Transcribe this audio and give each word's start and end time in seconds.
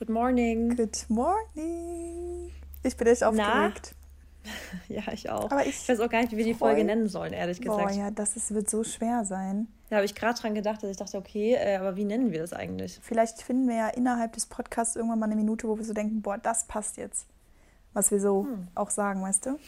Good 0.00 0.08
morning. 0.08 0.76
Good 0.76 1.04
morning. 1.10 2.50
Ich 2.82 2.96
bin 2.96 3.06
echt 3.06 3.22
aufgeregt. 3.22 3.94
Ja, 4.88 5.02
ich 5.12 5.28
auch. 5.28 5.50
Aber 5.50 5.66
ich, 5.66 5.76
ich 5.82 5.88
weiß 5.90 6.00
auch 6.00 6.08
gar 6.08 6.22
nicht, 6.22 6.32
wie 6.32 6.38
wir 6.38 6.44
die 6.46 6.54
Folge 6.54 6.82
nennen 6.82 7.06
sollen, 7.06 7.34
ehrlich 7.34 7.60
gesagt. 7.60 7.88
Boah, 7.88 7.90
ja, 7.90 8.10
das 8.10 8.36
ist, 8.36 8.54
wird 8.54 8.70
so 8.70 8.82
schwer 8.82 9.26
sein. 9.26 9.68
Da 9.90 9.96
habe 9.96 10.06
ich 10.06 10.14
gerade 10.14 10.40
dran 10.40 10.54
gedacht, 10.54 10.82
dass 10.82 10.90
ich 10.90 10.96
dachte, 10.96 11.18
okay, 11.18 11.52
äh, 11.52 11.76
aber 11.76 11.96
wie 11.96 12.06
nennen 12.06 12.32
wir 12.32 12.40
das 12.40 12.54
eigentlich? 12.54 12.98
Vielleicht 13.02 13.42
finden 13.42 13.68
wir 13.68 13.76
ja 13.76 13.88
innerhalb 13.88 14.32
des 14.32 14.46
Podcasts 14.46 14.96
irgendwann 14.96 15.18
mal 15.18 15.26
eine 15.26 15.36
Minute, 15.36 15.68
wo 15.68 15.76
wir 15.76 15.84
so 15.84 15.92
denken, 15.92 16.22
boah, 16.22 16.38
das 16.38 16.64
passt 16.64 16.96
jetzt. 16.96 17.26
Was 17.92 18.10
wir 18.10 18.20
so 18.20 18.44
hm. 18.44 18.68
auch 18.74 18.88
sagen, 18.88 19.20
weißt 19.20 19.44
du? 19.44 19.58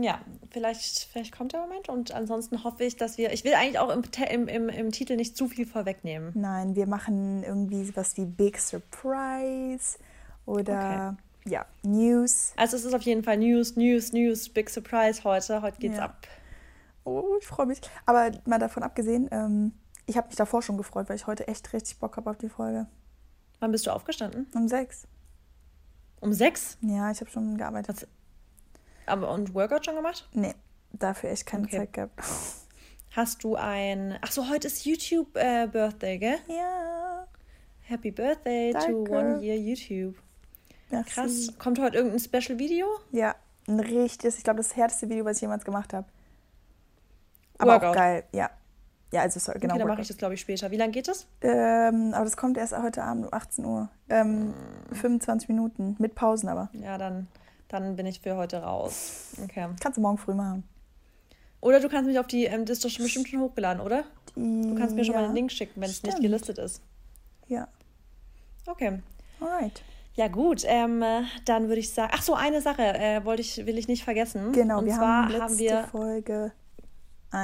Ja, 0.00 0.20
vielleicht, 0.50 1.08
vielleicht 1.12 1.36
kommt 1.36 1.52
der 1.52 1.60
Moment 1.60 1.90
und 1.90 2.12
ansonsten 2.12 2.64
hoffe 2.64 2.84
ich, 2.84 2.96
dass 2.96 3.18
wir. 3.18 3.32
Ich 3.32 3.44
will 3.44 3.52
eigentlich 3.54 3.78
auch 3.78 3.90
im, 3.90 4.02
im, 4.30 4.48
im, 4.48 4.68
im 4.70 4.90
Titel 4.90 5.16
nicht 5.16 5.36
zu 5.36 5.48
viel 5.48 5.66
vorwegnehmen. 5.66 6.32
Nein, 6.34 6.74
wir 6.74 6.86
machen 6.86 7.42
irgendwie 7.42 7.94
was 7.94 8.16
wie 8.16 8.24
Big 8.24 8.58
Surprise 8.58 9.98
oder 10.46 11.16
okay. 11.44 11.50
ja, 11.50 11.66
News. 11.82 12.54
Also 12.56 12.76
es 12.76 12.86
ist 12.86 12.94
auf 12.94 13.02
jeden 13.02 13.22
Fall 13.22 13.36
News, 13.36 13.76
News, 13.76 14.12
News, 14.12 14.48
Big 14.48 14.70
Surprise 14.70 15.24
heute. 15.24 15.60
Heute 15.60 15.78
geht's 15.78 15.98
ja. 15.98 16.04
ab. 16.04 16.26
Oh, 17.04 17.36
ich 17.38 17.46
freue 17.46 17.66
mich. 17.66 17.80
Aber 18.06 18.30
mal 18.46 18.58
davon 18.58 18.82
abgesehen, 18.82 19.28
ähm, 19.30 19.72
ich 20.06 20.16
habe 20.16 20.28
mich 20.28 20.36
davor 20.36 20.62
schon 20.62 20.78
gefreut, 20.78 21.10
weil 21.10 21.16
ich 21.16 21.26
heute 21.26 21.48
echt 21.48 21.72
richtig 21.74 21.98
Bock 21.98 22.16
habe 22.16 22.30
auf 22.30 22.38
die 22.38 22.48
Folge. 22.48 22.86
Wann 23.60 23.72
bist 23.72 23.86
du 23.86 23.90
aufgestanden? 23.90 24.46
Um 24.54 24.68
sechs. 24.68 25.06
Um 26.20 26.32
sechs? 26.32 26.78
Ja, 26.80 27.10
ich 27.10 27.20
habe 27.20 27.30
schon 27.30 27.58
gearbeitet. 27.58 28.02
Was? 28.02 28.08
Aber 29.06 29.30
und 29.30 29.54
Workout 29.54 29.84
schon 29.84 29.96
gemacht? 29.96 30.28
Nee, 30.32 30.54
dafür 30.92 31.30
echt 31.30 31.46
keine 31.46 31.64
okay. 31.64 31.78
Zeit 31.78 31.92
gehabt. 31.92 32.20
Hast 33.10 33.44
du 33.44 33.56
ein. 33.56 34.18
Ach 34.22 34.32
so, 34.32 34.48
heute 34.48 34.68
ist 34.68 34.84
YouTube 34.84 35.36
äh, 35.36 35.66
Birthday, 35.66 36.18
gell? 36.18 36.38
Ja. 36.48 37.26
Happy 37.82 38.10
Birthday 38.10 38.72
Danke. 38.72 38.88
to 38.88 39.14
One 39.14 39.40
Year 39.42 39.56
YouTube. 39.56 40.16
Merci. 40.90 41.14
Krass. 41.14 41.58
Kommt 41.58 41.78
heute 41.78 41.96
irgendein 41.96 42.20
Special 42.20 42.58
Video? 42.58 42.86
Ja, 43.10 43.34
ein 43.66 43.80
richtiges, 43.80 44.38
ich 44.38 44.44
glaube, 44.44 44.58
das 44.58 44.76
härteste 44.76 45.08
Video, 45.08 45.24
was 45.24 45.36
ich 45.36 45.42
jemals 45.42 45.64
gemacht 45.64 45.92
habe. 45.92 46.06
Aber 47.58 47.72
Workout. 47.72 47.90
auch 47.90 47.94
geil, 47.94 48.24
ja. 48.32 48.50
Ja, 49.12 49.20
also 49.20 49.38
sorry, 49.40 49.58
genau. 49.58 49.74
Okay, 49.74 49.80
dann 49.80 49.88
mache 49.88 50.00
ich 50.00 50.08
das, 50.08 50.16
glaube 50.16 50.34
ich, 50.34 50.40
später. 50.40 50.70
Wie 50.70 50.76
lange 50.76 50.92
geht 50.92 51.06
das? 51.06 51.26
Ähm, 51.42 52.14
aber 52.14 52.24
das 52.24 52.36
kommt 52.36 52.56
erst 52.56 52.76
heute 52.76 53.04
Abend 53.04 53.26
um 53.26 53.32
18 53.32 53.64
Uhr. 53.64 53.90
Ähm, 54.08 54.54
mm. 54.90 54.94
25 54.94 55.48
Minuten, 55.48 55.96
mit 55.98 56.14
Pausen 56.14 56.48
aber. 56.48 56.70
Ja, 56.72 56.96
dann 56.96 57.28
dann 57.72 57.96
bin 57.96 58.06
ich 58.06 58.20
für 58.20 58.36
heute 58.36 58.58
raus. 58.58 59.34
Okay. 59.42 59.68
Kannst 59.80 59.96
du 59.96 60.00
morgen 60.00 60.18
früh 60.18 60.34
machen. 60.34 60.64
Oder 61.60 61.80
du 61.80 61.88
kannst 61.88 62.08
mich 62.08 62.18
auf 62.18 62.26
die, 62.26 62.44
ähm, 62.44 62.64
das 62.64 62.78
ist 62.78 62.84
doch 62.84 62.90
schon 62.90 63.04
bestimmt 63.04 63.28
schon 63.28 63.40
hochgeladen, 63.40 63.80
oder? 63.80 64.04
Du 64.34 64.74
kannst 64.76 64.94
mir 64.94 65.04
schon 65.04 65.14
mal 65.14 65.24
einen 65.24 65.34
Link 65.34 65.52
schicken, 65.52 65.80
wenn 65.80 65.90
es 65.90 66.02
nicht 66.02 66.20
gelistet 66.20 66.58
ist. 66.58 66.82
Ja. 67.48 67.68
Okay. 68.66 69.00
Alright. 69.40 69.82
Ja 70.14 70.28
gut, 70.28 70.62
ähm, 70.66 71.02
dann 71.46 71.68
würde 71.68 71.80
ich 71.80 71.92
sagen, 71.92 72.12
ach 72.14 72.22
so, 72.22 72.34
eine 72.34 72.60
Sache 72.60 72.82
äh, 72.82 73.24
wollte 73.24 73.42
ich, 73.42 73.64
will 73.64 73.78
ich 73.78 73.88
nicht 73.88 74.04
vergessen. 74.04 74.52
Genau, 74.52 74.80
Und 74.80 74.86
wir 74.86 74.94
zwar 74.94 75.24
haben 75.24 75.30
letzte 75.30 75.42
haben 75.42 75.58
wir, 75.58 75.84
Folge 75.84 76.52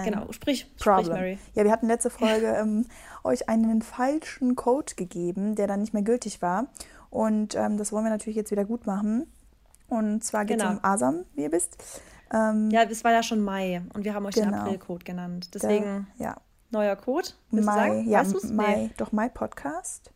genau, 0.04 0.32
sprich, 0.32 0.66
Problem. 0.76 1.04
sprich 1.04 1.08
Mary. 1.08 1.38
Ja, 1.54 1.64
wir 1.64 1.72
hatten 1.72 1.86
letzte 1.86 2.10
Folge 2.10 2.46
ähm, 2.48 2.86
euch 3.24 3.48
einen 3.48 3.82
falschen 3.82 4.56
Code 4.56 4.94
gegeben, 4.96 5.54
der 5.54 5.66
dann 5.66 5.80
nicht 5.80 5.94
mehr 5.94 6.02
gültig 6.02 6.42
war. 6.42 6.66
Und 7.10 7.54
ähm, 7.54 7.78
das 7.78 7.92
wollen 7.92 8.04
wir 8.04 8.10
natürlich 8.10 8.36
jetzt 8.36 8.50
wieder 8.50 8.64
gut 8.64 8.86
machen. 8.86 9.26
Und 9.89 10.22
zwar 10.22 10.44
geht 10.44 10.58
es 10.58 10.62
genau. 10.62 10.77
um 10.77 10.84
Asam, 10.84 11.25
wie 11.34 11.42
ihr 11.42 11.53
wisst. 11.53 11.77
Ähm, 12.33 12.70
ja, 12.70 12.83
es 12.83 13.05
war 13.05 13.12
ja 13.12 13.22
schon 13.22 13.42
Mai 13.42 13.83
und 13.94 14.05
wir 14.05 14.14
haben 14.14 14.27
euch 14.27 14.34
genau. 14.34 14.50
den 14.50 14.55
April-Code 14.55 15.05
genannt. 15.05 15.55
Deswegen 15.55 16.06
Der, 16.19 16.27
ja. 16.27 16.36
neuer 16.70 16.97
Code. 16.97 17.28
Mai, 17.50 18.03
ja, 18.06 18.22
Mai, 18.53 18.77
nee. 18.77 18.91
doch 18.97 19.12
Mai 19.12 19.28
Podcast. 19.28 20.12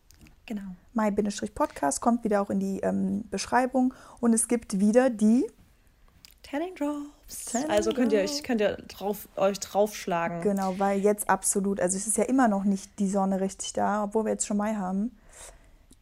Genau. 0.46 0.62
Mai-Podcast 0.92 2.00
kommt 2.00 2.24
wieder 2.24 2.42
auch 2.42 2.50
in 2.50 2.60
die 2.60 2.80
ähm, 2.80 3.24
Beschreibung 3.30 3.94
und 4.20 4.32
es 4.32 4.48
gibt 4.48 4.80
wieder 4.80 5.08
die 5.08 5.46
Tanning 6.42 6.74
Drops. 6.74 7.46
Tanning 7.52 7.70
also 7.70 7.92
könnt 7.92 8.12
ihr 8.12 8.20
euch 8.20 8.42
könnt 8.42 8.60
ihr 8.60 8.76
drauf, 8.88 9.28
euch 9.36 9.60
draufschlagen. 9.60 10.42
Genau, 10.42 10.78
weil 10.78 11.00
jetzt 11.00 11.30
absolut, 11.30 11.80
also 11.80 11.96
es 11.96 12.06
ist 12.06 12.16
ja 12.16 12.24
immer 12.24 12.48
noch 12.48 12.64
nicht 12.64 12.98
die 12.98 13.08
Sonne 13.08 13.40
richtig 13.40 13.72
da, 13.72 14.04
obwohl 14.04 14.24
wir 14.24 14.32
jetzt 14.32 14.46
schon 14.46 14.56
Mai 14.56 14.74
haben. 14.74 15.16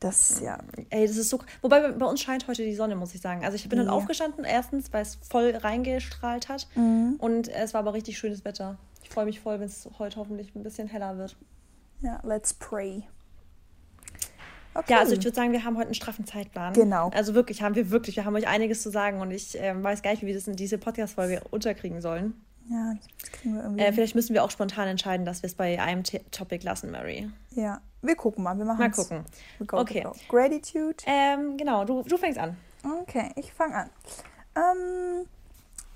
Das, 0.01 0.41
ja. 0.41 0.59
Ey, 0.89 1.07
das 1.07 1.19
ist 1.19 1.29
so. 1.29 1.41
Wobei 1.61 1.93
bei 1.93 2.07
uns 2.07 2.23
scheint 2.23 2.49
heute 2.49 2.65
die 2.65 2.75
Sonne, 2.75 2.97
muss 2.97 3.15
ich 3.15 3.21
sagen. 3.21 3.45
Also 3.45 3.57
ich 3.57 3.69
bin 3.69 3.79
ja. 3.79 3.85
dann 3.85 3.93
aufgestanden, 3.93 4.45
erstens, 4.47 4.91
weil 4.95 5.03
es 5.03 5.19
voll 5.29 5.55
reingestrahlt 5.55 6.49
hat. 6.49 6.67
Mhm. 6.75 7.17
Und 7.19 7.49
es 7.49 7.75
war 7.75 7.81
aber 7.81 7.93
richtig 7.93 8.17
schönes 8.17 8.45
Wetter. 8.47 8.79
Ich 9.03 9.11
freue 9.11 9.27
mich 9.27 9.41
voll, 9.41 9.61
wenn 9.61 9.67
es 9.67 9.89
heute 9.99 10.17
hoffentlich 10.17 10.55
ein 10.55 10.63
bisschen 10.63 10.89
heller 10.89 11.19
wird. 11.19 11.37
Ja, 12.01 12.19
let's 12.25 12.55
pray. 12.55 13.05
Okay. 14.73 14.93
Ja, 14.93 15.01
also 15.01 15.13
ich 15.13 15.23
würde 15.23 15.35
sagen, 15.35 15.53
wir 15.53 15.65
haben 15.65 15.77
heute 15.77 15.89
einen 15.89 15.95
straffen 15.95 16.25
Zeitplan. 16.25 16.73
Genau. 16.73 17.11
Also 17.11 17.35
wirklich, 17.35 17.61
haben 17.61 17.75
wir 17.75 17.91
wirklich. 17.91 18.17
Wir 18.17 18.25
haben 18.25 18.37
euch 18.37 18.47
einiges 18.47 18.83
zu 18.83 18.91
sagen 18.91 19.21
und 19.21 19.33
ich 19.33 19.61
äh, 19.61 19.75
weiß 19.83 20.01
gar 20.01 20.13
nicht, 20.13 20.23
wie 20.23 20.29
wir 20.29 20.35
das 20.35 20.49
in 20.49 20.57
diese 20.57 20.79
Podcast-Folge 20.79 21.43
unterkriegen 21.51 22.01
sollen. 22.01 22.35
Ja, 22.71 22.95
das 23.21 23.33
kriegen 23.33 23.55
wir 23.57 23.63
irgendwie. 23.65 23.83
Äh, 23.83 23.93
vielleicht 23.93 24.15
müssen 24.15 24.33
wir 24.33 24.45
auch 24.45 24.51
spontan 24.51 24.87
entscheiden, 24.87 25.27
dass 25.27 25.43
wir 25.43 25.49
es 25.49 25.55
bei 25.55 25.81
einem 25.81 26.05
T 26.05 26.21
Topic 26.31 26.65
lassen, 26.65 26.91
Mary. 26.93 27.29
Ja, 27.51 27.81
wir 28.01 28.15
gucken 28.15 28.45
mal. 28.45 28.57
Wir 28.57 28.65
machen 28.65 28.79
Mal 28.79 28.91
gucken. 28.93 29.25
Go, 29.67 29.79
okay. 29.79 30.03
Go. 30.05 30.13
Gratitude. 30.29 30.97
Ähm, 31.05 31.57
genau, 31.57 31.85
du, 31.85 32.03
du 32.05 32.17
fängst 32.17 32.39
an. 32.39 32.57
Okay, 33.03 33.33
ich 33.35 33.53
fange 33.53 33.75
an. 33.75 33.91
Ähm, 34.55 35.27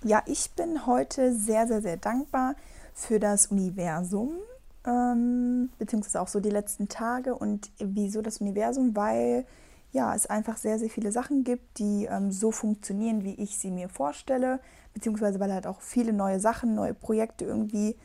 ja, 0.02 0.22
ich 0.26 0.50
bin 0.50 0.84
heute 0.86 1.32
sehr, 1.32 1.68
sehr, 1.68 1.80
sehr 1.80 1.96
dankbar 1.96 2.56
für 2.92 3.20
das 3.20 3.46
Universum, 3.46 4.32
ähm, 4.84 5.70
beziehungsweise 5.78 6.20
auch 6.20 6.28
so 6.28 6.40
die 6.40 6.50
letzten 6.50 6.88
Tage. 6.88 7.36
Und 7.36 7.70
wieso 7.78 8.20
das 8.20 8.38
Universum? 8.38 8.96
Weil 8.96 9.46
ja, 9.94 10.12
es 10.12 10.26
einfach 10.26 10.56
sehr, 10.56 10.80
sehr 10.80 10.90
viele 10.90 11.12
Sachen 11.12 11.44
gibt, 11.44 11.78
die 11.78 12.06
ähm, 12.06 12.32
so 12.32 12.50
funktionieren, 12.50 13.22
wie 13.22 13.34
ich 13.34 13.56
sie 13.58 13.70
mir 13.70 13.88
vorstelle, 13.88 14.58
beziehungsweise 14.92 15.38
weil 15.38 15.52
halt 15.52 15.68
auch 15.68 15.80
viele 15.80 16.12
neue 16.12 16.40
Sachen, 16.40 16.74
neue 16.74 16.94
Projekte 16.94 17.44
irgendwie 17.44 17.96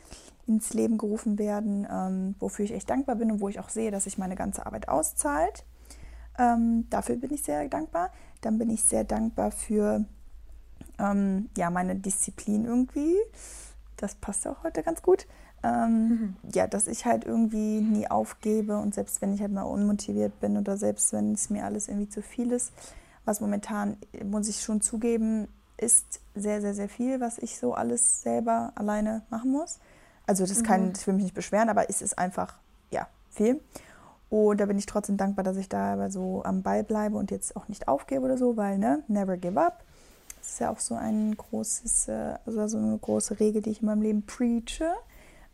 ins 0.46 0.72
Leben 0.72 0.98
gerufen 0.98 1.36
werden, 1.36 1.88
ähm, 1.90 2.36
wofür 2.38 2.64
ich 2.64 2.72
echt 2.72 2.88
dankbar 2.88 3.16
bin 3.16 3.32
und 3.32 3.40
wo 3.40 3.48
ich 3.48 3.58
auch 3.58 3.68
sehe, 3.68 3.90
dass 3.90 4.04
sich 4.04 4.18
meine 4.18 4.36
ganze 4.36 4.66
Arbeit 4.66 4.88
auszahlt. 4.88 5.64
Ähm, 6.38 6.86
dafür 6.90 7.16
bin 7.16 7.34
ich 7.34 7.42
sehr 7.42 7.68
dankbar. 7.68 8.12
Dann 8.40 8.56
bin 8.56 8.70
ich 8.70 8.84
sehr 8.84 9.02
dankbar 9.02 9.50
für 9.50 10.04
ähm, 11.00 11.50
ja, 11.56 11.70
meine 11.70 11.96
Disziplin 11.96 12.66
irgendwie. 12.66 13.16
Das 13.96 14.14
passt 14.14 14.46
auch 14.46 14.62
heute 14.62 14.84
ganz 14.84 15.02
gut. 15.02 15.26
Ähm, 15.62 16.08
mhm. 16.08 16.36
Ja, 16.54 16.66
dass 16.66 16.86
ich 16.86 17.04
halt 17.04 17.24
irgendwie 17.24 17.80
nie 17.80 18.10
aufgebe 18.10 18.78
und 18.78 18.94
selbst 18.94 19.20
wenn 19.20 19.34
ich 19.34 19.42
halt 19.42 19.52
mal 19.52 19.62
unmotiviert 19.62 20.40
bin 20.40 20.56
oder 20.56 20.76
selbst 20.78 21.12
wenn 21.12 21.34
es 21.34 21.50
mir 21.50 21.64
alles 21.64 21.88
irgendwie 21.88 22.08
zu 22.08 22.22
viel 22.22 22.50
ist, 22.50 22.72
was 23.26 23.40
momentan, 23.40 23.98
muss 24.24 24.48
ich 24.48 24.62
schon 24.62 24.80
zugeben, 24.80 25.48
ist 25.76 26.20
sehr, 26.34 26.60
sehr, 26.60 26.74
sehr 26.74 26.88
viel, 26.88 27.20
was 27.20 27.38
ich 27.38 27.58
so 27.58 27.74
alles 27.74 28.22
selber 28.22 28.72
alleine 28.74 29.22
machen 29.30 29.52
muss. 29.52 29.78
Also 30.26 30.46
das 30.46 30.62
kann, 30.62 30.86
mhm. 30.86 30.92
ich 30.96 31.06
will 31.06 31.14
mich 31.14 31.24
nicht 31.24 31.34
beschweren, 31.34 31.68
aber 31.68 31.90
es 31.90 32.02
ist 32.02 32.18
einfach, 32.18 32.54
ja, 32.90 33.08
viel. 33.30 33.60
Und 34.30 34.60
da 34.60 34.66
bin 34.66 34.78
ich 34.78 34.86
trotzdem 34.86 35.16
dankbar, 35.16 35.44
dass 35.44 35.56
ich 35.56 35.68
da 35.68 35.94
aber 35.94 36.10
so 36.10 36.42
am 36.44 36.62
Ball 36.62 36.84
bleibe 36.84 37.16
und 37.16 37.30
jetzt 37.30 37.56
auch 37.56 37.68
nicht 37.68 37.88
aufgebe 37.88 38.24
oder 38.24 38.38
so, 38.38 38.56
weil, 38.56 38.78
ne, 38.78 39.02
never 39.08 39.36
give 39.36 39.60
up. 39.60 39.82
Das 40.38 40.52
ist 40.52 40.60
ja 40.60 40.70
auch 40.70 40.78
so 40.78 40.94
ein 40.94 41.36
großes, 41.36 42.08
äh, 42.08 42.34
also 42.46 42.66
so 42.68 42.78
eine 42.78 42.96
große 42.96 43.40
Regel, 43.40 43.60
die 43.60 43.70
ich 43.70 43.80
in 43.80 43.86
meinem 43.86 44.02
Leben 44.02 44.22
preache. 44.24 44.94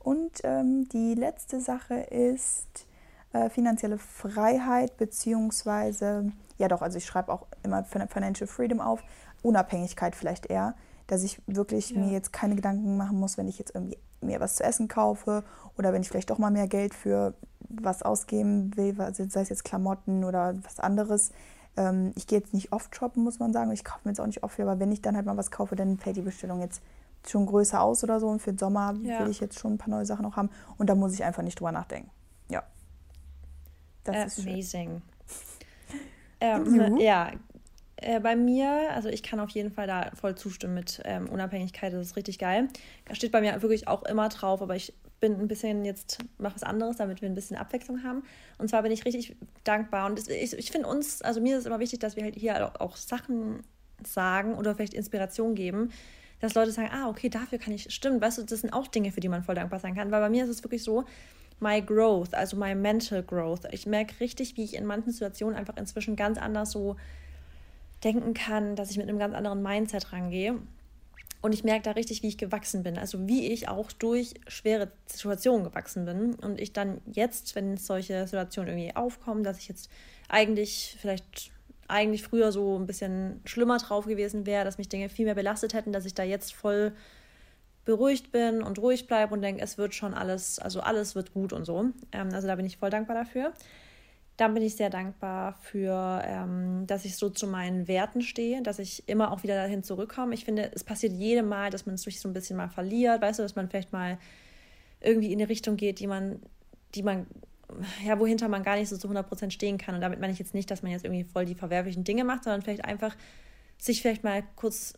Und 0.06 0.42
ähm, 0.44 0.88
die 0.90 1.14
letzte 1.14 1.60
Sache 1.60 1.94
ist 1.94 2.86
äh, 3.32 3.50
finanzielle 3.50 3.98
Freiheit, 3.98 4.96
beziehungsweise, 4.98 6.30
ja 6.58 6.68
doch, 6.68 6.80
also 6.80 6.96
ich 6.96 7.06
schreibe 7.06 7.32
auch 7.32 7.48
immer 7.64 7.82
Financial 7.82 8.46
Freedom 8.46 8.80
auf, 8.80 9.02
Unabhängigkeit 9.42 10.14
vielleicht 10.14 10.46
eher, 10.46 10.76
dass 11.08 11.24
ich 11.24 11.42
wirklich 11.48 11.90
ja. 11.90 11.98
mir 11.98 12.12
jetzt 12.12 12.32
keine 12.32 12.54
Gedanken 12.54 12.96
machen 12.96 13.18
muss, 13.18 13.36
wenn 13.36 13.48
ich 13.48 13.58
jetzt 13.58 13.74
irgendwie 13.74 13.98
mir 14.20 14.38
was 14.38 14.54
zu 14.54 14.62
essen 14.62 14.86
kaufe 14.86 15.42
oder 15.76 15.92
wenn 15.92 16.02
ich 16.02 16.08
vielleicht 16.08 16.30
doch 16.30 16.38
mal 16.38 16.52
mehr 16.52 16.68
Geld 16.68 16.94
für 16.94 17.34
was 17.68 18.04
ausgeben 18.04 18.76
will, 18.76 18.94
sei 19.12 19.40
es 19.40 19.48
jetzt 19.48 19.64
Klamotten 19.64 20.22
oder 20.22 20.54
was 20.62 20.78
anderes. 20.78 21.32
Ähm, 21.76 22.12
ich 22.14 22.28
gehe 22.28 22.38
jetzt 22.38 22.54
nicht 22.54 22.70
oft 22.70 22.94
shoppen, 22.94 23.24
muss 23.24 23.40
man 23.40 23.52
sagen. 23.52 23.72
Ich 23.72 23.82
kaufe 23.82 24.02
mir 24.04 24.12
jetzt 24.12 24.20
auch 24.20 24.26
nicht 24.26 24.44
oft 24.44 24.54
viel, 24.54 24.68
aber 24.68 24.78
wenn 24.78 24.92
ich 24.92 25.02
dann 25.02 25.16
halt 25.16 25.26
mal 25.26 25.36
was 25.36 25.50
kaufe, 25.50 25.74
dann 25.74 25.98
fällt 25.98 26.14
die 26.14 26.22
Bestellung 26.22 26.60
jetzt 26.60 26.80
schon 27.30 27.46
größer 27.46 27.80
aus 27.80 28.04
oder 28.04 28.20
so. 28.20 28.28
Und 28.28 28.40
für 28.40 28.52
den 28.52 28.58
Sommer 28.58 28.94
ja. 29.02 29.20
will 29.20 29.30
ich 29.30 29.40
jetzt 29.40 29.58
schon 29.58 29.74
ein 29.74 29.78
paar 29.78 29.90
neue 29.90 30.06
Sachen 30.06 30.22
noch 30.22 30.36
haben. 30.36 30.50
Und 30.78 30.88
da 30.88 30.94
muss 30.94 31.14
ich 31.14 31.24
einfach 31.24 31.42
nicht 31.42 31.58
drüber 31.58 31.72
nachdenken. 31.72 32.10
Ja. 32.48 32.62
Das 34.04 34.38
Amazing. 34.38 35.02
ist 35.26 35.54
Amazing. 36.40 36.80
Ähm, 36.80 36.96
ja, 36.98 37.32
äh, 37.96 38.20
bei 38.20 38.36
mir, 38.36 38.90
also 38.92 39.08
ich 39.08 39.22
kann 39.22 39.40
auf 39.40 39.50
jeden 39.50 39.70
Fall 39.70 39.86
da 39.86 40.10
voll 40.14 40.34
zustimmen 40.34 40.74
mit 40.74 41.00
ähm, 41.04 41.28
Unabhängigkeit, 41.28 41.92
das 41.92 42.08
ist 42.08 42.16
richtig 42.16 42.38
geil. 42.38 42.68
Da 43.06 43.14
steht 43.14 43.32
bei 43.32 43.40
mir 43.40 43.62
wirklich 43.62 43.88
auch 43.88 44.02
immer 44.04 44.28
drauf, 44.28 44.60
aber 44.60 44.76
ich 44.76 44.94
bin 45.18 45.40
ein 45.40 45.48
bisschen 45.48 45.86
jetzt, 45.86 46.18
mache 46.36 46.56
was 46.56 46.62
anderes, 46.62 46.96
damit 46.96 47.22
wir 47.22 47.28
ein 47.28 47.34
bisschen 47.34 47.56
Abwechslung 47.56 48.04
haben. 48.04 48.22
Und 48.58 48.68
zwar 48.68 48.82
bin 48.82 48.92
ich 48.92 49.06
richtig 49.06 49.34
dankbar 49.64 50.06
und 50.06 50.18
das, 50.18 50.28
ich, 50.28 50.52
ich 50.52 50.70
finde 50.70 50.88
uns, 50.88 51.22
also 51.22 51.40
mir 51.40 51.56
ist 51.56 51.60
es 51.60 51.66
immer 51.66 51.80
wichtig, 51.80 52.00
dass 52.00 52.16
wir 52.16 52.22
halt 52.22 52.36
hier 52.36 52.66
auch, 52.66 52.80
auch 52.80 52.96
Sachen 52.96 53.62
sagen 54.04 54.54
oder 54.54 54.74
vielleicht 54.74 54.92
Inspiration 54.92 55.54
geben, 55.54 55.90
dass 56.40 56.54
Leute 56.54 56.72
sagen, 56.72 56.90
ah, 56.92 57.08
okay, 57.08 57.28
dafür 57.28 57.58
kann 57.58 57.72
ich, 57.72 57.92
stimmt, 57.92 58.20
weißt 58.20 58.38
du, 58.38 58.42
das 58.42 58.60
sind 58.60 58.72
auch 58.72 58.86
Dinge, 58.86 59.12
für 59.12 59.20
die 59.20 59.28
man 59.28 59.42
voll 59.42 59.54
dankbar 59.54 59.80
sein 59.80 59.94
kann. 59.94 60.10
Weil 60.10 60.20
bei 60.20 60.30
mir 60.30 60.44
ist 60.44 60.50
es 60.50 60.62
wirklich 60.62 60.82
so, 60.82 61.04
my 61.60 61.80
growth, 61.80 62.34
also 62.34 62.56
my 62.56 62.74
mental 62.74 63.22
growth. 63.22 63.62
Ich 63.70 63.86
merke 63.86 64.20
richtig, 64.20 64.56
wie 64.56 64.64
ich 64.64 64.74
in 64.74 64.84
manchen 64.84 65.12
Situationen 65.12 65.56
einfach 65.56 65.76
inzwischen 65.76 66.16
ganz 66.16 66.38
anders 66.38 66.70
so 66.70 66.96
denken 68.04 68.34
kann, 68.34 68.76
dass 68.76 68.90
ich 68.90 68.98
mit 68.98 69.08
einem 69.08 69.18
ganz 69.18 69.34
anderen 69.34 69.62
Mindset 69.62 70.12
rangehe. 70.12 70.58
Und 71.42 71.52
ich 71.52 71.64
merke 71.64 71.82
da 71.82 71.90
richtig, 71.92 72.22
wie 72.22 72.28
ich 72.28 72.38
gewachsen 72.38 72.82
bin. 72.82 72.98
Also 72.98 73.26
wie 73.28 73.52
ich 73.52 73.68
auch 73.68 73.92
durch 73.92 74.34
schwere 74.48 74.90
Situationen 75.06 75.64
gewachsen 75.64 76.04
bin. 76.04 76.34
Und 76.34 76.60
ich 76.60 76.72
dann 76.72 77.00
jetzt, 77.06 77.54
wenn 77.54 77.76
solche 77.76 78.24
Situationen 78.24 78.70
irgendwie 78.70 78.96
aufkommen, 78.96 79.44
dass 79.44 79.58
ich 79.58 79.68
jetzt 79.68 79.90
eigentlich 80.28 80.96
vielleicht 81.00 81.52
eigentlich 81.88 82.22
früher 82.22 82.52
so 82.52 82.78
ein 82.78 82.86
bisschen 82.86 83.40
schlimmer 83.44 83.78
drauf 83.78 84.06
gewesen 84.06 84.46
wäre, 84.46 84.64
dass 84.64 84.78
mich 84.78 84.88
Dinge 84.88 85.08
viel 85.08 85.24
mehr 85.24 85.34
belastet 85.34 85.74
hätten, 85.74 85.92
dass 85.92 86.04
ich 86.04 86.14
da 86.14 86.22
jetzt 86.22 86.54
voll 86.54 86.92
beruhigt 87.84 88.32
bin 88.32 88.62
und 88.62 88.78
ruhig 88.78 89.06
bleibe 89.06 89.32
und 89.32 89.42
denke, 89.42 89.62
es 89.62 89.78
wird 89.78 89.94
schon 89.94 90.12
alles, 90.12 90.58
also 90.58 90.80
alles 90.80 91.14
wird 91.14 91.32
gut 91.32 91.52
und 91.52 91.64
so. 91.64 91.86
Ähm, 92.12 92.28
also 92.32 92.46
da 92.46 92.56
bin 92.56 92.66
ich 92.66 92.76
voll 92.76 92.90
dankbar 92.90 93.16
dafür. 93.16 93.52
Dann 94.36 94.52
bin 94.52 94.62
ich 94.62 94.76
sehr 94.76 94.90
dankbar 94.90 95.54
für, 95.62 96.20
ähm, 96.24 96.86
dass 96.86 97.06
ich 97.06 97.16
so 97.16 97.30
zu 97.30 97.46
meinen 97.46 97.88
Werten 97.88 98.20
stehe, 98.20 98.60
dass 98.60 98.78
ich 98.78 99.08
immer 99.08 99.30
auch 99.32 99.44
wieder 99.44 99.54
dahin 99.54 99.82
zurückkomme. 99.82 100.34
Ich 100.34 100.44
finde, 100.44 100.70
es 100.74 100.84
passiert 100.84 101.14
jedem 101.14 101.48
Mal, 101.48 101.70
dass 101.70 101.86
man 101.86 101.96
durch 101.96 102.20
so 102.20 102.28
ein 102.28 102.34
bisschen 102.34 102.56
mal 102.56 102.68
verliert, 102.68 103.22
weißt 103.22 103.38
du, 103.38 103.44
dass 103.44 103.56
man 103.56 103.70
vielleicht 103.70 103.92
mal 103.92 104.18
irgendwie 105.00 105.32
in 105.32 105.40
eine 105.40 105.48
Richtung 105.48 105.76
geht, 105.76 106.00
die 106.00 106.06
man, 106.06 106.40
die 106.94 107.02
man, 107.02 107.26
ja, 108.04 108.18
wohinter 108.18 108.48
man 108.48 108.62
gar 108.62 108.76
nicht 108.76 108.88
so 108.88 108.96
zu 108.96 109.08
100% 109.08 109.50
stehen 109.50 109.78
kann. 109.78 109.94
Und 109.94 110.00
damit 110.00 110.20
meine 110.20 110.32
ich 110.32 110.38
jetzt 110.38 110.54
nicht, 110.54 110.70
dass 110.70 110.82
man 110.82 110.92
jetzt 110.92 111.04
irgendwie 111.04 111.24
voll 111.24 111.44
die 111.44 111.54
verwerflichen 111.54 112.04
Dinge 112.04 112.24
macht, 112.24 112.44
sondern 112.44 112.62
vielleicht 112.62 112.84
einfach 112.84 113.16
sich 113.78 114.02
vielleicht 114.02 114.24
mal 114.24 114.42
kurz 114.54 114.94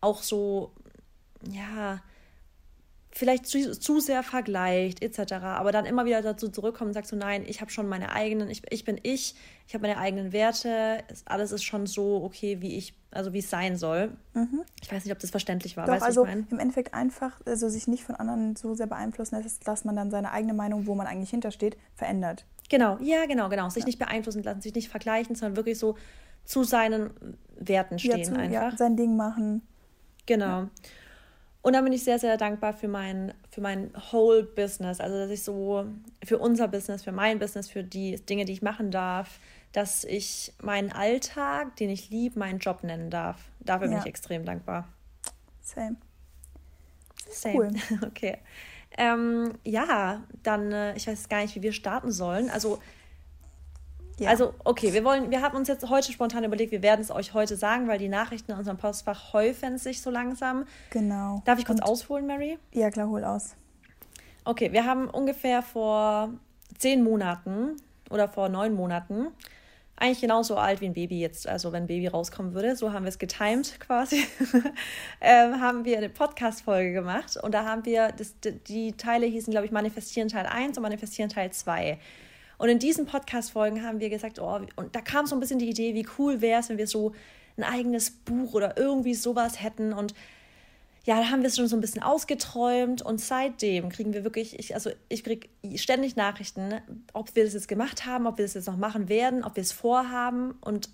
auch 0.00 0.22
so, 0.22 0.72
ja, 1.50 2.02
vielleicht 3.14 3.46
zu, 3.46 3.78
zu 3.78 4.00
sehr 4.00 4.22
vergleicht 4.22 5.02
etc., 5.02 5.34
aber 5.34 5.72
dann 5.72 5.86
immer 5.86 6.04
wieder 6.04 6.20
dazu 6.20 6.48
zurückkommt 6.48 6.88
und 6.88 6.94
sagt 6.94 7.06
so, 7.06 7.16
nein, 7.16 7.44
ich 7.46 7.60
habe 7.60 7.70
schon 7.70 7.86
meine 7.88 8.12
eigenen, 8.12 8.50
ich, 8.50 8.62
ich 8.70 8.84
bin 8.84 8.98
ich, 9.02 9.36
ich 9.66 9.74
habe 9.74 9.86
meine 9.86 9.98
eigenen 9.98 10.32
Werte, 10.32 10.98
alles 11.24 11.52
ist 11.52 11.62
schon 11.62 11.86
so 11.86 12.22
okay, 12.24 12.60
wie 12.60 12.76
ich, 12.76 12.94
also 13.12 13.32
wie 13.32 13.38
es 13.38 13.48
sein 13.48 13.76
soll. 13.76 14.10
Mhm. 14.34 14.62
Ich 14.82 14.92
weiß 14.92 15.04
nicht, 15.04 15.12
ob 15.12 15.20
das 15.20 15.30
verständlich 15.30 15.76
war. 15.76 15.86
Doch, 15.86 15.94
weißt, 15.94 16.02
also 16.02 16.24
im 16.24 16.58
Endeffekt 16.58 16.92
einfach, 16.92 17.40
also 17.46 17.68
sich 17.68 17.86
nicht 17.86 18.02
von 18.02 18.16
anderen 18.16 18.56
so 18.56 18.74
sehr 18.74 18.88
beeinflussen 18.88 19.40
lässt, 19.40 19.66
dass 19.66 19.84
man 19.84 19.94
dann 19.94 20.10
seine 20.10 20.32
eigene 20.32 20.52
Meinung, 20.52 20.86
wo 20.86 20.96
man 20.96 21.06
eigentlich 21.06 21.30
hintersteht, 21.30 21.76
verändert. 21.94 22.44
Genau, 22.68 22.98
ja, 23.00 23.26
genau, 23.26 23.48
genau. 23.48 23.68
Sich 23.68 23.84
ja. 23.84 23.86
nicht 23.86 23.98
beeinflussen 23.98 24.42
lassen, 24.42 24.60
sich 24.60 24.74
nicht 24.74 24.88
vergleichen, 24.88 25.36
sondern 25.36 25.56
wirklich 25.56 25.78
so 25.78 25.96
zu 26.44 26.64
seinen 26.64 27.10
Werten 27.56 27.98
stehen 27.98 28.18
ja, 28.18 28.24
zu, 28.24 28.34
einfach. 28.34 28.72
Ja, 28.72 28.76
sein 28.76 28.96
Ding 28.96 29.16
machen. 29.16 29.62
Genau. 30.26 30.62
Ja. 30.62 30.70
Und 31.64 31.72
dann 31.72 31.82
bin 31.82 31.94
ich 31.94 32.04
sehr, 32.04 32.18
sehr 32.18 32.36
dankbar 32.36 32.74
für 32.74 32.88
mein, 32.88 33.32
für 33.48 33.62
mein 33.62 33.90
whole 34.12 34.42
Business. 34.42 35.00
Also, 35.00 35.16
dass 35.16 35.30
ich 35.30 35.42
so 35.42 35.86
für 36.22 36.36
unser 36.36 36.68
Business, 36.68 37.02
für 37.02 37.10
mein 37.10 37.38
Business, 37.38 37.70
für 37.70 37.82
die 37.82 38.16
Dinge, 38.16 38.44
die 38.44 38.52
ich 38.52 38.60
machen 38.60 38.90
darf, 38.90 39.38
dass 39.72 40.04
ich 40.04 40.52
meinen 40.60 40.92
Alltag, 40.92 41.74
den 41.76 41.88
ich 41.88 42.10
liebe, 42.10 42.38
meinen 42.38 42.58
Job 42.58 42.84
nennen 42.84 43.08
darf. 43.08 43.38
Dafür 43.60 43.86
ja. 43.86 43.92
bin 43.92 44.00
ich 44.00 44.06
extrem 44.06 44.44
dankbar. 44.44 44.86
Same. 45.62 45.96
Same. 47.30 47.54
Cool. 47.54 47.70
Okay. 48.08 48.36
Ähm, 48.98 49.54
ja, 49.64 50.22
dann, 50.42 50.70
äh, 50.70 50.94
ich 50.96 51.06
weiß 51.06 51.30
gar 51.30 51.40
nicht, 51.40 51.56
wie 51.56 51.62
wir 51.62 51.72
starten 51.72 52.12
sollen. 52.12 52.50
Also, 52.50 52.78
ja. 54.18 54.30
Also, 54.30 54.54
okay, 54.64 54.92
wir 54.92 55.04
wollen, 55.04 55.30
wir 55.30 55.42
haben 55.42 55.56
uns 55.56 55.68
jetzt 55.68 55.88
heute 55.88 56.12
spontan 56.12 56.44
überlegt, 56.44 56.70
wir 56.72 56.82
werden 56.82 57.00
es 57.00 57.10
euch 57.10 57.34
heute 57.34 57.56
sagen, 57.56 57.88
weil 57.88 57.98
die 57.98 58.08
Nachrichten 58.08 58.52
in 58.52 58.58
unserem 58.58 58.76
Postfach 58.76 59.32
häufen 59.32 59.78
sich 59.78 60.02
so 60.02 60.10
langsam. 60.10 60.66
Genau. 60.90 61.42
Darf 61.44 61.58
ich 61.58 61.66
kurz 61.66 61.80
Und, 61.80 61.86
ausholen, 61.86 62.26
Mary? 62.26 62.58
Ja, 62.72 62.90
klar, 62.90 63.08
hol 63.08 63.24
aus. 63.24 63.56
Okay, 64.44 64.72
wir 64.72 64.84
haben 64.84 65.08
ungefähr 65.08 65.62
vor 65.62 66.30
zehn 66.78 67.02
Monaten 67.02 67.76
oder 68.10 68.28
vor 68.28 68.48
neun 68.48 68.74
Monaten, 68.74 69.28
eigentlich 69.96 70.20
genauso 70.20 70.56
alt 70.56 70.80
wie 70.80 70.86
ein 70.86 70.92
Baby 70.92 71.20
jetzt, 71.20 71.48
also 71.48 71.72
wenn 71.72 71.84
ein 71.84 71.86
Baby 71.86 72.08
rauskommen 72.08 72.52
würde, 72.52 72.74
so 72.74 72.92
haben 72.92 73.04
wir 73.04 73.08
es 73.08 73.18
getimed 73.18 73.78
quasi, 73.78 74.26
ähm, 75.20 75.60
haben 75.60 75.84
wir 75.84 75.96
eine 75.96 76.08
Podcast-Folge 76.08 76.92
gemacht 76.92 77.36
und 77.40 77.52
da 77.52 77.64
haben 77.64 77.84
wir, 77.84 78.08
das, 78.08 78.34
die 78.66 78.92
Teile 78.96 79.26
hießen, 79.26 79.50
glaube 79.50 79.66
ich, 79.66 79.72
Manifestieren 79.72 80.28
Teil 80.28 80.46
1 80.46 80.76
und 80.76 80.82
Manifestieren 80.82 81.30
Teil 81.30 81.52
2. 81.52 81.98
Und 82.58 82.68
in 82.68 82.78
diesen 82.78 83.06
Podcast-Folgen 83.06 83.84
haben 83.84 84.00
wir 84.00 84.10
gesagt, 84.10 84.38
oh, 84.38 84.60
und 84.76 84.94
da 84.94 85.00
kam 85.00 85.26
so 85.26 85.36
ein 85.36 85.40
bisschen 85.40 85.58
die 85.58 85.68
Idee, 85.68 85.94
wie 85.94 86.06
cool 86.18 86.40
wäre 86.40 86.60
es, 86.60 86.68
wenn 86.68 86.78
wir 86.78 86.86
so 86.86 87.12
ein 87.56 87.64
eigenes 87.64 88.10
Buch 88.10 88.54
oder 88.54 88.76
irgendwie 88.76 89.14
sowas 89.14 89.62
hätten. 89.62 89.92
Und 89.92 90.14
ja, 91.04 91.20
da 91.20 91.30
haben 91.30 91.42
wir 91.42 91.48
es 91.48 91.56
schon 91.56 91.68
so 91.68 91.76
ein 91.76 91.80
bisschen 91.80 92.02
ausgeträumt 92.02 93.02
und 93.02 93.20
seitdem 93.20 93.90
kriegen 93.90 94.14
wir 94.14 94.24
wirklich, 94.24 94.58
ich, 94.58 94.74
also 94.74 94.90
ich 95.08 95.22
kriege 95.22 95.48
ständig 95.76 96.16
Nachrichten, 96.16 96.80
ob 97.12 97.36
wir 97.36 97.44
das 97.44 97.52
jetzt 97.52 97.68
gemacht 97.68 98.06
haben, 98.06 98.26
ob 98.26 98.38
wir 98.38 98.44
das 98.44 98.54
jetzt 98.54 98.66
noch 98.66 98.78
machen 98.78 99.08
werden, 99.08 99.44
ob 99.44 99.56
wir 99.56 99.62
es 99.62 99.72
vorhaben 99.72 100.52
und 100.62 100.88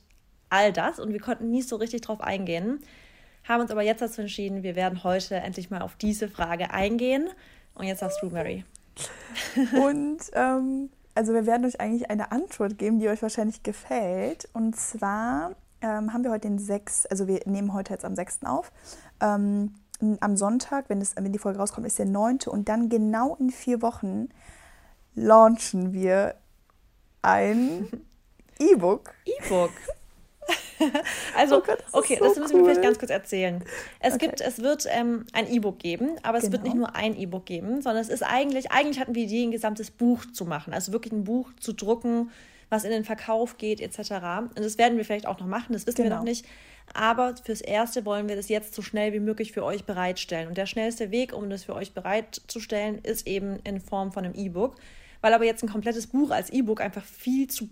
all 0.48 0.72
das. 0.72 0.98
Und 0.98 1.12
wir 1.12 1.20
konnten 1.20 1.50
nie 1.50 1.62
so 1.62 1.76
richtig 1.76 2.00
drauf 2.00 2.20
eingehen, 2.20 2.80
haben 3.44 3.60
uns 3.60 3.70
aber 3.70 3.82
jetzt 3.82 4.02
dazu 4.02 4.20
entschieden, 4.20 4.62
wir 4.64 4.74
werden 4.74 5.04
heute 5.04 5.36
endlich 5.36 5.70
mal 5.70 5.80
auf 5.80 5.94
diese 5.96 6.28
Frage 6.28 6.72
eingehen. 6.72 7.28
Und 7.74 7.86
jetzt 7.86 8.00
sagst 8.00 8.20
du, 8.20 8.30
Mary. 8.30 8.64
Und 9.72 10.18
ähm, 10.34 10.90
also 11.14 11.32
wir 11.32 11.46
werden 11.46 11.66
euch 11.66 11.80
eigentlich 11.80 12.10
eine 12.10 12.32
Antwort 12.32 12.78
geben, 12.78 12.98
die 12.98 13.08
euch 13.08 13.22
wahrscheinlich 13.22 13.62
gefällt. 13.62 14.48
Und 14.52 14.76
zwar 14.76 15.52
ähm, 15.82 16.12
haben 16.12 16.24
wir 16.24 16.30
heute 16.30 16.48
den 16.48 16.58
6., 16.58 17.06
also 17.06 17.26
wir 17.26 17.40
nehmen 17.46 17.72
heute 17.72 17.92
jetzt 17.92 18.04
am 18.04 18.14
6. 18.14 18.44
auf. 18.44 18.72
Ähm, 19.20 19.74
am 20.20 20.36
Sonntag, 20.36 20.88
wenn, 20.88 21.00
das, 21.00 21.14
wenn 21.16 21.32
die 21.32 21.38
Folge 21.38 21.58
rauskommt, 21.58 21.86
ist 21.86 21.98
der 21.98 22.06
9. 22.06 22.40
Und 22.46 22.68
dann 22.68 22.88
genau 22.88 23.36
in 23.36 23.50
vier 23.50 23.82
Wochen 23.82 24.28
launchen 25.14 25.92
wir 25.92 26.36
ein 27.22 27.88
E-Book. 28.58 29.14
E-Book. 29.26 29.72
also, 31.36 31.58
oh 31.58 31.62
Gott, 31.64 31.78
das 31.80 31.94
okay, 31.94 32.16
so 32.18 32.24
das 32.26 32.38
müssen 32.38 32.56
cool. 32.56 32.60
wir 32.60 32.64
vielleicht 32.66 32.82
ganz 32.82 32.98
kurz 32.98 33.10
erzählen. 33.10 33.64
Es 34.00 34.14
okay. 34.14 34.26
gibt, 34.26 34.40
es 34.40 34.60
wird 34.62 34.86
ähm, 34.88 35.26
ein 35.32 35.50
E-Book 35.50 35.78
geben, 35.78 36.16
aber 36.22 36.38
es 36.38 36.44
genau. 36.44 36.52
wird 36.54 36.64
nicht 36.64 36.76
nur 36.76 36.94
ein 36.94 37.16
E-Book 37.16 37.46
geben, 37.46 37.82
sondern 37.82 38.02
es 38.02 38.08
ist 38.08 38.22
eigentlich, 38.22 38.70
eigentlich 38.70 39.00
hatten 39.00 39.14
wir 39.14 39.26
die 39.26 39.34
Idee, 39.34 39.46
ein 39.46 39.50
gesamtes 39.50 39.90
Buch 39.90 40.24
zu 40.26 40.44
machen. 40.44 40.72
Also 40.72 40.92
wirklich 40.92 41.12
ein 41.12 41.24
Buch 41.24 41.50
zu 41.60 41.72
drucken, 41.72 42.30
was 42.68 42.84
in 42.84 42.90
den 42.90 43.04
Verkauf 43.04 43.58
geht, 43.58 43.80
etc. 43.80 43.98
Und 44.54 44.58
das 44.58 44.78
werden 44.78 44.96
wir 44.96 45.04
vielleicht 45.04 45.26
auch 45.26 45.40
noch 45.40 45.46
machen, 45.46 45.72
das 45.72 45.86
wissen 45.86 46.04
genau. 46.04 46.16
wir 46.16 46.18
noch 46.18 46.24
nicht. 46.24 46.46
Aber 46.92 47.34
fürs 47.36 47.60
Erste 47.60 48.04
wollen 48.04 48.28
wir 48.28 48.36
das 48.36 48.48
jetzt 48.48 48.74
so 48.74 48.82
schnell 48.82 49.12
wie 49.12 49.20
möglich 49.20 49.52
für 49.52 49.64
euch 49.64 49.84
bereitstellen. 49.84 50.48
Und 50.48 50.58
der 50.58 50.66
schnellste 50.66 51.10
Weg, 51.10 51.32
um 51.32 51.50
das 51.50 51.64
für 51.64 51.74
euch 51.74 51.92
bereitzustellen, 51.92 52.98
ist 53.02 53.26
eben 53.26 53.60
in 53.64 53.80
Form 53.80 54.12
von 54.12 54.24
einem 54.24 54.34
E-Book. 54.34 54.76
Weil 55.20 55.34
aber 55.34 55.44
jetzt 55.44 55.62
ein 55.62 55.68
komplettes 55.68 56.06
Buch 56.06 56.30
als 56.30 56.50
E-Book 56.50 56.80
einfach 56.80 57.04
viel 57.04 57.48
zu 57.48 57.68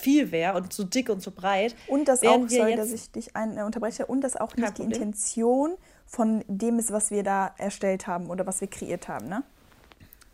viel 0.00 0.32
wäre 0.32 0.56
und 0.56 0.72
zu 0.72 0.84
dick 0.84 1.08
und 1.08 1.20
zu 1.20 1.30
breit. 1.30 1.74
Und 1.86 2.08
das 2.08 2.22
auch, 2.22 2.48
sorry, 2.48 2.76
dass 2.76 2.92
ich 2.92 3.10
dich 3.12 3.36
ein, 3.36 3.56
äh, 3.56 3.62
unterbreche, 3.62 4.06
und 4.06 4.22
das 4.22 4.36
auch 4.36 4.56
nicht 4.56 4.78
die 4.78 4.82
Intention 4.82 5.76
von 6.06 6.44
dem 6.48 6.78
ist, 6.78 6.92
was 6.92 7.10
wir 7.10 7.22
da 7.22 7.54
erstellt 7.58 8.06
haben 8.06 8.30
oder 8.30 8.46
was 8.46 8.60
wir 8.60 8.68
kreiert 8.68 9.08
haben, 9.08 9.28
ne? 9.28 9.44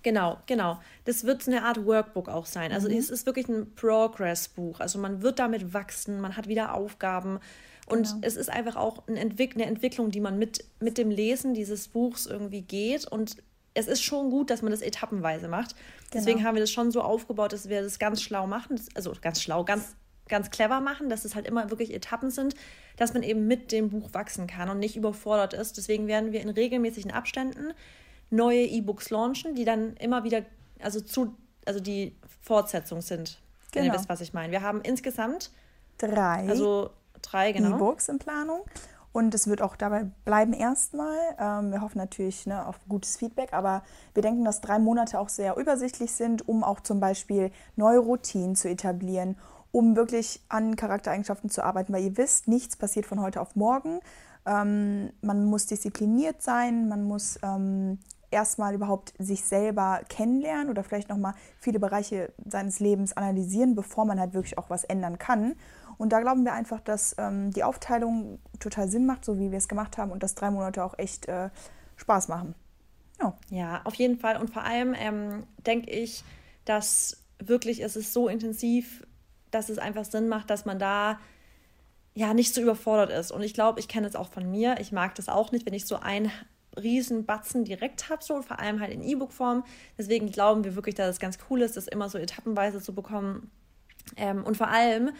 Genau, 0.06 0.38
genau. 0.46 0.78
Das 1.04 1.24
wird 1.24 1.48
eine 1.48 1.64
Art 1.64 1.84
Workbook 1.84 2.28
auch 2.28 2.46
sein. 2.46 2.70
Also 2.70 2.88
mhm. 2.88 2.96
es 2.96 3.10
ist 3.10 3.26
wirklich 3.26 3.48
ein 3.48 3.74
Progress-Buch. 3.74 4.78
Also 4.78 5.00
man 5.00 5.20
wird 5.20 5.40
damit 5.40 5.74
wachsen, 5.74 6.20
man 6.20 6.36
hat 6.36 6.46
wieder 6.46 6.74
Aufgaben. 6.74 7.40
Und 7.86 8.04
genau. 8.04 8.18
es 8.22 8.36
ist 8.36 8.48
einfach 8.48 8.76
auch 8.76 9.02
eine 9.08 9.18
Entwicklung, 9.18 10.12
die 10.12 10.20
man 10.20 10.38
mit, 10.38 10.64
mit 10.78 10.96
dem 10.96 11.10
Lesen 11.10 11.54
dieses 11.54 11.88
Buchs 11.88 12.26
irgendwie 12.26 12.62
geht. 12.62 13.08
Und 13.08 13.38
es 13.76 13.88
ist 13.88 14.02
schon 14.02 14.30
gut, 14.30 14.50
dass 14.50 14.62
man 14.62 14.70
das 14.70 14.80
etappenweise 14.80 15.48
macht. 15.48 15.74
Genau. 15.74 15.84
Deswegen 16.14 16.44
haben 16.44 16.54
wir 16.54 16.62
das 16.62 16.70
schon 16.70 16.90
so 16.90 17.02
aufgebaut, 17.02 17.52
dass 17.52 17.68
wir 17.68 17.82
das 17.82 17.98
ganz 17.98 18.22
schlau 18.22 18.46
machen, 18.46 18.80
also 18.94 19.12
ganz 19.20 19.42
schlau, 19.42 19.64
ganz, 19.64 19.94
ganz 20.28 20.50
clever 20.50 20.80
machen, 20.80 21.10
dass 21.10 21.24
es 21.24 21.34
halt 21.34 21.46
immer 21.46 21.70
wirklich 21.70 21.92
Etappen 21.92 22.30
sind, 22.30 22.54
dass 22.96 23.12
man 23.12 23.22
eben 23.22 23.46
mit 23.46 23.72
dem 23.72 23.90
Buch 23.90 24.14
wachsen 24.14 24.46
kann 24.46 24.70
und 24.70 24.78
nicht 24.78 24.96
überfordert 24.96 25.52
ist. 25.52 25.76
Deswegen 25.76 26.06
werden 26.06 26.32
wir 26.32 26.40
in 26.40 26.48
regelmäßigen 26.48 27.10
Abständen 27.10 27.74
neue 28.30 28.62
E-Books 28.62 29.10
launchen, 29.10 29.54
die 29.54 29.64
dann 29.64 29.94
immer 29.96 30.24
wieder, 30.24 30.42
also 30.80 31.00
zu, 31.00 31.36
also 31.66 31.78
die 31.78 32.16
Fortsetzung 32.40 33.02
sind. 33.02 33.28
Genau. 33.28 33.40
Wenn 33.72 33.82
ihr 33.82 33.90
genau. 33.90 34.00
wisst, 34.00 34.08
was 34.08 34.20
ich 34.22 34.32
meine. 34.32 34.52
Wir 34.52 34.62
haben 34.62 34.80
insgesamt 34.80 35.50
drei, 35.98 36.48
also 36.48 36.90
drei 37.20 37.52
genau. 37.52 37.76
E-Books 37.76 38.08
in 38.08 38.18
Planung. 38.18 38.62
Und 39.16 39.34
es 39.34 39.46
wird 39.46 39.62
auch 39.62 39.76
dabei 39.76 40.04
bleiben 40.26 40.52
erstmal. 40.52 41.16
Ähm, 41.40 41.72
wir 41.72 41.80
hoffen 41.80 41.96
natürlich 41.96 42.44
ne, 42.44 42.66
auf 42.66 42.78
gutes 42.86 43.16
Feedback, 43.16 43.54
aber 43.54 43.82
wir 44.12 44.22
denken, 44.22 44.44
dass 44.44 44.60
drei 44.60 44.78
Monate 44.78 45.18
auch 45.18 45.30
sehr 45.30 45.56
übersichtlich 45.56 46.12
sind, 46.12 46.46
um 46.46 46.62
auch 46.62 46.80
zum 46.80 47.00
Beispiel 47.00 47.50
neue 47.76 47.98
Routinen 47.98 48.56
zu 48.56 48.68
etablieren, 48.68 49.38
um 49.72 49.96
wirklich 49.96 50.42
an 50.50 50.76
Charaktereigenschaften 50.76 51.48
zu 51.48 51.64
arbeiten, 51.64 51.94
weil 51.94 52.04
ihr 52.04 52.18
wisst, 52.18 52.46
nichts 52.46 52.76
passiert 52.76 53.06
von 53.06 53.22
heute 53.22 53.40
auf 53.40 53.56
morgen. 53.56 54.00
Ähm, 54.44 55.14
man 55.22 55.46
muss 55.46 55.64
diszipliniert 55.64 56.42
sein, 56.42 56.86
man 56.90 57.04
muss 57.04 57.38
ähm, 57.42 57.98
erstmal 58.30 58.74
überhaupt 58.74 59.14
sich 59.18 59.42
selber 59.46 60.00
kennenlernen 60.10 60.68
oder 60.68 60.84
vielleicht 60.84 61.08
nochmal 61.08 61.32
viele 61.58 61.80
Bereiche 61.80 62.34
seines 62.44 62.80
Lebens 62.80 63.16
analysieren, 63.16 63.74
bevor 63.74 64.04
man 64.04 64.20
halt 64.20 64.34
wirklich 64.34 64.58
auch 64.58 64.68
was 64.68 64.84
ändern 64.84 65.16
kann. 65.16 65.54
Und 65.98 66.10
da 66.10 66.20
glauben 66.20 66.44
wir 66.44 66.52
einfach, 66.52 66.80
dass 66.80 67.14
ähm, 67.18 67.50
die 67.52 67.64
Aufteilung 67.64 68.38
total 68.60 68.88
Sinn 68.88 69.06
macht, 69.06 69.24
so 69.24 69.38
wie 69.38 69.50
wir 69.50 69.58
es 69.58 69.68
gemacht 69.68 69.98
haben 69.98 70.10
und 70.10 70.22
dass 70.22 70.34
drei 70.34 70.50
Monate 70.50 70.84
auch 70.84 70.98
echt 70.98 71.26
äh, 71.26 71.50
Spaß 71.96 72.28
machen. 72.28 72.54
Oh. 73.22 73.32
Ja, 73.48 73.80
auf 73.84 73.94
jeden 73.94 74.18
Fall. 74.18 74.38
Und 74.38 74.50
vor 74.50 74.62
allem 74.62 74.94
ähm, 74.94 75.44
denke 75.66 75.90
ich, 75.90 76.22
dass 76.64 77.22
wirklich 77.38 77.82
es 77.82 77.96
ist 77.96 78.12
so 78.12 78.28
intensiv, 78.28 79.06
dass 79.50 79.68
es 79.68 79.78
einfach 79.78 80.04
Sinn 80.04 80.28
macht, 80.28 80.50
dass 80.50 80.66
man 80.66 80.78
da 80.78 81.18
ja 82.14 82.34
nicht 82.34 82.54
so 82.54 82.60
überfordert 82.60 83.10
ist. 83.10 83.30
Und 83.30 83.42
ich 83.42 83.54
glaube, 83.54 83.80
ich 83.80 83.88
kenne 83.88 84.06
es 84.06 84.16
auch 84.16 84.28
von 84.28 84.50
mir. 84.50 84.76
Ich 84.80 84.92
mag 84.92 85.14
das 85.14 85.28
auch 85.28 85.52
nicht, 85.52 85.66
wenn 85.66 85.74
ich 85.74 85.86
so 85.86 85.96
ein 85.96 86.30
riesen 86.76 87.24
Batzen 87.24 87.64
direkt 87.64 88.10
habe, 88.10 88.22
so 88.22 88.42
vor 88.42 88.58
allem 88.58 88.80
halt 88.80 88.92
in 88.92 89.02
E-Book-Form. 89.02 89.64
Deswegen 89.96 90.30
glauben 90.30 90.64
wir 90.64 90.74
wirklich, 90.74 90.94
dass 90.94 91.08
es 91.08 91.18
ganz 91.18 91.38
cool 91.48 91.62
ist, 91.62 91.76
das 91.76 91.86
immer 91.86 92.08
so 92.08 92.18
etappenweise 92.18 92.80
zu 92.80 92.94
bekommen. 92.94 93.50
Ähm, 94.16 94.44
und 94.44 94.56
vor 94.56 94.68
allem, 94.68 95.10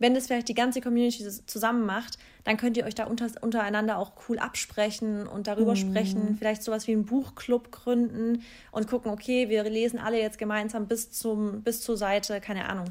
wenn 0.00 0.14
das 0.14 0.26
vielleicht 0.26 0.48
die 0.48 0.54
ganze 0.54 0.80
Community 0.80 1.24
zusammen 1.46 1.86
macht, 1.86 2.18
dann 2.44 2.56
könnt 2.56 2.76
ihr 2.76 2.86
euch 2.86 2.94
da 2.94 3.04
unter, 3.04 3.28
untereinander 3.42 3.98
auch 3.98 4.12
cool 4.28 4.38
absprechen 4.38 5.28
und 5.28 5.46
darüber 5.46 5.72
mhm. 5.72 5.76
sprechen. 5.76 6.36
Vielleicht 6.38 6.64
sowas 6.64 6.88
wie 6.88 6.92
einen 6.92 7.04
Buchclub 7.04 7.70
gründen 7.70 8.42
und 8.72 8.88
gucken, 8.88 9.12
okay, 9.12 9.48
wir 9.48 9.62
lesen 9.64 9.98
alle 9.98 10.18
jetzt 10.18 10.38
gemeinsam 10.38 10.88
bis, 10.88 11.12
zum, 11.12 11.62
bis 11.62 11.82
zur 11.82 11.96
Seite, 11.96 12.40
keine 12.40 12.68
Ahnung, 12.68 12.86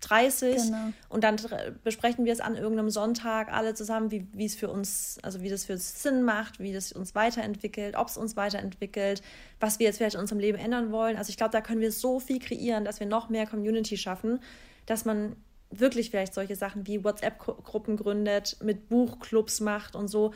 30 0.00 0.56
genau. 0.56 0.92
und 1.08 1.24
dann 1.24 1.36
besprechen 1.82 2.24
wir 2.24 2.32
es 2.32 2.40
an 2.40 2.54
irgendeinem 2.54 2.88
Sonntag 2.88 3.52
alle 3.52 3.74
zusammen, 3.74 4.10
wie, 4.10 4.28
wie 4.32 4.44
es 4.44 4.54
für 4.54 4.70
uns, 4.70 5.18
also 5.22 5.42
wie 5.42 5.48
das 5.48 5.64
für 5.64 5.72
uns 5.72 6.02
Sinn 6.02 6.22
macht, 6.22 6.60
wie 6.60 6.72
das 6.72 6.92
uns 6.92 7.14
weiterentwickelt, 7.16 7.96
ob 7.96 8.08
es 8.08 8.16
uns 8.16 8.36
weiterentwickelt, 8.36 9.22
was 9.58 9.80
wir 9.80 9.86
jetzt 9.86 9.96
vielleicht 9.96 10.14
in 10.14 10.20
unserem 10.20 10.38
Leben 10.38 10.56
ändern 10.56 10.92
wollen. 10.92 11.16
Also 11.16 11.30
ich 11.30 11.36
glaube, 11.36 11.50
da 11.50 11.60
können 11.60 11.80
wir 11.80 11.90
so 11.90 12.20
viel 12.20 12.38
kreieren, 12.38 12.84
dass 12.84 13.00
wir 13.00 13.08
noch 13.08 13.28
mehr 13.28 13.46
Community 13.46 13.96
schaffen, 13.96 14.38
dass 14.86 15.04
man 15.04 15.34
wirklich 15.70 16.10
vielleicht 16.10 16.34
solche 16.34 16.56
Sachen 16.56 16.86
wie 16.86 17.04
WhatsApp-Gruppen 17.04 17.96
gründet, 17.96 18.56
mit 18.62 18.88
Buchclubs 18.88 19.60
macht 19.60 19.96
und 19.96 20.08
so. 20.08 20.32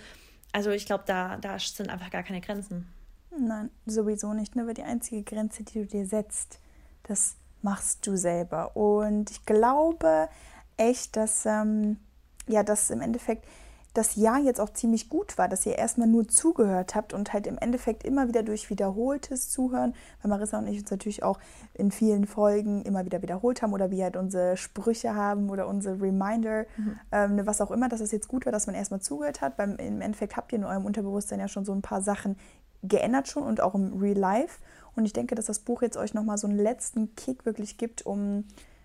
Also 0.52 0.70
ich 0.70 0.86
glaube, 0.86 1.04
da, 1.06 1.36
da 1.38 1.58
sind 1.58 1.88
einfach 1.88 2.10
gar 2.10 2.22
keine 2.22 2.40
Grenzen. 2.40 2.86
Nein, 3.38 3.70
sowieso 3.86 4.34
nicht. 4.34 4.56
Nur 4.56 4.72
die 4.74 4.82
einzige 4.82 5.22
Grenze, 5.22 5.64
die 5.64 5.80
du 5.80 5.86
dir 5.86 6.06
setzt, 6.06 6.58
das 7.04 7.36
machst 7.62 8.06
du 8.06 8.16
selber. 8.16 8.76
Und 8.76 9.30
ich 9.30 9.46
glaube 9.46 10.28
echt, 10.76 11.16
dass, 11.16 11.46
ähm, 11.46 11.96
ja, 12.46 12.62
dass 12.62 12.90
im 12.90 13.00
Endeffekt 13.00 13.46
das 13.94 14.16
Jahr 14.16 14.38
jetzt 14.38 14.60
auch 14.60 14.70
ziemlich 14.70 15.08
gut 15.10 15.36
war, 15.36 15.48
dass 15.48 15.66
ihr 15.66 15.76
erstmal 15.76 16.08
nur 16.08 16.26
zugehört 16.26 16.94
habt 16.94 17.12
und 17.12 17.32
halt 17.32 17.46
im 17.46 17.58
Endeffekt 17.58 18.04
immer 18.04 18.26
wieder 18.28 18.42
durch 18.42 18.70
wiederholtes 18.70 19.50
Zuhören, 19.50 19.94
weil 20.22 20.30
Marissa 20.30 20.58
und 20.58 20.66
ich 20.66 20.80
uns 20.80 20.90
natürlich 20.90 21.22
auch 21.22 21.38
in 21.74 21.90
vielen 21.90 22.26
Folgen 22.26 22.82
immer 22.82 23.04
wieder 23.04 23.20
wiederholt 23.20 23.60
haben 23.60 23.74
oder 23.74 23.90
wir 23.90 24.04
halt 24.04 24.16
unsere 24.16 24.56
Sprüche 24.56 25.14
haben 25.14 25.50
oder 25.50 25.68
unsere 25.68 26.00
Reminder, 26.00 26.64
mhm. 26.76 26.98
ähm, 27.12 27.40
was 27.44 27.60
auch 27.60 27.70
immer, 27.70 27.88
dass 27.88 28.00
es 28.00 28.12
jetzt 28.12 28.28
gut 28.28 28.46
war, 28.46 28.52
dass 28.52 28.66
man 28.66 28.74
erstmal 28.74 29.00
zugehört 29.00 29.42
hat. 29.42 29.56
Beim, 29.58 29.76
Im 29.76 30.00
Endeffekt 30.00 30.36
habt 30.36 30.52
ihr 30.52 30.58
in 30.58 30.64
eurem 30.64 30.86
Unterbewusstsein 30.86 31.40
ja 31.40 31.48
schon 31.48 31.66
so 31.66 31.72
ein 31.72 31.82
paar 31.82 32.00
Sachen 32.00 32.36
geändert 32.82 33.28
schon 33.28 33.42
und 33.42 33.60
auch 33.60 33.74
im 33.74 33.98
Real 33.98 34.18
Life. 34.18 34.58
Und 34.96 35.04
ich 35.04 35.12
denke, 35.12 35.34
dass 35.34 35.46
das 35.46 35.58
Buch 35.58 35.82
jetzt 35.82 35.96
euch 35.96 36.14
nochmal 36.14 36.38
so 36.38 36.46
einen 36.46 36.58
letzten 36.58 37.14
Kick 37.14 37.44
wirklich 37.44 37.78
gibt, 37.78 38.04
um 38.04 38.44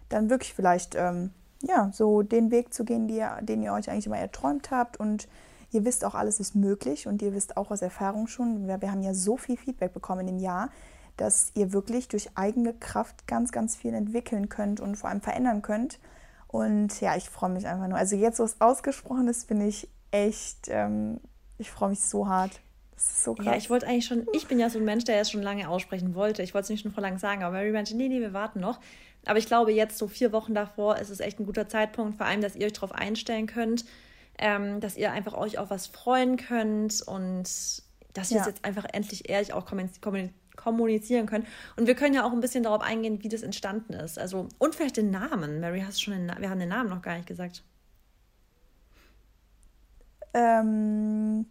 dann 0.09 0.29
wirklich 0.29 0.53
vielleicht 0.53 0.95
ähm, 0.95 1.31
ja, 1.61 1.89
so 1.93 2.21
den 2.21 2.51
Weg 2.51 2.73
zu 2.73 2.85
gehen, 2.85 3.09
ihr, 3.09 3.37
den 3.41 3.61
ihr 3.61 3.73
euch 3.73 3.89
eigentlich 3.89 4.05
immer 4.05 4.17
erträumt 4.17 4.71
habt. 4.71 4.99
Und 4.99 5.27
ihr 5.71 5.85
wisst 5.85 6.05
auch, 6.05 6.15
alles 6.15 6.39
ist 6.39 6.55
möglich 6.55 7.07
und 7.07 7.21
ihr 7.21 7.33
wisst 7.33 7.57
auch 7.57 7.71
aus 7.71 7.81
Erfahrung 7.81 8.27
schon, 8.27 8.67
wir, 8.67 8.81
wir 8.81 8.91
haben 8.91 9.01
ja 9.01 9.13
so 9.13 9.37
viel 9.37 9.57
Feedback 9.57 9.93
bekommen 9.93 10.27
im 10.27 10.39
Jahr, 10.39 10.69
dass 11.17 11.51
ihr 11.55 11.73
wirklich 11.73 12.07
durch 12.07 12.29
eigene 12.35 12.73
Kraft 12.73 13.27
ganz, 13.27 13.51
ganz 13.51 13.75
viel 13.75 13.93
entwickeln 13.93 14.49
könnt 14.49 14.79
und 14.79 14.95
vor 14.95 15.09
allem 15.09 15.21
verändern 15.21 15.61
könnt. 15.61 15.99
Und 16.47 17.01
ja, 17.01 17.15
ich 17.15 17.29
freue 17.29 17.49
mich 17.49 17.67
einfach 17.67 17.87
nur. 17.87 17.97
Also 17.97 18.15
jetzt, 18.15 18.39
wo 18.39 18.43
es 18.43 18.61
ausgesprochen 18.61 19.27
ist, 19.27 19.47
bin 19.47 19.61
ich 19.61 19.89
echt, 20.11 20.67
ähm, 20.69 21.19
ich 21.57 21.71
freue 21.71 21.89
mich 21.89 22.01
so 22.01 22.27
hart. 22.27 22.61
Das 22.93 23.05
ist 23.05 23.23
so 23.23 23.33
krass. 23.35 23.45
Ja, 23.45 23.55
ich 23.55 23.69
wollte 23.69 23.87
eigentlich 23.87 24.05
schon, 24.05 24.27
ich 24.33 24.47
bin 24.47 24.57
ja 24.57 24.69
so 24.69 24.79
ein 24.79 24.85
Mensch, 24.85 25.03
der 25.03 25.19
es 25.19 25.29
schon 25.29 25.41
lange 25.41 25.69
aussprechen 25.69 26.15
wollte. 26.15 26.41
Ich 26.41 26.53
wollte 26.53 26.65
es 26.65 26.69
nicht 26.69 26.81
schon 26.81 26.91
vor 26.91 27.03
lang 27.03 27.17
sagen, 27.19 27.43
aber 27.43 27.53
Mary 27.57 27.71
meinte, 27.71 27.95
nee, 27.95 28.07
nee, 28.07 28.19
wir 28.19 28.33
warten 28.33 28.59
noch. 28.59 28.79
Aber 29.27 29.39
ich 29.39 29.45
glaube, 29.45 29.71
jetzt 29.71 29.97
so 29.97 30.07
vier 30.07 30.31
Wochen 30.31 30.53
davor 30.53 30.97
ist 30.97 31.09
es 31.09 31.19
echt 31.19 31.39
ein 31.39 31.45
guter 31.45 31.67
Zeitpunkt, 31.67 32.17
vor 32.17 32.25
allem, 32.25 32.41
dass 32.41 32.55
ihr 32.55 32.65
euch 32.65 32.73
darauf 32.73 32.93
einstellen 32.93 33.45
könnt, 33.45 33.85
ähm, 34.37 34.79
dass 34.79 34.97
ihr 34.97 35.11
einfach 35.11 35.33
euch 35.33 35.57
auf 35.57 35.69
was 35.69 35.87
freuen 35.87 36.37
könnt 36.37 37.01
und 37.01 37.43
dass 38.13 38.29
wir 38.29 38.37
ja. 38.37 38.41
es 38.41 38.47
jetzt 38.47 38.65
einfach 38.65 38.85
endlich 38.93 39.29
ehrlich 39.29 39.53
auch 39.53 39.65
kommunizieren 40.55 41.25
können. 41.25 41.45
Und 41.75 41.87
wir 41.87 41.95
können 41.95 42.15
ja 42.15 42.25
auch 42.25 42.31
ein 42.31 42.39
bisschen 42.39 42.63
darauf 42.63 42.81
eingehen, 42.81 43.21
wie 43.23 43.29
das 43.29 43.43
entstanden 43.43 43.93
ist. 43.93 44.17
Also, 44.17 44.47
und 44.57 44.75
vielleicht 44.75 44.97
den 44.97 45.11
Namen. 45.11 45.59
Mary, 45.59 45.81
hast 45.81 45.97
du 45.99 46.05
schon 46.05 46.13
den, 46.13 46.31
wir 46.39 46.49
haben 46.49 46.59
den 46.59 46.69
Namen 46.69 46.89
noch 46.89 47.01
gar 47.01 47.15
nicht 47.15 47.27
gesagt. 47.27 47.63
Ähm, 50.33 51.45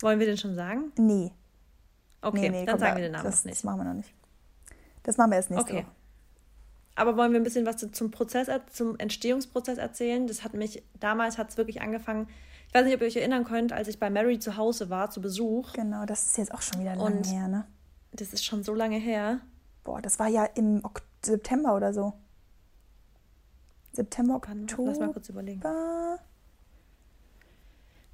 wollen 0.00 0.18
wir 0.18 0.26
den 0.26 0.36
schon 0.36 0.54
sagen? 0.54 0.92
Nee. 0.96 1.32
Okay, 2.22 2.40
nee, 2.40 2.50
nee, 2.50 2.66
dann 2.66 2.78
sagen 2.78 2.96
wir 2.96 3.04
den 3.04 3.12
Namen 3.12 3.24
das, 3.24 3.44
nicht. 3.44 3.56
Das 3.56 3.64
machen 3.64 3.80
wir 3.80 3.84
noch 3.84 3.94
nicht. 3.94 4.12
Das 5.02 5.16
machen 5.16 5.30
wir 5.30 5.36
erst 5.36 5.50
nächste 5.50 5.72
okay. 5.72 5.82
Woche. 5.84 5.99
Aber 7.00 7.16
wollen 7.16 7.32
wir 7.32 7.40
ein 7.40 7.44
bisschen 7.44 7.64
was 7.64 7.78
zum 7.78 8.10
Prozess, 8.10 8.48
zum 8.70 8.98
Entstehungsprozess 8.98 9.78
erzählen? 9.78 10.26
Das 10.26 10.44
hat 10.44 10.52
mich, 10.52 10.82
damals 11.00 11.38
hat 11.38 11.48
es 11.48 11.56
wirklich 11.56 11.80
angefangen, 11.80 12.28
ich 12.68 12.74
weiß 12.74 12.84
nicht, 12.84 12.94
ob 12.94 13.00
ihr 13.00 13.06
euch 13.06 13.16
erinnern 13.16 13.44
könnt, 13.44 13.72
als 13.72 13.88
ich 13.88 13.98
bei 13.98 14.10
Mary 14.10 14.38
zu 14.38 14.58
Hause 14.58 14.90
war, 14.90 15.08
zu 15.08 15.22
Besuch. 15.22 15.72
Genau, 15.72 16.04
das 16.04 16.26
ist 16.26 16.36
jetzt 16.36 16.52
auch 16.52 16.60
schon 16.60 16.78
wieder 16.78 16.94
lange 16.94 17.22
her, 17.26 17.48
ne? 17.48 17.64
Das 18.12 18.34
ist 18.34 18.44
schon 18.44 18.62
so 18.62 18.74
lange 18.74 18.98
her. 18.98 19.40
Boah, 19.82 20.02
das 20.02 20.18
war 20.18 20.28
ja 20.28 20.44
im 20.44 20.84
Ok 20.84 21.00
September 21.24 21.74
oder 21.74 21.94
so. 21.94 22.12
September, 23.92 24.34
Oktober. 24.36 24.90
Lass 24.90 25.00
mal 25.00 25.10
kurz 25.10 25.30
überlegen. 25.30 25.62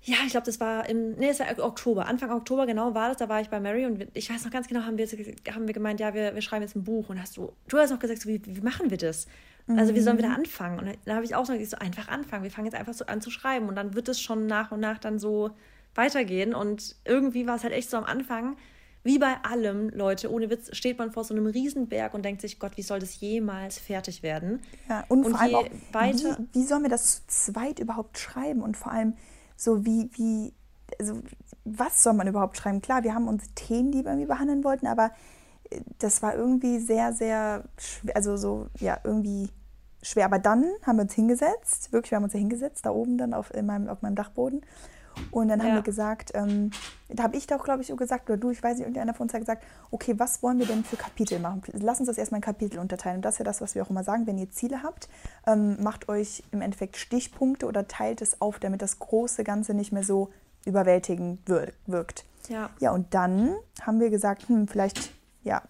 Ja, 0.06 0.18
ich 0.24 0.30
glaube, 0.30 0.46
das 0.46 0.60
war 0.60 0.88
im, 0.88 1.16
nee, 1.16 1.28
es 1.28 1.40
war 1.40 1.46
Oktober, 1.58 2.06
Anfang 2.06 2.30
Oktober, 2.30 2.64
genau 2.66 2.94
war 2.94 3.08
das, 3.08 3.16
da 3.16 3.28
war 3.28 3.40
ich 3.40 3.48
bei 3.48 3.58
Mary 3.58 3.86
und 3.86 4.06
ich 4.14 4.30
weiß 4.30 4.44
noch 4.44 4.52
ganz 4.52 4.68
genau, 4.68 4.82
haben 4.82 4.96
wir, 4.98 5.06
haben 5.06 5.66
wir 5.66 5.74
gemeint, 5.74 5.98
ja, 5.98 6.14
wir, 6.14 6.32
wir 6.32 6.42
schreiben 6.42 6.62
jetzt 6.62 6.76
ein 6.76 6.84
Buch 6.84 7.08
und 7.08 7.20
hast 7.20 7.36
du, 7.36 7.52
du 7.66 7.76
hast 7.76 7.92
auch 7.92 7.98
gesagt, 7.98 8.22
so, 8.22 8.28
wie, 8.28 8.40
wie 8.46 8.60
machen 8.60 8.90
wir 8.90 8.98
das? 8.98 9.26
Also 9.68 9.96
wie 9.96 10.00
sollen 10.00 10.16
wir 10.16 10.22
da 10.22 10.28
mhm. 10.28 10.36
anfangen? 10.36 10.78
Und 10.78 10.96
da 11.06 11.16
habe 11.16 11.24
ich 11.24 11.34
auch 11.34 11.44
so 11.44 11.52
gesagt, 11.52 11.70
so 11.70 11.84
einfach 11.84 12.06
anfangen, 12.06 12.44
wir 12.44 12.52
fangen 12.52 12.66
jetzt 12.66 12.76
einfach 12.76 12.94
so 12.94 13.04
an 13.06 13.20
zu 13.20 13.30
schreiben 13.30 13.68
und 13.68 13.74
dann 13.74 13.94
wird 13.94 14.08
es 14.08 14.20
schon 14.20 14.46
nach 14.46 14.70
und 14.70 14.78
nach 14.78 14.98
dann 14.98 15.18
so 15.18 15.50
weitergehen 15.96 16.54
und 16.54 16.94
irgendwie 17.04 17.48
war 17.48 17.56
es 17.56 17.64
halt 17.64 17.72
echt 17.72 17.90
so 17.90 17.96
am 17.96 18.04
Anfang, 18.04 18.56
wie 19.02 19.18
bei 19.18 19.34
allem, 19.42 19.88
Leute, 19.90 20.30
ohne 20.30 20.50
Witz, 20.50 20.76
steht 20.76 20.98
man 20.98 21.10
vor 21.10 21.24
so 21.24 21.34
einem 21.34 21.46
Riesenberg 21.46 22.14
und 22.14 22.24
denkt 22.24 22.42
sich, 22.42 22.58
Gott, 22.58 22.76
wie 22.76 22.82
soll 22.82 22.98
das 23.00 23.20
jemals 23.20 23.78
fertig 23.78 24.22
werden? 24.22 24.60
Ja, 24.88 25.04
und, 25.08 25.24
und 25.24 25.32
vor 25.32 25.40
allem 25.40 25.54
auch, 25.54 25.68
weiter, 25.92 26.38
wie, 26.52 26.60
wie 26.60 26.64
sollen 26.64 26.82
wir 26.82 26.90
das 26.90 27.26
zu 27.26 27.52
zweit 27.52 27.78
überhaupt 27.78 28.18
schreiben 28.18 28.62
und 28.62 28.76
vor 28.76 28.92
allem, 28.92 29.14
so 29.56 29.84
wie, 29.84 30.10
wie, 30.14 30.52
also 30.98 31.20
was 31.64 32.02
soll 32.02 32.12
man 32.12 32.28
überhaupt 32.28 32.56
schreiben? 32.56 32.80
Klar, 32.80 33.02
wir 33.02 33.14
haben 33.14 33.28
unsere 33.28 33.50
Themen, 33.54 33.90
die 33.90 34.04
wir 34.04 34.12
irgendwie 34.12 34.26
behandeln 34.26 34.64
wollten, 34.64 34.86
aber 34.86 35.10
äh, 35.70 35.80
das 35.98 36.22
war 36.22 36.34
irgendwie 36.34 36.78
sehr, 36.78 37.12
sehr, 37.12 37.64
schwer, 37.76 38.16
also 38.16 38.36
so, 38.36 38.68
ja, 38.78 38.98
irgendwie 39.02 39.50
schwer. 40.02 40.26
Aber 40.26 40.38
dann 40.38 40.64
haben 40.82 40.96
wir 40.96 41.02
uns 41.02 41.14
hingesetzt, 41.14 41.92
wirklich, 41.92 42.12
wir 42.12 42.16
haben 42.16 42.24
uns 42.24 42.34
ja 42.34 42.38
hingesetzt, 42.38 42.86
da 42.86 42.90
oben 42.90 43.18
dann 43.18 43.34
auf, 43.34 43.52
in 43.52 43.66
meinem, 43.66 43.88
auf 43.88 44.02
meinem 44.02 44.14
Dachboden 44.14 44.62
und 45.30 45.48
dann 45.48 45.62
haben 45.62 45.74
wir 45.74 45.82
gesagt, 45.82 46.32
ähm, 46.34 46.70
da 47.08 47.24
habe 47.24 47.36
ich 47.36 47.46
doch, 47.46 47.64
glaube 47.64 47.82
ich, 47.82 47.88
so 47.88 47.96
gesagt, 47.96 48.28
oder 48.28 48.36
du, 48.36 48.50
ich 48.50 48.62
weiß 48.62 48.78
nicht, 48.78 48.86
irgendeiner 48.86 49.14
von 49.14 49.24
uns 49.24 49.34
hat 49.34 49.40
gesagt, 49.40 49.64
okay, 49.90 50.14
was 50.18 50.42
wollen 50.42 50.58
wir 50.58 50.66
denn 50.66 50.84
für 50.84 50.96
Kapitel 50.96 51.38
machen? 51.38 51.62
Lass 51.72 52.00
uns 52.00 52.08
das 52.08 52.18
erstmal 52.18 52.38
in 52.38 52.42
Kapitel 52.42 52.78
unterteilen. 52.78 53.16
Und 53.16 53.24
das 53.24 53.34
ist 53.34 53.38
ja 53.38 53.44
das, 53.44 53.60
was 53.60 53.74
wir 53.74 53.82
auch 53.82 53.90
immer 53.90 54.04
sagen, 54.04 54.26
wenn 54.26 54.38
ihr 54.38 54.50
Ziele 54.50 54.82
habt, 54.82 55.08
ähm, 55.46 55.82
macht 55.82 56.08
euch 56.08 56.42
im 56.52 56.62
Endeffekt 56.62 56.96
Stichpunkte 56.96 57.66
oder 57.66 57.86
teilt 57.86 58.22
es 58.22 58.40
auf, 58.40 58.58
damit 58.58 58.82
das 58.82 58.98
große 58.98 59.44
Ganze 59.44 59.74
nicht 59.74 59.92
mehr 59.92 60.04
so 60.04 60.30
überwältigend 60.64 61.48
wirkt. 61.48 62.24
Ja. 62.48 62.70
Ja, 62.80 62.92
und 62.92 63.14
dann 63.14 63.54
haben 63.82 64.00
wir 64.00 64.10
gesagt, 64.10 64.48
hm, 64.48 64.68
vielleicht, 64.68 65.12
ja, 65.42 65.62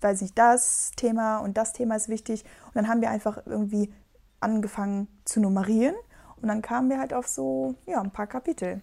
weiß 0.00 0.22
nicht, 0.22 0.38
das 0.38 0.92
Thema 0.96 1.38
und 1.38 1.56
das 1.56 1.72
Thema 1.72 1.96
ist 1.96 2.08
wichtig. 2.08 2.44
Und 2.66 2.76
dann 2.76 2.88
haben 2.88 3.00
wir 3.00 3.10
einfach 3.10 3.46
irgendwie 3.46 3.92
angefangen 4.40 5.08
zu 5.24 5.40
nummerieren 5.40 5.94
und 6.40 6.48
dann 6.48 6.62
kamen 6.62 6.90
wir 6.90 6.98
halt 6.98 7.12
auf 7.12 7.26
so, 7.26 7.74
ja, 7.86 8.00
ein 8.00 8.10
paar 8.10 8.26
Kapitel. 8.26 8.80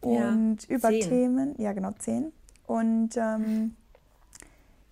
Und 0.00 0.68
ja, 0.68 0.76
über 0.76 0.88
zehn. 0.90 1.00
Themen, 1.00 1.54
ja 1.58 1.72
genau, 1.72 1.92
zehn. 1.98 2.32
Und 2.66 3.16
ähm, 3.16 3.76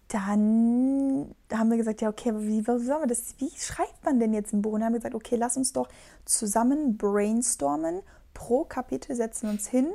dann 0.09 1.35
haben 1.53 1.71
wir 1.71 1.77
gesagt, 1.77 2.01
ja, 2.01 2.09
okay, 2.09 2.33
wie, 2.37 2.67
wie 2.67 3.07
das, 3.09 3.35
wie 3.39 3.51
schreibt 3.57 4.05
man 4.05 4.21
denn 4.21 4.33
jetzt 4.33 4.53
ein 4.53 4.63
Buch? 4.63 4.73
Und 4.73 4.81
dann 4.81 4.87
haben 4.87 4.93
wir 4.95 5.01
gesagt, 5.01 5.15
okay, 5.15 5.37
lass 5.37 5.57
uns 5.57 5.73
doch 5.73 5.89
zusammen 6.25 6.97
brainstormen. 6.97 8.01
Pro 8.33 8.65
Kapitel 8.65 9.17
setzen 9.17 9.49
wir 9.49 9.51
uns 9.51 9.67
hin. 9.67 9.89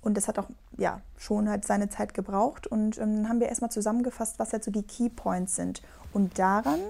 Und 0.00 0.16
das 0.16 0.28
hat 0.28 0.38
auch, 0.38 0.48
ja, 0.76 1.00
schon 1.16 1.48
halt 1.48 1.64
seine 1.64 1.88
Zeit 1.88 2.14
gebraucht. 2.14 2.66
Und 2.66 2.98
ähm, 2.98 3.16
dann 3.16 3.28
haben 3.28 3.40
wir 3.40 3.48
erstmal 3.48 3.70
zusammengefasst, 3.70 4.38
was 4.38 4.52
halt 4.52 4.62
so 4.62 4.70
die 4.70 4.82
Key 4.82 5.08
Points 5.08 5.56
sind. 5.56 5.82
Und 6.12 6.38
daran 6.38 6.80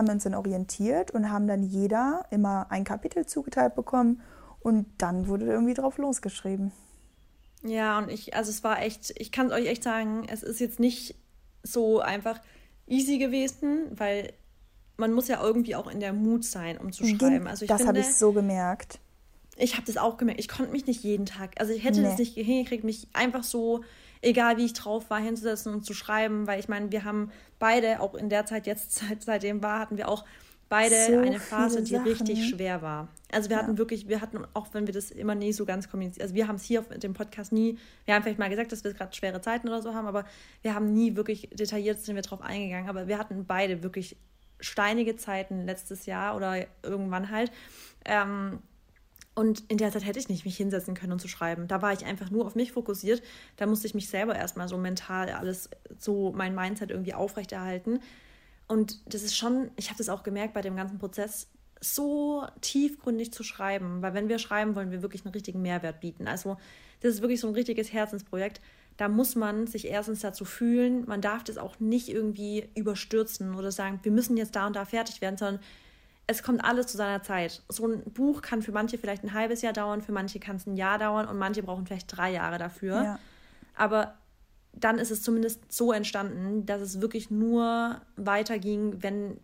haben 0.00 0.08
wir 0.08 0.14
uns 0.14 0.24
dann 0.24 0.34
orientiert 0.34 1.10
und 1.10 1.30
haben 1.30 1.46
dann 1.46 1.62
jeder 1.62 2.24
immer 2.30 2.66
ein 2.70 2.84
Kapitel 2.84 3.26
zugeteilt 3.26 3.74
bekommen 3.74 4.22
und 4.60 4.86
dann 4.96 5.28
wurde 5.28 5.44
irgendwie 5.44 5.74
drauf 5.74 5.98
losgeschrieben. 5.98 6.72
Ja, 7.62 7.98
und 7.98 8.10
ich, 8.10 8.34
also 8.34 8.48
es 8.48 8.64
war 8.64 8.80
echt, 8.80 9.12
ich 9.20 9.30
kann 9.30 9.52
euch 9.52 9.66
echt 9.66 9.82
sagen, 9.82 10.26
es 10.30 10.42
ist 10.42 10.58
jetzt 10.58 10.80
nicht 10.80 11.16
so 11.62 12.00
einfach 12.00 12.40
easy 12.86 13.18
gewesen, 13.18 13.88
weil 13.90 14.32
man 14.96 15.12
muss 15.12 15.28
ja 15.28 15.42
irgendwie 15.42 15.76
auch 15.76 15.90
in 15.90 16.00
der 16.00 16.14
Mut 16.14 16.44
sein, 16.44 16.78
um 16.78 16.92
zu 16.92 17.04
schreiben. 17.04 17.46
Also 17.46 17.66
das 17.66 17.86
habe 17.86 17.98
ich 17.98 18.14
so 18.14 18.32
gemerkt. 18.32 19.00
Ich 19.58 19.74
habe 19.74 19.84
das 19.84 19.98
auch 19.98 20.16
gemerkt. 20.16 20.40
Ich 20.40 20.48
konnte 20.48 20.72
mich 20.72 20.86
nicht 20.86 21.02
jeden 21.02 21.26
Tag, 21.26 21.60
also 21.60 21.74
ich 21.74 21.84
hätte 21.84 22.00
nee. 22.00 22.08
das 22.08 22.18
nicht 22.18 22.32
hingekriegt, 22.34 22.84
mich 22.84 23.08
einfach 23.12 23.44
so 23.44 23.84
egal 24.22 24.56
wie 24.56 24.64
ich 24.64 24.72
drauf 24.72 25.10
war, 25.10 25.18
hinzusetzen 25.18 25.72
und 25.72 25.84
zu 25.84 25.94
schreiben, 25.94 26.46
weil 26.46 26.60
ich 26.60 26.68
meine, 26.68 26.92
wir 26.92 27.04
haben 27.04 27.30
beide, 27.58 28.00
auch 28.00 28.14
in 28.14 28.28
der 28.28 28.46
Zeit 28.46 28.66
jetzt, 28.66 28.94
seit, 29.08 29.22
seitdem 29.22 29.62
war, 29.62 29.80
hatten 29.80 29.96
wir 29.96 30.08
auch 30.08 30.24
beide 30.68 30.94
so 31.06 31.18
eine 31.18 31.40
Phase, 31.40 31.82
die 31.82 31.90
Sachen. 31.90 32.06
richtig 32.06 32.48
schwer 32.48 32.80
war. 32.80 33.08
Also 33.32 33.50
wir 33.50 33.56
ja. 33.56 33.62
hatten 33.62 33.76
wirklich, 33.76 34.08
wir 34.08 34.20
hatten, 34.20 34.46
auch 34.54 34.68
wenn 34.72 34.86
wir 34.86 34.94
das 34.94 35.10
immer 35.10 35.34
nie 35.34 35.52
so 35.52 35.64
ganz 35.64 35.90
kommuniziert, 35.90 36.22
also 36.22 36.34
wir 36.34 36.46
haben 36.46 36.56
es 36.56 36.64
hier 36.64 36.80
auf 36.80 36.88
dem 36.88 37.12
Podcast 37.12 37.52
nie, 37.52 37.76
wir 38.04 38.14
haben 38.14 38.22
vielleicht 38.22 38.38
mal 38.38 38.48
gesagt, 38.48 38.70
dass 38.70 38.84
wir 38.84 38.92
gerade 38.94 39.14
schwere 39.14 39.40
Zeiten 39.40 39.68
oder 39.68 39.82
so 39.82 39.94
haben, 39.94 40.06
aber 40.06 40.24
wir 40.62 40.74
haben 40.74 40.92
nie 40.92 41.16
wirklich 41.16 41.50
detailliert 41.52 42.00
sind 42.00 42.14
wir 42.14 42.22
drauf 42.22 42.40
eingegangen. 42.40 42.88
Aber 42.88 43.08
wir 43.08 43.18
hatten 43.18 43.46
beide 43.46 43.82
wirklich 43.82 44.16
steinige 44.60 45.16
Zeiten 45.16 45.66
letztes 45.66 46.06
Jahr 46.06 46.36
oder 46.36 46.66
irgendwann 46.82 47.30
halt. 47.30 47.50
Ähm, 48.04 48.60
und 49.40 49.64
in 49.68 49.78
der 49.78 49.90
Zeit 49.90 50.04
hätte 50.04 50.18
ich 50.18 50.28
nicht 50.28 50.44
mich 50.44 50.58
hinsetzen 50.58 50.92
können 50.92 51.12
und 51.12 51.18
zu 51.18 51.26
schreiben. 51.26 51.66
Da 51.66 51.80
war 51.80 51.94
ich 51.94 52.04
einfach 52.04 52.30
nur 52.30 52.44
auf 52.44 52.56
mich 52.56 52.72
fokussiert. 52.72 53.22
Da 53.56 53.64
musste 53.64 53.86
ich 53.86 53.94
mich 53.94 54.10
selber 54.10 54.36
erstmal 54.36 54.68
so 54.68 54.76
mental 54.76 55.30
alles, 55.30 55.70
so 55.98 56.30
mein 56.36 56.54
Mindset 56.54 56.90
irgendwie 56.90 57.14
aufrechterhalten. 57.14 58.00
Und 58.68 59.00
das 59.14 59.22
ist 59.22 59.34
schon, 59.34 59.70
ich 59.76 59.88
habe 59.88 59.96
das 59.96 60.10
auch 60.10 60.24
gemerkt 60.24 60.52
bei 60.52 60.60
dem 60.60 60.76
ganzen 60.76 60.98
Prozess, 60.98 61.48
so 61.80 62.46
tiefgründig 62.60 63.32
zu 63.32 63.42
schreiben, 63.42 64.02
weil 64.02 64.12
wenn 64.12 64.28
wir 64.28 64.38
schreiben, 64.38 64.74
wollen 64.74 64.90
wir 64.90 65.00
wirklich 65.00 65.24
einen 65.24 65.32
richtigen 65.32 65.62
Mehrwert 65.62 66.00
bieten. 66.00 66.28
Also 66.28 66.58
das 67.00 67.14
ist 67.14 67.22
wirklich 67.22 67.40
so 67.40 67.48
ein 67.48 67.54
richtiges 67.54 67.94
Herzensprojekt. 67.94 68.60
Da 68.98 69.08
muss 69.08 69.36
man 69.36 69.66
sich 69.66 69.86
erstens 69.86 70.20
dazu 70.20 70.44
fühlen, 70.44 71.06
man 71.06 71.22
darf 71.22 71.44
das 71.44 71.56
auch 71.56 71.80
nicht 71.80 72.10
irgendwie 72.10 72.68
überstürzen 72.74 73.54
oder 73.54 73.72
sagen, 73.72 74.00
wir 74.02 74.12
müssen 74.12 74.36
jetzt 74.36 74.54
da 74.54 74.66
und 74.66 74.76
da 74.76 74.84
fertig 74.84 75.22
werden, 75.22 75.38
sondern 75.38 75.62
es 76.26 76.42
kommt 76.42 76.64
alles 76.64 76.86
zu 76.86 76.96
seiner 76.96 77.22
Zeit. 77.22 77.62
So 77.68 77.86
ein 77.86 78.02
Buch 78.04 78.42
kann 78.42 78.62
für 78.62 78.72
manche 78.72 78.98
vielleicht 78.98 79.24
ein 79.24 79.34
halbes 79.34 79.62
Jahr 79.62 79.72
dauern, 79.72 80.02
für 80.02 80.12
manche 80.12 80.38
kann 80.38 80.56
es 80.56 80.66
ein 80.66 80.76
Jahr 80.76 80.98
dauern 80.98 81.26
und 81.26 81.38
manche 81.38 81.62
brauchen 81.62 81.86
vielleicht 81.86 82.16
drei 82.16 82.30
Jahre 82.32 82.58
dafür. 82.58 83.02
Ja. 83.02 83.18
Aber 83.74 84.14
dann 84.72 84.98
ist 84.98 85.10
es 85.10 85.22
zumindest 85.22 85.72
so 85.72 85.92
entstanden, 85.92 86.66
dass 86.66 86.80
es 86.80 87.00
wirklich 87.00 87.30
nur 87.30 88.00
weiterging, 88.16 89.02
wenn 89.02 89.40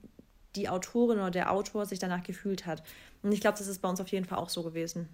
die 0.54 0.68
Autorin 0.68 1.18
oder 1.18 1.30
der 1.30 1.52
Autor 1.52 1.86
sich 1.86 1.98
danach 1.98 2.22
gefühlt 2.22 2.66
hat. 2.66 2.82
Und 3.22 3.32
ich 3.32 3.40
glaube, 3.40 3.58
das 3.58 3.66
ist 3.66 3.82
bei 3.82 3.88
uns 3.88 4.00
auf 4.00 4.08
jeden 4.08 4.24
Fall 4.24 4.38
auch 4.38 4.48
so 4.48 4.62
gewesen. 4.62 5.08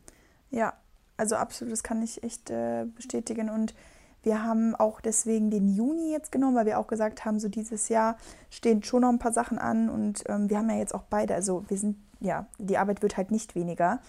Ja, 0.50 0.74
also 1.16 1.36
absolut, 1.36 1.72
das 1.72 1.82
kann 1.82 2.02
ich 2.02 2.22
echt 2.22 2.50
äh, 2.50 2.84
bestätigen. 2.94 3.50
Und 3.50 3.74
wir 4.22 4.44
haben 4.44 4.74
auch 4.74 5.00
deswegen 5.00 5.50
den 5.50 5.68
Juni 5.68 6.12
jetzt 6.12 6.32
genommen, 6.32 6.56
weil 6.56 6.66
wir 6.66 6.78
auch 6.78 6.86
gesagt 6.86 7.24
haben, 7.24 7.40
so 7.40 7.48
dieses 7.48 7.88
Jahr 7.88 8.16
stehen 8.50 8.82
schon 8.82 9.02
noch 9.02 9.08
ein 9.08 9.18
paar 9.18 9.32
Sachen 9.32 9.58
an 9.58 9.88
und 9.88 10.24
ähm, 10.28 10.48
wir 10.48 10.58
haben 10.58 10.70
ja 10.70 10.76
jetzt 10.76 10.94
auch 10.94 11.04
beide, 11.10 11.34
also 11.34 11.64
wir 11.68 11.76
sind, 11.76 11.96
ja, 12.20 12.46
die 12.58 12.78
Arbeit 12.78 13.02
wird 13.02 13.16
halt 13.16 13.30
nicht 13.30 13.54
weniger 13.54 14.00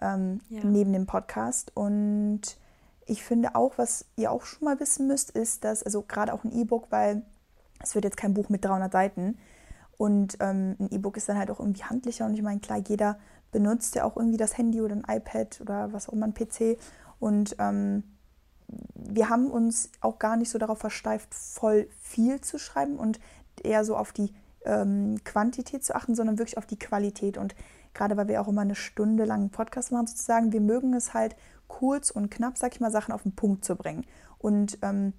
ähm, 0.00 0.40
ja. 0.50 0.60
neben 0.64 0.92
dem 0.92 1.06
Podcast. 1.06 1.72
Und 1.74 2.58
ich 3.06 3.24
finde 3.24 3.54
auch, 3.54 3.78
was 3.78 4.04
ihr 4.16 4.30
auch 4.30 4.44
schon 4.44 4.66
mal 4.66 4.78
wissen 4.78 5.06
müsst, 5.06 5.30
ist, 5.30 5.64
dass, 5.64 5.82
also 5.82 6.02
gerade 6.02 6.34
auch 6.34 6.44
ein 6.44 6.52
E-Book, 6.52 6.86
weil 6.90 7.22
es 7.82 7.94
wird 7.94 8.04
jetzt 8.04 8.16
kein 8.16 8.34
Buch 8.34 8.48
mit 8.48 8.64
300 8.64 8.92
Seiten 8.92 9.38
und 9.96 10.36
ähm, 10.40 10.76
ein 10.78 10.90
E-Book 10.90 11.16
ist 11.16 11.28
dann 11.28 11.38
halt 11.38 11.50
auch 11.50 11.60
irgendwie 11.60 11.84
handlicher 11.84 12.26
und 12.26 12.34
ich 12.34 12.42
meine, 12.42 12.60
klar, 12.60 12.78
jeder 12.78 13.18
benutzt 13.50 13.94
ja 13.94 14.04
auch 14.04 14.16
irgendwie 14.16 14.36
das 14.36 14.56
Handy 14.56 14.80
oder 14.80 14.96
ein 14.96 15.04
iPad 15.08 15.60
oder 15.60 15.92
was 15.92 16.08
auch 16.08 16.12
immer, 16.12 16.26
ein 16.26 16.34
PC 16.34 16.78
und 17.20 17.56
ähm, 17.58 18.02
wir 18.94 19.28
haben 19.28 19.50
uns 19.50 19.90
auch 20.00 20.18
gar 20.18 20.36
nicht 20.36 20.50
so 20.50 20.58
darauf 20.58 20.78
versteift, 20.78 21.34
voll 21.34 21.88
viel 22.00 22.40
zu 22.40 22.58
schreiben 22.58 22.96
und 22.96 23.20
eher 23.62 23.84
so 23.84 23.96
auf 23.96 24.12
die 24.12 24.32
ähm, 24.64 25.16
Quantität 25.24 25.84
zu 25.84 25.94
achten, 25.94 26.14
sondern 26.14 26.38
wirklich 26.38 26.58
auf 26.58 26.66
die 26.66 26.78
Qualität 26.78 27.36
und 27.38 27.54
gerade 27.94 28.16
weil 28.16 28.28
wir 28.28 28.40
auch 28.40 28.48
immer 28.48 28.62
eine 28.62 28.74
Stunde 28.74 29.24
lang 29.24 29.40
einen 29.40 29.50
Podcast 29.50 29.92
machen 29.92 30.06
sozusagen, 30.06 30.52
wir 30.52 30.60
mögen 30.60 30.94
es 30.94 31.14
halt 31.14 31.36
kurz 31.68 32.10
und 32.10 32.30
knapp, 32.30 32.58
sag 32.58 32.74
ich 32.74 32.80
mal, 32.80 32.90
Sachen 32.90 33.12
auf 33.12 33.22
den 33.22 33.34
Punkt 33.34 33.64
zu 33.64 33.76
bringen. 33.76 34.04
Und 34.38 34.78
ähm, 34.82 35.12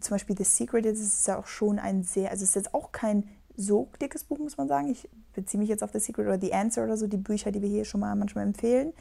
zum 0.00 0.14
Beispiel 0.14 0.36
The 0.36 0.44
Secret 0.44 0.84
das 0.84 0.98
ist 0.98 1.26
ja 1.26 1.38
auch 1.38 1.46
schon 1.46 1.78
ein 1.78 2.02
sehr, 2.02 2.30
also 2.30 2.42
es 2.42 2.50
ist 2.50 2.56
jetzt 2.56 2.74
auch 2.74 2.92
kein 2.92 3.28
so 3.56 3.88
dickes 4.00 4.24
Buch, 4.24 4.38
muss 4.38 4.56
man 4.56 4.68
sagen. 4.68 4.88
Ich 4.88 5.08
beziehe 5.32 5.60
mich 5.60 5.68
jetzt 5.68 5.82
auf 5.82 5.92
The 5.92 6.00
Secret 6.00 6.26
oder 6.26 6.40
The 6.40 6.52
Answer 6.52 6.84
oder 6.84 6.96
so, 6.96 7.06
die 7.06 7.16
Bücher, 7.16 7.52
die 7.52 7.62
wir 7.62 7.68
hier 7.68 7.84
schon 7.84 8.00
mal 8.00 8.14
manchmal 8.16 8.44
empfehlen. 8.44 8.92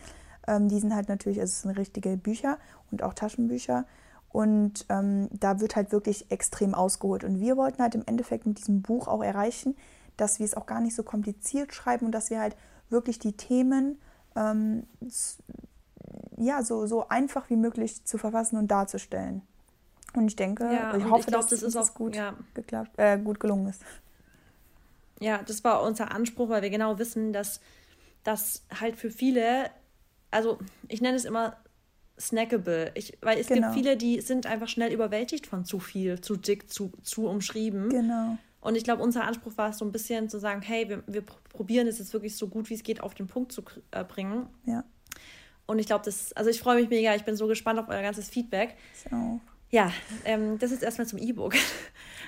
Ähm, 0.48 0.70
die 0.70 0.80
sind 0.80 0.96
halt 0.96 1.10
natürlich, 1.10 1.40
also 1.40 1.52
es 1.52 1.62
sind 1.62 1.72
richtige 1.72 2.18
Bücher 2.18 2.58
und 2.92 3.04
auch 3.04 3.14
Taschenbücher. 3.14 3.86
Und 4.30 4.86
ähm, 4.90 5.30
da 5.32 5.60
wird 5.60 5.76
halt 5.76 5.92
wirklich 5.92 6.32
extrem 6.32 6.74
ausgeholt. 6.74 7.24
Und 7.24 7.40
wir 7.40 7.56
wollten 7.56 7.82
halt 7.82 7.96
im 7.96 8.04
Endeffekt 8.06 8.46
mit 8.46 8.58
diesem 8.58 8.82
Buch 8.82 9.08
auch 9.08 9.24
erreichen, 9.24 9.76
dass 10.18 10.40
wir 10.40 10.46
es 10.46 10.56
auch 10.56 10.66
gar 10.66 10.82
nicht 10.82 10.96
so 10.96 11.04
kompliziert 11.04 11.74
schreiben 11.74 12.08
und 12.08 12.12
dass 12.12 12.30
wir 12.30 12.40
halt 12.40 12.56
wirklich 12.90 13.20
die 13.20 13.34
Themen 13.34 14.00
ähm, 14.36 14.88
ja, 16.38 16.64
so, 16.64 16.86
so 16.86 17.08
einfach 17.08 17.50
wie 17.50 17.56
möglich 17.56 18.04
zu 18.06 18.18
verfassen 18.18 18.58
und 18.58 18.70
darzustellen. 18.70 19.42
Und 20.16 20.28
ich 20.28 20.36
denke, 20.36 20.66
ja, 20.66 20.96
ich 20.96 21.06
hoffe, 21.06 21.22
ich 21.22 21.26
glaub, 21.28 21.42
dass 21.42 21.50
das 21.50 21.64
ist 21.64 21.76
auch 21.76 21.94
gut, 21.94 22.16
ja. 22.16 22.36
geklappt, 22.54 22.92
äh, 22.98 23.18
gut 23.18 23.40
gelungen 23.40 23.68
ist. 23.68 23.82
Ja, 25.20 25.40
das 25.42 25.64
war 25.64 25.82
unser 25.84 26.12
Anspruch, 26.12 26.50
weil 26.50 26.62
wir 26.62 26.70
genau 26.70 27.00
wissen, 27.00 27.34
dass 27.34 27.62
das 28.24 28.64
halt 28.80 28.96
für 28.96 29.10
viele, 29.10 29.70
also 30.34 30.58
ich 30.88 31.02
nenne 31.02 31.16
es 31.16 31.26
immer 31.26 31.58
snackable, 32.20 32.92
ich, 32.96 33.18
weil 33.22 33.40
es 33.40 33.48
genau. 33.48 33.68
gibt 33.68 33.74
viele, 33.74 33.98
die 33.98 34.22
sind 34.22 34.46
einfach 34.46 34.68
schnell 34.68 34.94
überwältigt 34.94 35.48
von 35.48 35.66
zu 35.66 35.80
viel, 35.80 36.22
zu 36.22 36.36
dick, 36.36 36.70
zu, 36.70 36.92
zu 37.02 37.28
umschrieben. 37.28 37.90
Genau. 37.90 38.38
Und 38.62 38.76
ich 38.76 38.84
glaube, 38.84 39.04
unser 39.04 39.26
Anspruch 39.26 39.58
war 39.58 39.72
es 39.72 39.78
so 39.78 39.86
ein 39.86 39.92
bisschen 39.92 40.30
zu 40.30 40.40
sagen, 40.40 40.62
hey, 40.62 40.88
wir, 40.88 41.04
wir 41.08 41.22
probieren 41.22 41.88
es 41.88 42.00
jetzt 42.00 42.14
wirklich 42.14 42.36
so 42.38 42.48
gut 42.48 42.70
wie 42.70 42.76
es 42.76 42.84
geht 42.84 43.02
auf 43.02 43.14
den 43.14 43.28
Punkt 43.28 43.52
zu 43.52 43.64
äh, 43.92 44.04
bringen. 44.04 44.48
Ja. 44.66 44.84
Und 45.66 45.80
ich 45.80 45.86
glaube, 45.86 46.06
das, 46.06 46.34
also 46.34 46.50
ich 46.50 46.60
freue 46.60 46.80
mich 46.80 46.90
mega, 46.90 47.16
ich 47.16 47.24
bin 47.24 47.36
so 47.36 47.48
gespannt 47.48 47.80
auf 47.80 47.90
euer 47.90 48.02
ganzes 48.02 48.30
Feedback. 48.30 48.76
Ich 48.96 49.12
auch. 49.12 49.40
Ja, 49.70 49.92
ähm, 50.26 50.60
das 50.60 50.72
ist 50.72 50.84
erstmal 50.84 51.08
zum 51.08 51.20
E-Book. 51.20 51.56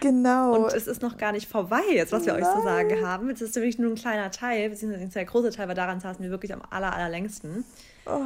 Genau. 0.02 0.56
Und 0.56 0.74
es 0.74 0.88
ist 0.88 1.02
noch 1.02 1.16
gar 1.16 1.32
nicht 1.32 1.48
vorbei 1.48 1.82
jetzt, 1.94 2.12
was 2.12 2.26
wir 2.26 2.34
Nein. 2.34 2.44
euch 2.44 2.54
zu 2.54 2.64
sagen 2.64 3.02
haben. 3.02 3.30
Es 3.30 3.42
ist 3.42 3.56
nämlich 3.56 3.80
nur 3.80 3.94
ein 3.94 3.96
kleiner 3.96 4.30
Teil, 4.30 4.70
beziehungsweise 4.70 5.06
ein 5.06 5.10
sehr 5.10 5.24
großer 5.24 5.52
Teil, 5.52 5.70
weil 5.70 5.76
daran 5.76 6.02
saßen 6.02 6.22
wir 6.22 6.30
wirklich 6.30 6.54
am 6.54 6.62
aller, 6.70 6.94
allerlängsten. 6.94 7.64
Oh. 8.06 8.22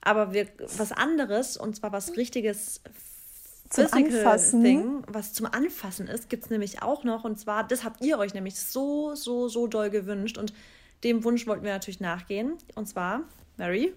Aber 0.00 0.32
wir, 0.32 0.48
was 0.76 0.92
anderes, 0.92 1.56
und 1.56 1.76
zwar 1.76 1.92
was 1.92 2.16
richtiges 2.16 2.80
zum 3.70 3.86
Anfassen. 3.90 4.62
Thing, 4.62 5.02
was 5.06 5.32
zum 5.32 5.46
Anfassen 5.46 6.08
ist, 6.08 6.28
gibt 6.28 6.44
es 6.44 6.50
nämlich 6.50 6.82
auch 6.82 7.04
noch. 7.04 7.24
Und 7.24 7.38
zwar, 7.38 7.64
das 7.66 7.84
habt 7.84 8.04
ihr 8.04 8.18
euch 8.18 8.34
nämlich 8.34 8.58
so, 8.58 9.14
so, 9.14 9.48
so 9.48 9.66
doll 9.66 9.90
gewünscht. 9.90 10.38
Und 10.38 10.52
dem 11.04 11.24
Wunsch 11.24 11.46
wollten 11.46 11.64
wir 11.64 11.72
natürlich 11.72 12.00
nachgehen. 12.00 12.58
Und 12.74 12.86
zwar, 12.86 13.22
Mary, 13.56 13.94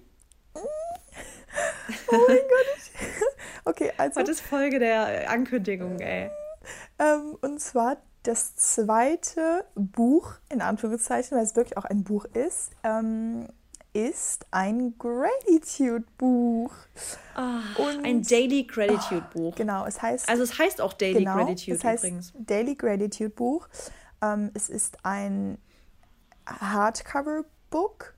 Oh 2.08 2.18
mein 2.28 2.38
Gott. 2.38 2.92
Okay, 3.68 3.92
also. 3.98 4.22
Was 4.22 4.30
ist 4.30 4.42
Folge 4.42 4.78
der 4.78 5.30
Ankündigung, 5.30 6.00
ey? 6.00 6.30
Ähm, 7.00 7.36
und 7.42 7.60
zwar 7.60 7.98
das 8.22 8.56
zweite 8.56 9.66
Buch, 9.74 10.34
in 10.50 10.62
Anführungszeichen, 10.62 11.36
weil 11.36 11.44
es 11.44 11.56
wirklich 11.56 11.78
auch 11.78 11.86
ein 11.86 12.04
Buch 12.04 12.26
ist, 12.26 12.72
ähm, 12.84 13.48
ist 13.96 14.46
ein 14.52 14.94
Gratitude-Buch. 14.98 16.74
Oh, 17.38 17.84
ein 18.04 18.22
Daily 18.22 18.66
Gratitude-Buch. 18.66 19.54
Oh, 19.54 19.56
genau, 19.56 19.86
es 19.86 20.02
heißt. 20.02 20.28
Also, 20.28 20.44
es 20.44 20.60
heißt 20.60 20.82
auch 20.82 20.92
Daily 20.92 21.20
genau, 21.20 21.36
Gratitude 21.38 21.78
es 21.78 21.84
heißt 21.84 22.04
übrigens. 22.04 22.34
Daily 22.38 22.76
Gratitude-Buch. 22.76 23.70
Ähm, 24.22 24.52
es 24.54 24.68
ist 24.70 24.98
ein 25.04 25.58
Hardcover-Book. 26.46 28.16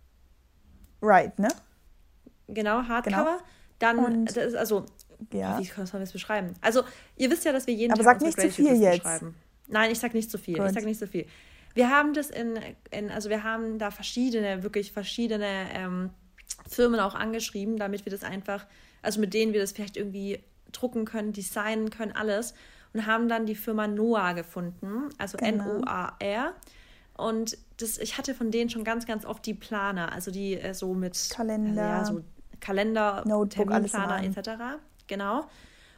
Right, 1.03 1.37
ne? 1.37 1.49
Genau, 2.47 2.81
Hardcover. 2.81 3.23
Genau. 3.23 3.37
Dann, 3.77 3.99
und, 3.99 4.35
das 4.35 4.55
also, 4.55 4.85
ja. 5.31 5.59
wie 5.59 5.67
kann 5.67 5.87
man 5.93 6.01
das 6.01 6.11
beschreiben? 6.11 6.55
Also, 6.59 6.81
ihr 7.17 7.29
wisst 7.29 7.45
ja, 7.45 7.51
dass 7.51 7.67
wir 7.67 7.75
jeden 7.75 7.93
Aber 7.93 8.01
Tag 8.03 8.19
sag 8.19 8.25
nicht 8.25 8.41
zu 8.41 8.49
viel 8.49 8.81
jetzt. 8.81 9.05
Nein, 9.67 9.91
ich 9.91 9.99
sag 9.99 10.15
nicht 10.15 10.31
zu 10.31 10.39
viel. 10.39 10.57
Gut. 10.57 10.65
Ich 10.65 10.73
sag 10.73 10.85
nicht 10.85 10.97
zu 10.97 11.07
viel. 11.07 11.27
Wir 11.77 11.91
haben 11.91 12.15
das 12.15 12.31
in, 12.31 12.59
in, 12.89 13.11
also 13.11 13.29
wir 13.29 13.43
haben 13.43 13.77
da 13.77 13.91
verschiedene, 13.91 14.63
wirklich 14.63 14.91
verschiedene 14.91 15.67
ähm, 15.75 16.09
Firmen 16.67 16.99
auch 16.99 17.13
angeschrieben, 17.13 17.77
damit 17.77 18.03
wir 18.03 18.11
das 18.11 18.23
einfach, 18.23 18.65
also 19.03 19.19
mit 19.19 19.35
denen 19.35 19.53
wir 19.53 19.61
das 19.61 19.73
vielleicht 19.73 19.95
irgendwie 19.95 20.39
drucken 20.71 21.05
können, 21.05 21.33
designen 21.33 21.91
können, 21.91 22.13
alles. 22.13 22.55
Und 22.93 23.05
haben 23.05 23.29
dann 23.29 23.45
die 23.45 23.53
Firma 23.53 23.85
Noah 23.85 24.33
gefunden, 24.33 25.09
also 25.19 25.37
genau. 25.37 25.75
N-O-A-R. 25.75 26.53
Und 27.15 27.59
das, 27.77 27.99
ich 27.99 28.17
hatte 28.17 28.33
von 28.33 28.49
denen 28.49 28.71
schon 28.71 28.83
ganz, 28.83 29.05
ganz 29.05 29.23
oft 29.23 29.45
die 29.45 29.53
Planer, 29.53 30.11
also 30.11 30.31
die 30.31 30.55
äh, 30.55 30.73
so 30.73 30.95
mit 30.95 31.29
Kalender, 31.29 31.81
ja, 31.81 32.05
so 32.05 32.23
Kalender, 32.59 33.23
Notebook, 33.27 33.69
Terminplaner 33.69 34.23
etc. 34.23 34.79
Genau. 35.05 35.47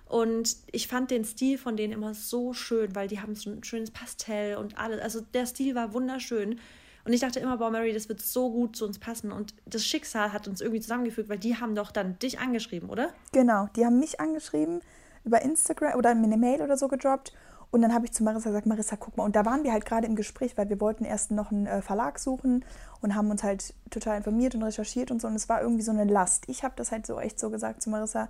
Und 0.09 0.57
ich 0.71 0.87
fand 0.87 1.11
den 1.11 1.23
Stil 1.23 1.59
von 1.59 1.77
denen 1.77 1.93
immer 1.93 2.15
so 2.15 2.51
schön, 2.51 2.95
weil 2.95 3.07
die 3.07 3.21
haben 3.21 3.35
so 3.35 3.51
ein 3.51 3.63
schönes 3.63 3.91
Pastell 3.91 4.57
und 4.57 4.77
alles. 4.77 4.99
Also 5.01 5.21
der 5.21 5.45
Stil 5.45 5.75
war 5.75 5.93
wunderschön. 5.93 6.59
Und 7.05 7.13
ich 7.13 7.21
dachte 7.21 7.39
immer, 7.39 7.57
boah, 7.57 7.69
Mary, 7.69 7.93
das 7.93 8.09
wird 8.09 8.19
so 8.19 8.51
gut 8.51 8.75
zu 8.75 8.85
uns 8.85 8.97
passen. 8.97 9.31
Und 9.31 9.53
das 9.67 9.85
Schicksal 9.85 10.33
hat 10.33 10.47
uns 10.47 10.61
irgendwie 10.61 10.81
zusammengefügt, 10.81 11.29
weil 11.29 11.37
die 11.37 11.57
haben 11.57 11.75
doch 11.75 11.91
dann 11.91 12.17
dich 12.17 12.39
angeschrieben, 12.39 12.89
oder? 12.89 13.11
Genau, 13.33 13.67
die 13.75 13.85
haben 13.85 13.99
mich 13.99 14.19
angeschrieben 14.19 14.81
über 15.23 15.43
Instagram 15.43 15.95
oder 15.95 16.09
eine 16.09 16.37
Mail 16.37 16.63
oder 16.63 16.75
so 16.75 16.87
gedroppt. 16.87 17.31
Und 17.69 17.83
dann 17.83 17.93
habe 17.93 18.05
ich 18.05 18.11
zu 18.11 18.23
Marissa 18.23 18.49
gesagt, 18.49 18.65
Marissa, 18.65 18.95
guck 18.95 19.15
mal. 19.15 19.25
Und 19.25 19.35
da 19.35 19.45
waren 19.45 19.63
wir 19.63 19.71
halt 19.71 19.85
gerade 19.85 20.07
im 20.07 20.15
Gespräch, 20.15 20.57
weil 20.57 20.69
wir 20.69 20.81
wollten 20.81 21.05
erst 21.05 21.29
noch 21.29 21.51
einen 21.51 21.67
äh, 21.67 21.83
Verlag 21.83 22.17
suchen 22.17 22.65
und 23.01 23.13
haben 23.13 23.29
uns 23.29 23.43
halt 23.43 23.75
total 23.91 24.17
informiert 24.17 24.55
und 24.55 24.63
recherchiert 24.63 25.11
und 25.11 25.21
so. 25.21 25.27
Und 25.27 25.35
es 25.35 25.49
war 25.49 25.61
irgendwie 25.61 25.83
so 25.83 25.91
eine 25.91 26.05
Last. 26.05 26.45
Ich 26.47 26.63
habe 26.63 26.73
das 26.77 26.91
halt 26.91 27.05
so 27.05 27.19
echt 27.19 27.39
so 27.39 27.51
gesagt 27.51 27.83
zu 27.83 27.91
Marissa, 27.91 28.29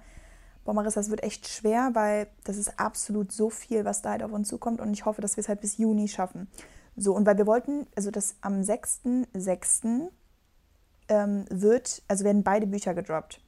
boah 0.63 0.73
Marissa, 0.73 0.99
es 0.99 1.09
wird 1.09 1.23
echt 1.23 1.47
schwer, 1.47 1.91
weil 1.93 2.27
das 2.43 2.57
ist 2.57 2.79
absolut 2.79 3.31
so 3.31 3.49
viel, 3.49 3.85
was 3.85 4.01
da 4.01 4.11
halt 4.11 4.23
auf 4.23 4.31
uns 4.31 4.47
zukommt 4.47 4.81
und 4.81 4.93
ich 4.93 5.05
hoffe, 5.05 5.21
dass 5.21 5.37
wir 5.37 5.41
es 5.41 5.49
halt 5.49 5.61
bis 5.61 5.77
Juni 5.77 6.07
schaffen. 6.07 6.47
So, 6.95 7.15
und 7.15 7.25
weil 7.25 7.37
wir 7.37 7.47
wollten, 7.47 7.87
also 7.95 8.11
das 8.11 8.35
am 8.41 8.61
6.6. 8.61 10.09
Ähm, 11.11 11.45
wird, 11.49 12.03
also 12.07 12.23
werden 12.23 12.43
beide 12.43 12.67
Bücher 12.67 12.93
gedroppt. 12.93 13.41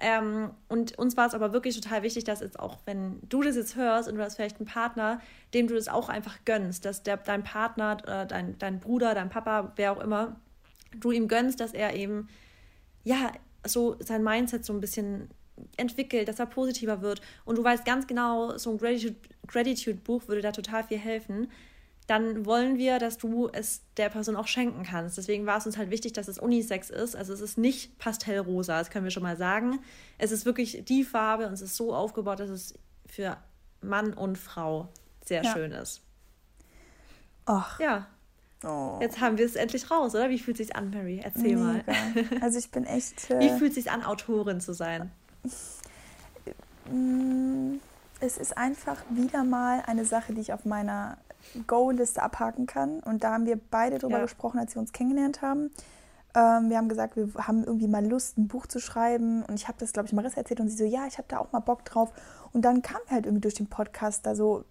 Ähm, 0.00 0.50
und 0.68 0.98
uns 0.98 1.16
war 1.16 1.26
es 1.26 1.34
aber 1.34 1.52
wirklich 1.52 1.78
total 1.80 2.02
wichtig, 2.02 2.24
dass 2.24 2.40
jetzt 2.40 2.58
auch, 2.58 2.78
wenn 2.84 3.20
du 3.28 3.42
das 3.42 3.56
jetzt 3.56 3.76
hörst 3.76 4.08
und 4.08 4.16
du 4.16 4.22
hast 4.22 4.36
vielleicht 4.36 4.58
einen 4.58 4.66
Partner, 4.66 5.20
dem 5.54 5.66
du 5.66 5.74
das 5.74 5.88
auch 5.88 6.08
einfach 6.08 6.38
gönnst, 6.44 6.84
dass 6.84 7.02
der, 7.02 7.16
dein 7.16 7.42
Partner, 7.42 7.96
äh, 8.06 8.26
dein, 8.26 8.58
dein 8.58 8.80
Bruder, 8.80 9.14
dein 9.14 9.28
Papa, 9.28 9.72
wer 9.76 9.92
auch 9.92 10.00
immer, 10.00 10.36
du 10.96 11.10
ihm 11.10 11.28
gönnst, 11.28 11.60
dass 11.60 11.72
er 11.74 11.94
eben, 11.94 12.28
ja, 13.04 13.32
so 13.66 13.96
sein 13.98 14.22
Mindset 14.22 14.64
so 14.64 14.72
ein 14.72 14.80
bisschen 14.80 15.28
entwickelt, 15.76 16.28
dass 16.28 16.38
er 16.38 16.46
positiver 16.46 17.02
wird. 17.02 17.20
Und 17.44 17.58
du 17.58 17.64
weißt 17.64 17.84
ganz 17.84 18.06
genau, 18.06 18.56
so 18.56 18.70
ein 18.70 18.78
Gratitude-Buch 18.78 19.22
Gratitude 19.48 20.28
würde 20.28 20.42
da 20.42 20.52
total 20.52 20.84
viel 20.84 20.98
helfen 20.98 21.48
dann 22.08 22.46
wollen 22.46 22.78
wir, 22.78 22.98
dass 22.98 23.18
du 23.18 23.48
es 23.52 23.82
der 23.98 24.08
Person 24.08 24.34
auch 24.34 24.46
schenken 24.46 24.82
kannst. 24.82 25.18
Deswegen 25.18 25.44
war 25.44 25.58
es 25.58 25.66
uns 25.66 25.76
halt 25.76 25.90
wichtig, 25.90 26.14
dass 26.14 26.26
es 26.26 26.38
Unisex 26.38 26.88
ist. 26.88 27.14
Also 27.14 27.34
es 27.34 27.42
ist 27.42 27.58
nicht 27.58 27.98
pastellrosa, 27.98 28.78
das 28.78 28.88
können 28.88 29.04
wir 29.04 29.10
schon 29.10 29.22
mal 29.22 29.36
sagen. 29.36 29.78
Es 30.16 30.32
ist 30.32 30.46
wirklich 30.46 30.84
die 30.86 31.04
Farbe 31.04 31.46
und 31.46 31.52
es 31.52 31.60
ist 31.60 31.76
so 31.76 31.94
aufgebaut, 31.94 32.40
dass 32.40 32.48
es 32.48 32.74
für 33.06 33.36
Mann 33.82 34.14
und 34.14 34.38
Frau 34.38 34.88
sehr 35.22 35.42
ja. 35.42 35.52
schön 35.52 35.70
ist. 35.72 36.00
Ach. 37.44 37.78
Ja. 37.78 38.06
Oh. 38.64 38.98
Jetzt 39.02 39.20
haben 39.20 39.36
wir 39.36 39.44
es 39.44 39.54
endlich 39.54 39.90
raus, 39.90 40.14
oder? 40.14 40.30
Wie 40.30 40.38
fühlt 40.38 40.58
es 40.58 40.68
sich 40.68 40.76
an, 40.76 40.88
Mary? 40.88 41.20
Erzähl 41.22 41.56
Mega. 41.56 41.60
mal. 41.60 41.84
Also 42.40 42.58
ich 42.58 42.70
bin 42.70 42.84
echt. 42.84 43.30
Äh, 43.30 43.38
Wie 43.38 43.50
fühlt 43.50 43.70
es 43.70 43.74
sich 43.74 43.90
an, 43.90 44.02
Autorin 44.02 44.62
zu 44.62 44.72
sein? 44.72 45.12
Mm, 46.90 47.74
es 48.20 48.38
ist 48.38 48.56
einfach 48.56 48.96
wieder 49.10 49.44
mal 49.44 49.82
eine 49.86 50.06
Sache, 50.06 50.32
die 50.32 50.40
ich 50.40 50.54
auf 50.54 50.64
meiner 50.64 51.18
Go-Liste 51.66 52.22
abhaken 52.22 52.66
kann. 52.66 53.00
Und 53.00 53.24
da 53.24 53.32
haben 53.32 53.46
wir 53.46 53.58
beide 53.70 53.98
drüber 53.98 54.18
ja. 54.18 54.22
gesprochen, 54.22 54.58
als 54.58 54.74
wir 54.74 54.80
uns 54.80 54.92
kennengelernt 54.92 55.42
haben. 55.42 55.70
Ähm, 56.34 56.70
wir 56.70 56.76
haben 56.76 56.88
gesagt, 56.88 57.16
wir 57.16 57.28
haben 57.46 57.64
irgendwie 57.64 57.88
mal 57.88 58.04
Lust, 58.06 58.38
ein 58.38 58.48
Buch 58.48 58.66
zu 58.66 58.80
schreiben. 58.80 59.42
Und 59.44 59.54
ich 59.54 59.68
habe 59.68 59.78
das, 59.78 59.92
glaube 59.92 60.06
ich, 60.06 60.12
Marissa 60.12 60.38
erzählt 60.38 60.60
und 60.60 60.68
sie 60.68 60.76
so, 60.76 60.84
ja, 60.84 61.06
ich 61.06 61.18
habe 61.18 61.28
da 61.28 61.38
auch 61.38 61.52
mal 61.52 61.60
Bock 61.60 61.84
drauf. 61.84 62.12
Und 62.52 62.62
dann 62.62 62.82
kam 62.82 63.00
halt 63.08 63.26
irgendwie 63.26 63.42
durch 63.42 63.54
den 63.54 63.68
Podcast 63.68 64.26
da 64.26 64.34
so, 64.34 64.64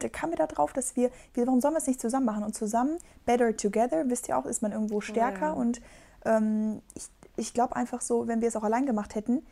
da 0.00 0.08
kam 0.08 0.30
mir 0.30 0.36
da 0.36 0.46
drauf, 0.46 0.72
dass 0.72 0.96
wir, 0.96 1.10
wir 1.34 1.46
warum 1.46 1.60
sollen 1.60 1.74
wir 1.74 1.78
es 1.78 1.86
nicht 1.86 2.00
zusammen 2.00 2.26
machen? 2.26 2.44
Und 2.44 2.54
zusammen, 2.54 2.98
better 3.24 3.56
together, 3.56 4.04
wisst 4.08 4.28
ihr 4.28 4.36
auch, 4.36 4.46
ist 4.46 4.62
man 4.62 4.72
irgendwo 4.72 5.00
stärker. 5.00 5.46
Ja. 5.46 5.52
Und 5.52 5.80
ähm, 6.24 6.82
ich, 6.94 7.08
ich 7.36 7.54
glaube 7.54 7.76
einfach 7.76 8.00
so, 8.00 8.26
wenn 8.26 8.40
wir 8.40 8.48
es 8.48 8.56
auch 8.56 8.64
allein 8.64 8.86
gemacht 8.86 9.14
hätten, 9.14 9.42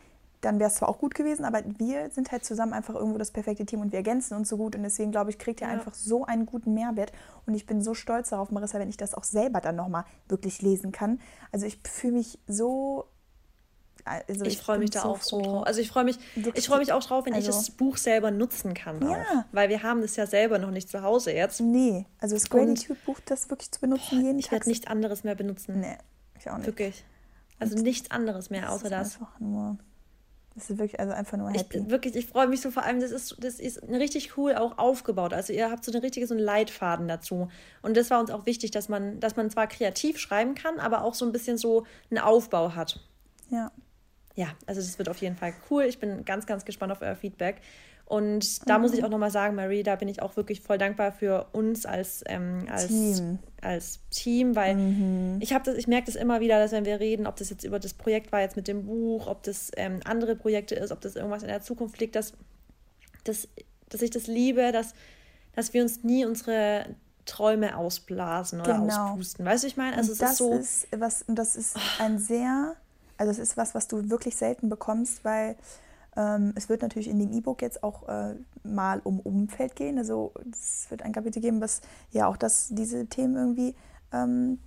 dann 0.41 0.59
wäre 0.59 0.69
es 0.69 0.75
zwar 0.75 0.89
auch 0.89 0.97
gut 0.97 1.15
gewesen, 1.15 1.45
aber 1.45 1.61
wir 1.77 2.09
sind 2.09 2.31
halt 2.31 2.43
zusammen 2.43 2.73
einfach 2.73 2.95
irgendwo 2.95 3.17
das 3.17 3.31
perfekte 3.31 3.65
Team 3.65 3.81
und 3.81 3.91
wir 3.91 3.97
ergänzen 3.97 4.35
uns 4.35 4.49
so 4.49 4.57
gut 4.57 4.75
und 4.75 4.83
deswegen 4.83 5.11
glaube 5.11 5.29
ich, 5.29 5.37
kriegt 5.37 5.61
ihr 5.61 5.67
ja. 5.67 5.73
einfach 5.73 5.93
so 5.93 6.25
einen 6.25 6.45
guten 6.45 6.73
Mehrwert 6.73 7.11
und 7.45 7.53
ich 7.53 7.65
bin 7.65 7.81
so 7.81 7.93
stolz 7.93 8.29
darauf, 8.29 8.51
Marissa, 8.51 8.79
wenn 8.79 8.89
ich 8.89 8.97
das 8.97 9.13
auch 9.13 9.23
selber 9.23 9.61
dann 9.61 9.75
nochmal 9.75 10.05
wirklich 10.27 10.61
lesen 10.61 10.91
kann. 10.91 11.19
Also 11.51 11.65
ich 11.65 11.79
fühle 11.83 12.13
mich 12.13 12.39
so 12.47 13.05
also 14.03 14.45
ich, 14.45 14.53
ich 14.53 14.57
freue 14.57 14.79
mich 14.79 14.89
da 14.89 15.01
so 15.01 15.09
auch 15.09 15.21
so 15.21 15.41
drauf. 15.41 15.67
Also 15.67 15.79
ich 15.79 15.89
freue 15.89 16.03
mich, 16.03 16.17
ich 16.55 16.65
freue 16.65 16.79
mich 16.79 16.91
auch 16.91 17.03
drauf, 17.03 17.25
wenn 17.25 17.33
also, 17.33 17.49
ich 17.49 17.55
das 17.55 17.69
Buch 17.69 17.97
selber 17.97 18.31
nutzen 18.31 18.73
kann. 18.73 18.99
Ja. 19.01 19.09
Auch. 19.09 19.43
Weil 19.51 19.69
wir 19.69 19.83
haben 19.83 20.01
das 20.01 20.15
ja 20.15 20.25
selber 20.25 20.57
noch 20.57 20.71
nicht 20.71 20.89
zu 20.89 21.03
Hause 21.03 21.31
jetzt. 21.33 21.61
Nee, 21.61 22.07
also 22.19 22.35
das 22.35 22.49
Gratitude-Buch, 22.49 23.19
das 23.25 23.49
wirklich 23.49 23.71
zu 23.71 23.79
benutzen 23.79 24.17
boah, 24.17 24.25
jeden 24.25 24.39
ich 24.39 24.45
Tag. 24.45 24.53
Ich 24.53 24.59
werde 24.61 24.69
nichts 24.69 24.87
anderes 24.87 25.23
mehr 25.23 25.35
benutzen. 25.35 25.81
Nee, 25.81 25.97
ich 26.39 26.49
auch 26.49 26.57
nicht. 26.57 26.65
Wirklich. 26.67 27.03
Also 27.59 27.75
und 27.75 27.83
nichts 27.83 28.09
anderes 28.09 28.49
mehr 28.49 28.71
außer 28.71 28.89
das. 28.89 29.15
Einfach 29.15 29.39
nur 29.39 29.77
das 30.55 30.69
ist 30.69 30.79
wirklich 30.79 30.99
also 30.99 31.13
einfach 31.13 31.37
nur 31.37 31.49
happy. 31.49 31.77
Ich, 31.77 31.89
wirklich, 31.89 32.15
ich 32.15 32.27
freue 32.27 32.47
mich 32.47 32.59
so 32.59 32.71
vor 32.71 32.83
allem, 32.83 32.99
das 32.99 33.11
ist, 33.11 33.37
das 33.39 33.59
ist 33.59 33.81
richtig 33.83 34.37
cool 34.37 34.55
auch 34.55 34.77
aufgebaut. 34.77 35.33
Also 35.33 35.53
ihr 35.53 35.71
habt 35.71 35.85
so 35.85 35.91
eine 35.91 36.03
richtige 36.03 36.27
so 36.27 36.33
einen 36.33 36.43
Leitfaden 36.43 37.07
dazu. 37.07 37.49
Und 37.81 37.95
das 37.95 38.09
war 38.09 38.19
uns 38.19 38.31
auch 38.31 38.45
wichtig, 38.45 38.71
dass 38.71 38.89
man, 38.89 39.19
dass 39.21 39.37
man 39.37 39.49
zwar 39.49 39.67
kreativ 39.67 40.19
schreiben 40.19 40.53
kann, 40.55 40.79
aber 40.79 41.03
auch 41.03 41.13
so 41.13 41.25
ein 41.25 41.31
bisschen 41.31 41.57
so 41.57 41.85
einen 42.09 42.19
Aufbau 42.19 42.75
hat. 42.75 42.99
Ja. 43.49 43.71
Ja, 44.35 44.47
also 44.65 44.79
das 44.79 44.97
wird 44.97 45.09
auf 45.09 45.17
jeden 45.17 45.35
Fall 45.35 45.53
cool. 45.69 45.83
Ich 45.83 45.99
bin 45.99 46.23
ganz, 46.23 46.45
ganz 46.45 46.63
gespannt 46.63 46.91
auf 46.91 47.01
euer 47.01 47.15
Feedback. 47.15 47.61
Und 48.11 48.67
da 48.67 48.77
mhm. 48.77 48.81
muss 48.81 48.93
ich 48.93 49.05
auch 49.05 49.09
nochmal 49.09 49.31
sagen, 49.31 49.55
Marie, 49.55 49.83
da 49.83 49.95
bin 49.95 50.09
ich 50.09 50.21
auch 50.21 50.35
wirklich 50.35 50.59
voll 50.59 50.77
dankbar 50.77 51.13
für 51.13 51.47
uns 51.53 51.85
als, 51.85 52.25
ähm, 52.27 52.65
als 52.69 52.87
Team, 52.89 53.39
als 53.61 53.99
Team 54.09 54.53
weil 54.53 54.75
mhm. 54.75 55.37
ich 55.39 55.53
habe 55.53 55.63
das, 55.63 55.75
ich 55.75 55.87
merke 55.87 56.07
das 56.07 56.17
immer 56.17 56.41
wieder, 56.41 56.59
dass 56.59 56.73
wenn 56.73 56.83
wir 56.83 56.99
reden, 56.99 57.25
ob 57.25 57.37
das 57.37 57.49
jetzt 57.49 57.63
über 57.63 57.79
das 57.79 57.93
Projekt 57.93 58.33
war, 58.33 58.41
jetzt 58.41 58.57
mit 58.57 58.67
dem 58.67 58.85
Buch, 58.85 59.27
ob 59.27 59.43
das 59.43 59.71
ähm, 59.77 60.01
andere 60.03 60.35
Projekte 60.35 60.75
ist, 60.75 60.91
ob 60.91 60.99
das 60.99 61.15
irgendwas 61.15 61.41
in 61.41 61.47
der 61.47 61.61
Zukunft 61.61 62.01
liegt, 62.01 62.17
dass, 62.17 62.33
dass, 63.23 63.47
dass 63.87 64.01
ich 64.01 64.09
das 64.09 64.27
liebe, 64.27 64.73
dass, 64.73 64.93
dass 65.55 65.73
wir 65.73 65.81
uns 65.81 66.03
nie 66.03 66.25
unsere 66.25 66.87
Träume 67.25 67.77
ausblasen 67.77 68.59
oder 68.59 68.73
genau. 68.73 69.11
auspusten. 69.11 69.45
Weißt 69.45 69.63
du, 69.63 69.67
ich 69.67 69.77
meine? 69.77 69.95
Also 69.95 70.11
und 70.11 70.21
das 70.21 70.31
ist 70.31 70.37
so. 70.37 70.53
Ist 70.53 70.87
was, 70.97 71.23
das 71.29 71.55
ist 71.55 71.77
ein 71.99 72.19
sehr, 72.19 72.75
also 73.15 73.31
es 73.31 73.39
ist 73.39 73.55
was, 73.55 73.73
was 73.73 73.87
du 73.87 74.09
wirklich 74.09 74.35
selten 74.35 74.67
bekommst, 74.67 75.23
weil 75.23 75.55
es 76.13 76.67
wird 76.67 76.81
natürlich 76.81 77.09
in 77.09 77.19
dem 77.19 77.31
E-Book 77.31 77.61
jetzt 77.61 77.83
auch 77.83 78.09
äh, 78.09 78.35
mal 78.63 78.99
um 79.01 79.21
Umfeld 79.21 79.77
gehen. 79.77 79.97
Also 79.97 80.33
es 80.51 80.87
wird 80.89 81.03
ein 81.03 81.13
Kapitel 81.13 81.41
geben, 81.41 81.61
was 81.61 81.79
ja 82.11 82.27
auch 82.27 82.35
das, 82.35 82.67
diese 82.69 83.05
Themen 83.05 83.37
irgendwie 83.37 83.75
ähm, 84.11 84.59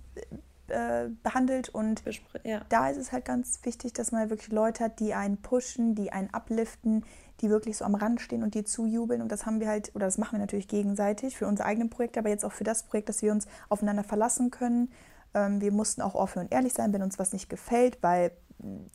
äh, 0.67 1.09
behandelt. 1.21 1.69
Und 1.69 2.03
ja. 2.43 2.61
da 2.69 2.89
ist 2.89 2.97
es 2.97 3.11
halt 3.11 3.25
ganz 3.25 3.59
wichtig, 3.63 3.93
dass 3.93 4.11
man 4.11 4.31
wirklich 4.31 4.51
Leute 4.51 4.85
hat, 4.85 4.99
die 4.99 5.13
einen 5.13 5.37
pushen, 5.37 5.93
die 5.93 6.11
einen 6.11 6.29
upliften, 6.33 7.05
die 7.41 7.51
wirklich 7.51 7.77
so 7.77 7.85
am 7.85 7.93
Rand 7.93 8.21
stehen 8.21 8.41
und 8.41 8.55
dir 8.55 8.65
zujubeln. 8.65 9.21
Und 9.21 9.31
das 9.31 9.45
haben 9.45 9.59
wir 9.59 9.67
halt, 9.67 9.93
oder 9.93 10.07
das 10.07 10.17
machen 10.17 10.33
wir 10.33 10.39
natürlich 10.39 10.67
gegenseitig 10.67 11.37
für 11.37 11.45
unsere 11.45 11.67
eigenen 11.67 11.91
Projekte, 11.91 12.19
aber 12.19 12.29
jetzt 12.29 12.43
auch 12.43 12.51
für 12.51 12.63
das 12.63 12.81
Projekt, 12.81 13.09
dass 13.09 13.21
wir 13.21 13.31
uns 13.31 13.45
aufeinander 13.69 14.03
verlassen 14.03 14.49
können. 14.49 14.89
Ähm, 15.35 15.61
wir 15.61 15.71
mussten 15.71 16.01
auch 16.01 16.15
offen 16.15 16.39
und 16.39 16.51
ehrlich 16.51 16.73
sein, 16.73 16.91
wenn 16.93 17.03
uns 17.03 17.19
was 17.19 17.31
nicht 17.31 17.47
gefällt, 17.47 17.99
weil, 18.01 18.31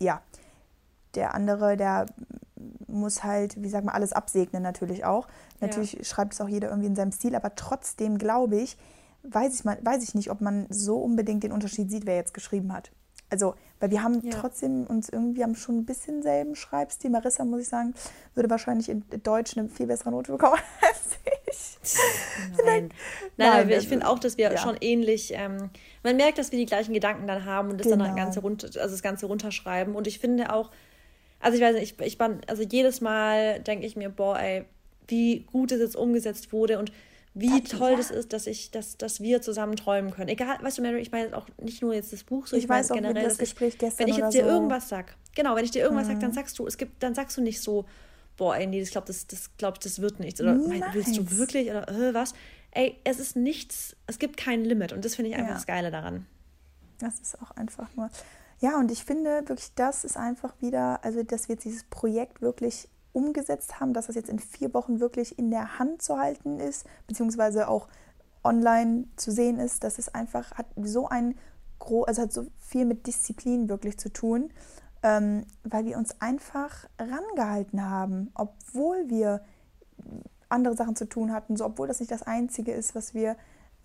ja, 0.00 0.22
der 1.14 1.34
andere, 1.34 1.76
der 1.76 2.06
muss 2.92 3.24
halt, 3.24 3.62
wie 3.62 3.68
sagt 3.68 3.84
man, 3.84 3.94
alles 3.94 4.12
absegnen 4.12 4.62
natürlich 4.62 5.04
auch. 5.04 5.28
Natürlich 5.60 5.92
ja. 5.92 6.04
schreibt 6.04 6.34
es 6.34 6.40
auch 6.40 6.48
jeder 6.48 6.68
irgendwie 6.68 6.88
in 6.88 6.96
seinem 6.96 7.12
Stil, 7.12 7.34
aber 7.34 7.54
trotzdem 7.54 8.18
glaube 8.18 8.56
ich, 8.56 8.76
weiß 9.22 9.54
ich, 9.54 9.64
mal, 9.64 9.78
weiß 9.82 10.02
ich 10.02 10.14
nicht, 10.14 10.30
ob 10.30 10.40
man 10.40 10.66
so 10.70 10.98
unbedingt 10.98 11.42
den 11.42 11.52
Unterschied 11.52 11.90
sieht, 11.90 12.06
wer 12.06 12.16
jetzt 12.16 12.34
geschrieben 12.34 12.72
hat. 12.72 12.90
Also, 13.30 13.54
weil 13.78 13.90
wir 13.90 14.02
haben 14.02 14.20
ja. 14.24 14.32
trotzdem 14.32 14.86
uns 14.86 15.08
irgendwie 15.08 15.44
haben 15.44 15.54
schon 15.54 15.78
ein 15.78 15.84
bisschen 15.86 16.22
selben 16.22 16.56
Schreibstil. 16.56 17.10
Marissa, 17.10 17.44
muss 17.44 17.60
ich 17.60 17.68
sagen, 17.68 17.94
würde 18.34 18.50
wahrscheinlich 18.50 18.88
in 18.88 19.04
Deutsch 19.22 19.56
eine 19.56 19.68
viel 19.68 19.86
bessere 19.86 20.10
Note 20.10 20.32
bekommen 20.32 20.60
als 20.80 21.18
ich. 21.48 21.78
Nein, 22.64 22.90
nein, 23.36 23.68
nein 23.68 23.70
ich 23.70 23.88
finde 23.88 24.08
auch, 24.08 24.18
dass 24.18 24.36
wir 24.36 24.50
ja. 24.50 24.58
schon 24.58 24.76
ähnlich, 24.80 25.32
ähm, 25.34 25.70
man 26.02 26.16
merkt, 26.16 26.38
dass 26.38 26.50
wir 26.50 26.58
die 26.58 26.66
gleichen 26.66 26.92
Gedanken 26.92 27.26
dann 27.28 27.44
haben 27.44 27.70
und 27.70 27.78
das 27.78 27.86
genau. 27.86 28.04
dann 28.04 28.16
das 28.16 28.24
ganze, 28.24 28.40
runter, 28.40 28.66
also 28.66 28.94
das 28.94 29.02
ganze 29.02 29.26
runterschreiben. 29.26 29.94
Und 29.94 30.08
ich 30.08 30.18
finde 30.18 30.52
auch, 30.52 30.70
also 31.40 31.56
ich 31.56 31.62
weiß 31.64 31.74
nicht, 31.74 32.00
ich, 32.00 32.06
ich 32.06 32.18
bin, 32.18 32.40
also 32.46 32.62
jedes 32.62 33.00
Mal 33.00 33.60
denke 33.60 33.86
ich 33.86 33.96
mir, 33.96 34.10
boah, 34.10 34.38
ey, 34.38 34.64
wie 35.08 35.40
gut 35.40 35.72
es 35.72 35.80
jetzt 35.80 35.96
umgesetzt 35.96 36.52
wurde 36.52 36.78
und 36.78 36.92
wie 37.32 37.60
das, 37.60 37.70
toll 37.70 37.92
ja. 37.92 37.96
das 37.96 38.10
ist, 38.10 38.32
dass 38.32 38.46
ich, 38.46 38.70
dass, 38.70 38.96
dass 38.96 39.20
wir 39.20 39.40
zusammen 39.40 39.76
träumen 39.76 40.10
können. 40.10 40.28
Egal, 40.28 40.58
weißt 40.60 40.78
du, 40.78 40.82
Mary, 40.82 41.00
ich 41.00 41.12
meine 41.12 41.36
auch 41.36 41.46
nicht 41.62 41.80
nur 41.80 41.94
jetzt 41.94 42.12
das 42.12 42.24
Buch, 42.24 42.46
so 42.46 42.56
ich, 42.56 42.64
ich 42.64 42.68
weiß 42.68 42.90
auch 42.90 42.96
generell, 42.96 43.24
das 43.24 43.38
Gespräch 43.38 43.74
ich, 43.74 43.78
gestern 43.78 44.06
wenn 44.06 44.12
ich 44.12 44.18
jetzt 44.18 44.34
dir 44.34 44.44
so. 44.44 44.50
irgendwas 44.50 44.88
sag, 44.88 45.16
genau, 45.34 45.54
wenn 45.54 45.64
ich 45.64 45.70
dir 45.70 45.82
irgendwas 45.82 46.08
mhm. 46.08 46.12
sag, 46.12 46.20
dann 46.20 46.32
sagst 46.32 46.58
du, 46.58 46.66
es 46.66 46.76
gibt, 46.76 47.02
dann 47.02 47.14
sagst 47.14 47.36
du 47.36 47.40
nicht 47.40 47.60
so, 47.60 47.84
boah, 48.36 48.56
ey, 48.56 48.66
nee, 48.66 48.80
ich 48.80 48.90
glaube, 48.90 49.06
das, 49.06 49.26
das, 49.26 49.56
glaub, 49.58 49.78
das 49.80 50.00
wird 50.00 50.18
nichts 50.18 50.40
oder 50.40 50.54
mein, 50.54 50.82
willst 50.92 51.16
du 51.16 51.30
wirklich 51.38 51.70
oder 51.70 51.88
äh, 51.88 52.14
was? 52.14 52.34
Ey, 52.72 52.96
es 53.04 53.20
ist 53.20 53.36
nichts, 53.36 53.96
es 54.06 54.18
gibt 54.18 54.36
kein 54.36 54.64
Limit 54.64 54.92
und 54.92 55.04
das 55.04 55.14
finde 55.14 55.30
ich 55.30 55.36
einfach 55.36 55.50
ja. 55.50 55.54
das 55.54 55.66
Geile 55.66 55.90
daran. 55.90 56.26
Das 56.98 57.18
ist 57.20 57.40
auch 57.40 57.52
einfach 57.52 57.88
nur 57.96 58.10
ja, 58.60 58.78
und 58.78 58.90
ich 58.90 59.04
finde 59.04 59.48
wirklich, 59.48 59.74
das 59.74 60.04
ist 60.04 60.16
einfach 60.16 60.54
wieder, 60.60 61.02
also 61.02 61.22
dass 61.22 61.48
wir 61.48 61.54
jetzt 61.54 61.64
dieses 61.64 61.84
Projekt 61.84 62.42
wirklich 62.42 62.88
umgesetzt 63.12 63.80
haben, 63.80 63.92
dass 63.92 64.06
das 64.06 64.16
jetzt 64.16 64.28
in 64.28 64.38
vier 64.38 64.72
Wochen 64.74 65.00
wirklich 65.00 65.38
in 65.38 65.50
der 65.50 65.78
Hand 65.78 66.02
zu 66.02 66.18
halten 66.18 66.60
ist, 66.60 66.86
beziehungsweise 67.06 67.68
auch 67.68 67.88
online 68.44 69.04
zu 69.16 69.30
sehen 69.30 69.58
ist, 69.58 69.82
dass 69.82 69.98
es 69.98 70.14
einfach 70.14 70.52
hat 70.52 70.66
so 70.82 71.08
ein 71.08 71.34
also 72.06 72.22
hat 72.22 72.32
so 72.32 72.46
viel 72.58 72.84
mit 72.84 73.06
Disziplin 73.06 73.70
wirklich 73.70 73.98
zu 73.98 74.12
tun, 74.12 74.52
ähm, 75.02 75.46
weil 75.64 75.86
wir 75.86 75.96
uns 75.96 76.20
einfach 76.20 76.86
rangehalten 76.98 77.88
haben, 77.88 78.30
obwohl 78.34 79.08
wir 79.08 79.40
andere 80.50 80.76
Sachen 80.76 80.96
zu 80.96 81.08
tun 81.08 81.32
hatten, 81.32 81.56
so 81.56 81.64
obwohl 81.64 81.88
das 81.88 82.00
nicht 82.00 82.12
das 82.12 82.22
Einzige 82.22 82.72
ist, 82.72 82.94
was 82.94 83.14
wir 83.14 83.36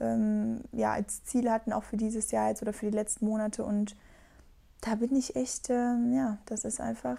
ähm, 0.02 0.62
ja 0.74 0.92
als 0.92 1.24
Ziel 1.24 1.50
hatten, 1.50 1.72
auch 1.72 1.84
für 1.84 1.96
dieses 1.96 2.32
Jahr 2.32 2.50
jetzt 2.50 2.62
oder 2.62 2.74
für 2.74 2.88
die 2.88 2.96
letzten 2.96 3.26
Monate 3.26 3.64
und 3.64 3.96
da 4.86 4.96
bin 4.96 5.16
ich 5.16 5.36
echt, 5.36 5.70
ähm, 5.70 6.14
ja, 6.14 6.38
das 6.46 6.64
ist 6.64 6.80
einfach, 6.80 7.18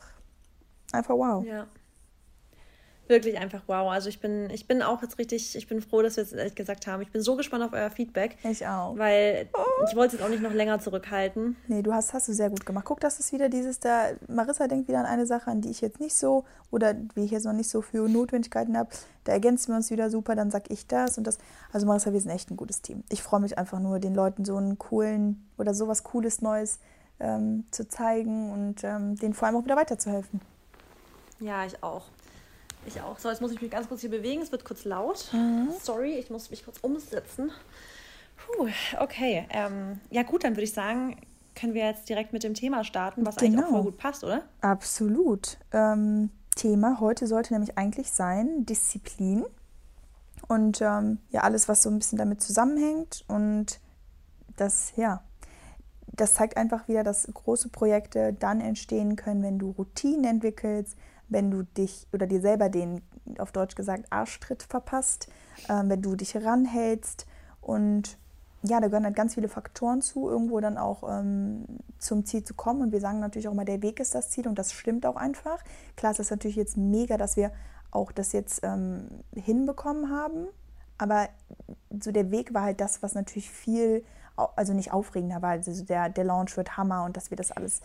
einfach 0.93 1.15
wow. 1.15 1.45
Ja. 1.45 1.67
Wirklich 3.09 3.39
einfach 3.39 3.63
wow. 3.67 3.89
Also 3.91 4.09
ich 4.09 4.21
bin, 4.21 4.51
ich 4.51 4.67
bin 4.67 4.83
auch 4.83 5.01
jetzt 5.01 5.19
richtig, 5.19 5.55
ich 5.55 5.69
bin 5.69 5.81
froh, 5.81 6.03
dass 6.03 6.17
wir 6.17 6.25
es 6.25 6.33
ehrlich 6.33 6.57
gesagt 6.57 6.89
haben. 6.89 7.03
Ich 7.03 7.13
bin 7.13 7.23
so 7.23 7.37
gespannt 7.37 7.63
auf 7.63 7.73
euer 7.73 7.89
Feedback. 7.89 8.37
Ich 8.43 8.67
auch. 8.67 8.99
Weil 8.99 9.49
oh. 9.53 9.85
ich 9.89 9.95
wollte 9.95 10.09
es 10.09 10.13
jetzt 10.15 10.25
auch 10.25 10.29
nicht 10.29 10.43
noch 10.43 10.53
länger 10.53 10.81
zurückhalten. 10.81 11.57
Nee, 11.69 11.83
du 11.83 11.95
hast, 11.95 12.15
hast 12.15 12.27
du 12.27 12.33
sehr 12.33 12.51
gut 12.51 12.67
gemacht. 12.67 12.85
Guck, 12.85 12.99
das 12.99 13.21
ist 13.21 13.33
wieder 13.33 13.49
dieses 13.49 13.79
da, 13.79 14.09
Marissa 14.27 14.67
denkt 14.67 14.89
wieder 14.89 14.99
an 14.99 15.07
eine 15.07 15.25
Sache, 15.25 15.51
an 15.51 15.61
die 15.61 15.71
ich 15.71 15.81
jetzt 15.81 16.01
nicht 16.01 16.17
so 16.17 16.45
oder 16.73 16.97
wie 17.15 17.25
ich 17.25 17.31
jetzt 17.31 17.45
noch 17.45 17.53
nicht 17.53 17.71
so 17.71 17.81
für 17.81 18.09
Notwendigkeiten 18.09 18.77
habe. 18.77 18.91
Da 19.23 19.33
ergänzen 19.33 19.69
wir 19.69 19.77
uns 19.77 19.91
wieder 19.91 20.11
super, 20.11 20.35
dann 20.35 20.51
sag 20.51 20.71
ich 20.71 20.89
das 20.89 21.17
und 21.17 21.29
das. 21.29 21.39
Also 21.73 21.87
Marissa, 21.87 22.13
wir 22.13 22.21
sind 22.21 22.31
echt 22.31 22.51
ein 22.51 22.57
gutes 22.57 22.83
Team. 22.83 23.05
Ich 23.09 23.23
freue 23.23 23.41
mich 23.41 23.57
einfach 23.57 23.79
nur, 23.79 24.01
den 24.01 24.17
Leuten 24.17 24.45
so 24.45 24.57
einen 24.57 24.79
coolen 24.79 25.49
oder 25.59 25.75
sowas 25.75 26.03
Cooles 26.03 26.43
Neues 26.43 26.81
ähm, 27.21 27.65
zu 27.71 27.89
zeigen 27.89 28.53
und 28.53 28.85
ähm, 28.85 29.17
denen 29.17 29.35
vor 29.35 29.49
allem 29.49 29.57
auch 29.57 29.65
wieder 29.65 29.77
weiterzuhelfen. 29.77 30.41
Ja, 31.41 31.65
ich 31.65 31.83
auch. 31.83 32.07
Ich 32.87 33.01
auch. 33.01 33.19
So, 33.19 33.29
jetzt 33.29 33.41
muss 33.41 33.51
ich 33.51 33.61
mich 33.61 33.71
ganz 33.71 33.89
kurz 33.89 34.01
hier 34.01 34.11
bewegen. 34.11 34.43
Es 34.43 34.53
wird 34.53 34.65
kurz 34.65 34.85
laut. 34.85 35.29
Mhm. 35.33 35.69
Sorry, 35.83 36.15
ich 36.15 36.31
muss 36.31 36.51
mich 36.51 36.65
kurz 36.65 36.79
umsetzen. 36.81 37.51
Puh, 38.37 38.69
okay. 39.01 39.47
Ähm, 39.51 40.01
ja, 40.11 40.23
gut, 40.23 40.45
dann 40.45 40.53
würde 40.53 40.63
ich 40.63 40.73
sagen, 40.73 41.17
können 41.55 41.75
wir 41.75 41.85
jetzt 41.85 42.09
direkt 42.09 42.33
mit 42.33 42.45
dem 42.45 42.55
Thema 42.55 42.85
starten, 42.85 43.27
was 43.27 43.37
genau. 43.37 43.59
eigentlich 43.59 43.65
auch 43.65 43.71
voll 43.71 43.83
gut 43.83 43.99
passt, 43.99 44.25
oder? 44.25 44.43
Absolut. 44.61 45.59
Ähm, 45.73 46.31
Thema 46.55 47.01
heute 47.01 47.27
sollte 47.27 47.55
nämlich 47.55 47.77
eigentlich 47.77 48.11
sein 48.11 48.65
Disziplin 48.67 49.45
und 50.49 50.81
ähm, 50.81 51.19
ja 51.31 51.43
alles, 51.43 51.69
was 51.69 51.83
so 51.83 51.91
ein 51.91 51.99
bisschen 51.99 52.19
damit 52.19 52.41
zusammenhängt 52.41 53.25
und 53.27 53.81
das 54.57 54.93
ja 54.97 55.23
das 56.17 56.35
zeigt 56.35 56.57
einfach 56.57 56.89
wieder, 56.89 57.05
dass 57.05 57.29
große 57.33 57.69
Projekte 57.69 58.33
dann 58.33 58.61
entstehen 58.61 59.17
können, 59.17 59.43
wenn 59.43 59.59
du 59.59 59.71
Routinen 59.71 60.25
entwickelst, 60.25 60.97
wenn 61.29 61.51
du 61.51 61.63
dich 61.63 62.07
oder 62.13 62.27
dir 62.27 62.41
selber 62.41 62.69
den, 62.69 63.03
auf 63.39 63.53
Deutsch 63.53 63.75
gesagt, 63.75 64.05
Arschtritt 64.11 64.63
verpasst, 64.63 65.29
äh, 65.69 65.83
wenn 65.85 66.03
du 66.03 66.17
dich 66.17 66.37
ranhältst 66.37 67.27
und 67.61 68.19
ja, 68.63 68.81
da 68.81 68.89
gehören 68.89 69.05
halt 69.05 69.17
ganz 69.17 69.35
viele 69.35 69.49
Faktoren 69.49 70.03
zu, 70.03 70.29
irgendwo 70.29 70.59
dann 70.61 70.77
auch 70.77 71.05
ähm, 71.09 71.65
zum 71.99 72.25
Ziel 72.25 72.43
zu 72.43 72.55
kommen. 72.55 72.83
Und 72.83 72.93
wir 72.93 73.01
sagen 73.01 73.21
natürlich 73.21 73.49
auch 73.49 73.53
immer, 73.53 73.65
der 73.65 73.83
Weg 73.83 74.01
ist 74.01 74.15
das 74.15 74.31
Ziel 74.31 74.49
und 74.49 74.59
das 74.59 74.73
stimmt 74.73 75.07
auch 75.07 75.17
einfach. 75.17 75.63
Klar, 75.97 76.13
es 76.13 76.19
ist 76.19 76.31
natürlich 76.31 76.57
jetzt 76.57 76.77
mega, 76.77 77.17
dass 77.17 77.37
wir 77.37 77.53
auch 77.91 78.13
das 78.13 78.33
jetzt 78.33 78.61
ähm, 78.65 79.09
hinbekommen 79.35 80.11
haben. 80.11 80.47
Aber 80.99 81.29
so 82.03 82.11
der 82.11 82.31
Weg 82.31 82.55
war 82.55 82.63
halt 82.63 82.81
das, 82.81 83.03
was 83.03 83.15
natürlich 83.15 83.51
viel 83.51 84.05
also 84.37 84.73
nicht 84.73 84.93
aufregender 84.93 85.43
war. 85.43 85.51
Also 85.51 85.85
der, 85.85 86.09
der 86.09 86.25
Launch 86.25 86.57
wird 86.57 86.77
Hammer 86.77 87.05
und 87.05 87.17
dass 87.17 87.31
wir 87.31 87.37
das 87.37 87.53
alles 87.53 87.81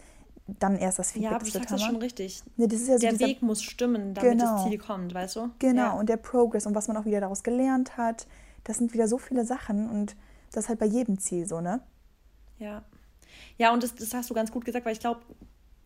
dann 0.59 0.77
erst 0.77 0.99
das 0.99 1.11
Feedback 1.11 1.31
Ja, 1.31 1.35
aber 1.37 1.45
sagst 1.45 1.71
das 1.71 1.81
schon 1.81 1.95
richtig. 1.97 2.43
Ne, 2.57 2.67
das 2.67 2.87
ja 2.87 2.95
so 2.95 2.99
der 2.99 3.11
dieser, 3.11 3.27
Weg 3.27 3.41
muss 3.41 3.63
stimmen, 3.63 4.13
damit 4.13 4.39
genau, 4.39 4.55
das 4.55 4.63
Ziel 4.65 4.77
kommt, 4.77 5.13
weißt 5.13 5.35
du? 5.37 5.49
Genau, 5.59 5.81
ja. 5.81 5.91
und 5.91 6.09
der 6.09 6.17
Progress 6.17 6.65
und 6.65 6.75
was 6.75 6.87
man 6.87 6.97
auch 6.97 7.05
wieder 7.05 7.21
daraus 7.21 7.43
gelernt 7.43 7.97
hat. 7.97 8.27
Das 8.63 8.77
sind 8.77 8.93
wieder 8.93 9.07
so 9.07 9.17
viele 9.17 9.45
Sachen 9.45 9.89
und 9.89 10.15
das 10.51 10.69
halt 10.69 10.79
bei 10.79 10.85
jedem 10.85 11.17
Ziel 11.19 11.47
so, 11.47 11.61
ne? 11.61 11.81
Ja. 12.59 12.83
Ja, 13.57 13.73
und 13.73 13.81
das, 13.81 13.95
das 13.95 14.13
hast 14.13 14.29
du 14.29 14.33
ganz 14.33 14.51
gut 14.51 14.65
gesagt, 14.65 14.85
weil 14.85 14.93
ich 14.93 14.99
glaube, 14.99 15.21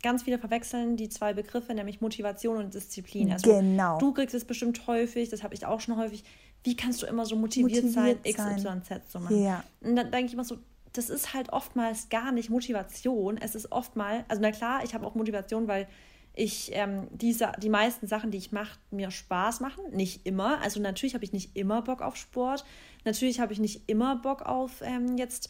ganz 0.02 0.24
viele 0.24 0.40
verwechseln 0.40 0.98
die 0.98 1.10
zwei 1.10 1.34
Begriffe, 1.34 1.74
nämlich 1.74 2.02
Motivation 2.02 2.58
und 2.58 2.74
Disziplin. 2.74 3.32
Also 3.32 3.52
genau. 3.52 3.98
Du 3.98 4.14
kriegst 4.14 4.36
es 4.36 4.46
bestimmt 4.46 4.88
häufig, 4.88 5.30
das 5.30 5.44
habe 5.44 5.54
ich 5.54 5.66
auch 5.66 5.80
schon 5.80 5.98
häufig 5.98 6.24
wie 6.66 6.76
kannst 6.76 7.02
du 7.02 7.06
immer 7.06 7.26
so 7.26 7.36
motiviert, 7.36 7.86
motiviert 7.86 8.24
sein, 8.26 8.82
XYZ 8.82 9.12
zu 9.12 9.20
machen? 9.20 9.44
Ja. 9.44 9.64
Und 9.82 9.96
dann 9.96 10.12
denke 10.12 10.28
ich 10.28 10.34
immer 10.34 10.44
so, 10.44 10.58
das 10.94 11.10
ist 11.10 11.34
halt 11.34 11.54
oftmals 11.54 12.10
gar 12.10 12.32
nicht 12.32 12.50
Motivation. 12.50 13.38
Es 13.38 13.54
ist 13.54 13.72
oftmals, 13.72 14.24
also 14.28 14.42
na 14.42 14.52
klar, 14.52 14.84
ich 14.84 14.94
habe 14.94 15.06
auch 15.06 15.16
Motivation, 15.16 15.68
weil 15.68 15.88
ich 16.34 16.72
ähm, 16.74 17.08
diese, 17.12 17.52
die 17.62 17.70
meisten 17.70 18.08
Sachen, 18.08 18.32
die 18.32 18.38
ich 18.38 18.52
mache, 18.52 18.80
mir 18.92 19.12
Spaß 19.12 19.60
machen. 19.62 19.84
Nicht 19.92 20.26
immer. 20.26 20.62
Also 20.62 20.82
natürlich 20.82 21.14
habe 21.14 21.24
ich 21.24 21.34
nicht 21.34 21.56
immer 21.56 21.82
Bock 21.82 22.02
auf 22.02 22.16
Sport. 22.16 22.66
Natürlich 23.06 23.40
habe 23.40 23.54
ich 23.54 23.60
nicht 23.60 23.84
immer 23.88 24.18
Bock 24.18 24.42
auf 24.42 24.82
ähm, 24.82 25.18
jetzt 25.18 25.50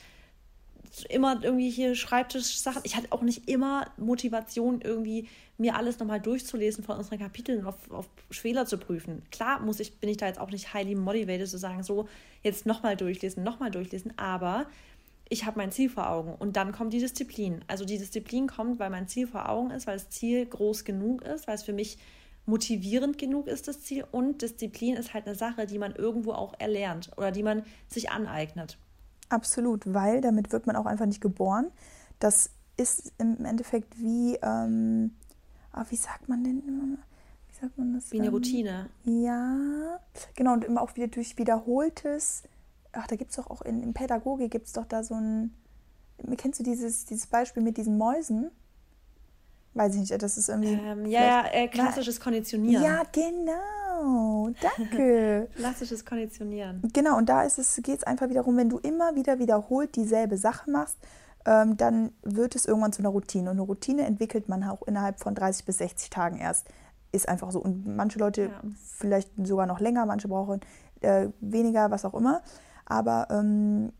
immer 1.03 1.43
irgendwie 1.43 1.69
hier 1.69 1.95
Schreibtisch-Sachen. 1.95 2.81
Ich 2.83 2.95
hatte 2.95 3.11
auch 3.11 3.21
nicht 3.21 3.49
immer 3.49 3.91
Motivation, 3.97 4.81
irgendwie 4.81 5.27
mir 5.57 5.75
alles 5.75 5.99
nochmal 5.99 6.19
durchzulesen 6.19 6.83
von 6.83 6.97
unseren 6.97 7.19
Kapiteln 7.19 7.65
auf, 7.65 7.91
auf 7.91 8.09
Fehler 8.29 8.65
zu 8.65 8.77
prüfen. 8.77 9.23
Klar 9.31 9.59
muss 9.61 9.79
ich, 9.79 9.99
bin 9.99 10.09
ich 10.09 10.17
da 10.17 10.27
jetzt 10.27 10.39
auch 10.39 10.51
nicht 10.51 10.73
highly 10.73 10.95
motivated 10.95 11.47
zu 11.47 11.57
sagen, 11.57 11.83
so 11.83 12.07
jetzt 12.43 12.65
nochmal 12.65 12.95
durchlesen, 12.97 13.43
nochmal 13.43 13.71
durchlesen, 13.71 14.13
aber 14.17 14.67
ich 15.27 15.45
habe 15.45 15.57
mein 15.57 15.71
Ziel 15.71 15.89
vor 15.89 16.09
Augen 16.09 16.35
und 16.35 16.55
dann 16.55 16.71
kommt 16.71 16.93
die 16.93 16.99
Disziplin. 16.99 17.63
Also 17.67 17.85
die 17.85 17.97
Disziplin 17.97 18.47
kommt, 18.47 18.79
weil 18.79 18.89
mein 18.89 19.07
Ziel 19.07 19.27
vor 19.27 19.49
Augen 19.49 19.71
ist, 19.71 19.87
weil 19.87 19.95
das 19.95 20.09
Ziel 20.09 20.45
groß 20.45 20.83
genug 20.83 21.23
ist, 21.23 21.47
weil 21.47 21.55
es 21.55 21.63
für 21.63 21.73
mich 21.73 21.97
motivierend 22.45 23.17
genug 23.17 23.47
ist, 23.47 23.67
das 23.67 23.81
Ziel. 23.81 24.05
Und 24.11 24.41
Disziplin 24.41 24.95
ist 24.95 25.13
halt 25.13 25.25
eine 25.25 25.35
Sache, 25.35 25.65
die 25.65 25.79
man 25.79 25.95
irgendwo 25.95 26.33
auch 26.33 26.53
erlernt 26.59 27.11
oder 27.17 27.31
die 27.31 27.41
man 27.43 27.63
sich 27.87 28.11
aneignet. 28.11 28.77
Absolut, 29.29 29.93
weil 29.93 30.21
damit 30.21 30.51
wird 30.51 30.67
man 30.67 30.75
auch 30.75 30.85
einfach 30.85 31.05
nicht 31.05 31.21
geboren. 31.21 31.71
Das 32.19 32.51
ist 32.77 33.13
im 33.17 33.45
Endeffekt 33.45 33.99
wie, 33.99 34.37
ähm, 34.41 35.15
ah, 35.71 35.85
wie 35.89 35.95
sagt 35.95 36.29
man 36.29 36.43
denn? 36.43 36.61
Wie 37.47 37.55
sagt 37.55 37.77
man 37.77 37.93
das? 37.93 38.11
Wie 38.11 38.19
eine 38.19 38.29
Routine. 38.29 38.89
Ja, 39.03 39.99
genau, 40.35 40.53
und 40.53 40.63
immer 40.63 40.81
auch 40.81 40.95
wieder 40.95 41.07
durch 41.07 41.37
wiederholtes, 41.37 42.43
ach, 42.91 43.07
da 43.07 43.15
gibt 43.15 43.31
es 43.31 43.37
doch 43.37 43.47
auch 43.47 43.61
in, 43.61 43.81
in 43.81 43.93
Pädagogik 43.93 44.51
gibt 44.51 44.67
es 44.67 44.73
doch 44.73 44.85
da 44.85 45.03
so 45.03 45.15
ein, 45.15 45.53
kennst 46.37 46.59
du 46.59 46.63
dieses, 46.63 47.05
dieses 47.05 47.27
Beispiel 47.27 47.63
mit 47.63 47.77
diesen 47.77 47.97
Mäusen? 47.97 48.51
Weiß 49.73 49.93
ich 49.93 49.99
nicht, 49.99 50.21
das 50.21 50.37
ist 50.37 50.47
irgendwie. 50.47 50.73
Ähm, 50.73 51.05
ja, 51.05 51.21
ja, 51.21 51.45
äh, 51.51 51.67
klassisches 51.67 52.19
Konditionieren. 52.21 52.81
Ja, 52.81 53.03
genau. 53.11 53.51
Danke. 54.61 55.49
klassisches 55.55 56.05
Konditionieren. 56.05 56.81
Genau, 56.93 57.17
und 57.17 57.29
da 57.29 57.43
es, 57.43 57.79
geht 57.83 57.99
es 57.99 58.03
einfach 58.03 58.29
wiederum, 58.29 58.57
wenn 58.57 58.69
du 58.69 58.77
immer 58.79 59.15
wieder 59.15 59.39
wiederholt 59.39 59.95
dieselbe 59.95 60.37
Sache 60.37 60.69
machst, 60.69 60.97
ähm, 61.45 61.77
dann 61.77 62.11
wird 62.23 62.55
es 62.55 62.65
irgendwann 62.65 62.93
zu 62.93 62.99
einer 62.99 63.09
Routine. 63.09 63.49
Und 63.49 63.57
eine 63.57 63.61
Routine 63.61 64.05
entwickelt 64.05 64.49
man 64.49 64.63
auch 64.63 64.81
innerhalb 64.83 65.19
von 65.19 65.35
30 65.35 65.65
bis 65.65 65.77
60 65.77 66.09
Tagen 66.09 66.37
erst. 66.37 66.67
ist 67.11 67.29
einfach 67.29 67.51
so. 67.51 67.59
Und 67.59 67.85
manche 67.87 68.19
Leute 68.19 68.43
ja. 68.43 68.61
vielleicht 68.97 69.31
sogar 69.43 69.65
noch 69.67 69.79
länger, 69.79 70.05
manche 70.05 70.27
brauchen 70.27 70.61
äh, 71.01 71.29
weniger, 71.39 71.91
was 71.91 72.05
auch 72.05 72.13
immer. 72.13 72.41
Aber 72.85 73.27
ähm, 73.29 73.91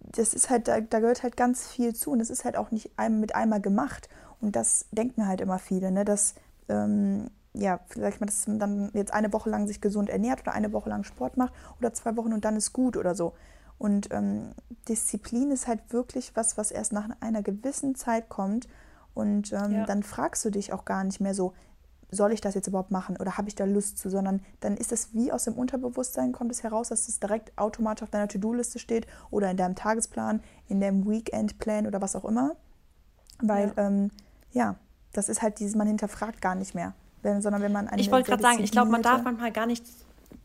das 0.00 0.34
ist 0.34 0.50
halt, 0.50 0.68
da, 0.68 0.80
da, 0.80 1.00
gehört 1.00 1.22
halt 1.22 1.36
ganz 1.36 1.66
viel 1.68 1.94
zu 1.94 2.10
und 2.10 2.18
das 2.18 2.30
ist 2.30 2.44
halt 2.44 2.56
auch 2.56 2.70
nicht 2.70 2.98
einem 2.98 3.20
mit 3.20 3.34
einmal 3.34 3.60
gemacht. 3.60 4.08
Und 4.40 4.56
das 4.56 4.86
denken 4.92 5.26
halt 5.26 5.40
immer 5.40 5.58
viele, 5.58 5.90
ne? 5.90 6.04
dass, 6.04 6.34
ähm, 6.68 7.30
ja, 7.54 7.80
vielleicht 7.88 8.20
mal, 8.20 8.26
dass 8.26 8.46
man 8.46 8.58
dann 8.58 8.90
jetzt 8.94 9.12
eine 9.12 9.32
Woche 9.32 9.48
lang 9.48 9.66
sich 9.66 9.80
gesund 9.80 10.10
ernährt 10.10 10.42
oder 10.42 10.52
eine 10.52 10.72
Woche 10.72 10.88
lang 10.88 11.04
Sport 11.04 11.36
macht 11.36 11.52
oder 11.78 11.92
zwei 11.92 12.16
Wochen 12.16 12.32
und 12.32 12.44
dann 12.44 12.56
ist 12.56 12.72
gut 12.72 12.96
oder 12.96 13.14
so. 13.14 13.34
Und 13.78 14.12
ähm, 14.12 14.54
Disziplin 14.88 15.50
ist 15.50 15.66
halt 15.66 15.92
wirklich 15.92 16.34
was, 16.36 16.56
was 16.56 16.70
erst 16.70 16.92
nach 16.92 17.08
einer 17.20 17.42
gewissen 17.42 17.94
Zeit 17.94 18.28
kommt. 18.28 18.68
Und 19.14 19.52
ähm, 19.52 19.72
ja. 19.72 19.86
dann 19.86 20.02
fragst 20.02 20.44
du 20.44 20.50
dich 20.50 20.72
auch 20.72 20.84
gar 20.84 21.04
nicht 21.04 21.20
mehr 21.20 21.34
so, 21.34 21.52
soll 22.10 22.32
ich 22.32 22.40
das 22.40 22.54
jetzt 22.54 22.66
überhaupt 22.66 22.90
machen 22.90 23.16
oder 23.16 23.36
habe 23.36 23.48
ich 23.48 23.54
da 23.54 23.64
Lust 23.64 23.98
zu, 23.98 24.10
sondern 24.10 24.40
dann 24.60 24.76
ist 24.76 24.92
es 24.92 25.14
wie 25.14 25.32
aus 25.32 25.44
dem 25.44 25.54
Unterbewusstsein 25.54 26.32
kommt 26.32 26.52
es 26.52 26.62
heraus, 26.62 26.88
dass 26.88 27.08
es 27.08 27.18
direkt 27.18 27.56
automatisch 27.58 28.04
auf 28.04 28.10
deiner 28.10 28.28
To-Do-Liste 28.28 28.78
steht 28.78 29.06
oder 29.30 29.50
in 29.50 29.56
deinem 29.56 29.74
Tagesplan, 29.74 30.40
in 30.68 30.80
deinem 30.80 31.08
Weekend-Plan 31.08 31.86
oder 31.86 32.00
was 32.00 32.14
auch 32.16 32.24
immer. 32.24 32.56
Weil, 33.40 33.72
ja, 33.76 33.86
ähm, 33.86 34.10
ja 34.52 34.76
das 35.12 35.28
ist 35.28 35.42
halt 35.42 35.58
dieses, 35.58 35.74
man 35.74 35.86
hinterfragt 35.86 36.40
gar 36.40 36.54
nicht 36.54 36.74
mehr, 36.74 36.94
wenn, 37.24 37.42
sondern 37.42 37.62
wenn 37.62 37.72
man 37.72 37.88
eine 37.88 38.00
Ich 38.00 38.10
wollte 38.10 38.30
gerade 38.30 38.42
sagen, 38.42 38.62
ich 38.62 38.70
glaube, 38.70 38.90
man 38.90 39.02
darf 39.02 39.22
manchmal 39.22 39.52
gar 39.52 39.66
nicht, 39.66 39.84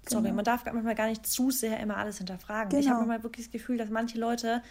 sorry, 0.08 0.24
genau. 0.24 0.36
man 0.36 0.46
darf 0.46 0.66
manchmal 0.66 0.96
gar 0.96 1.08
nicht 1.08 1.26
zu 1.28 1.52
sehr 1.52 1.80
immer 1.80 1.98
alles 1.98 2.18
hinterfragen. 2.18 2.70
Genau. 2.70 2.82
Ich 2.82 2.88
habe 2.88 3.00
manchmal 3.00 3.24
wirklich 3.24 3.48
das 3.48 3.52
Gefühl, 3.52 3.78
dass 3.78 3.90
manche 3.90 4.18
Leute 4.20 4.62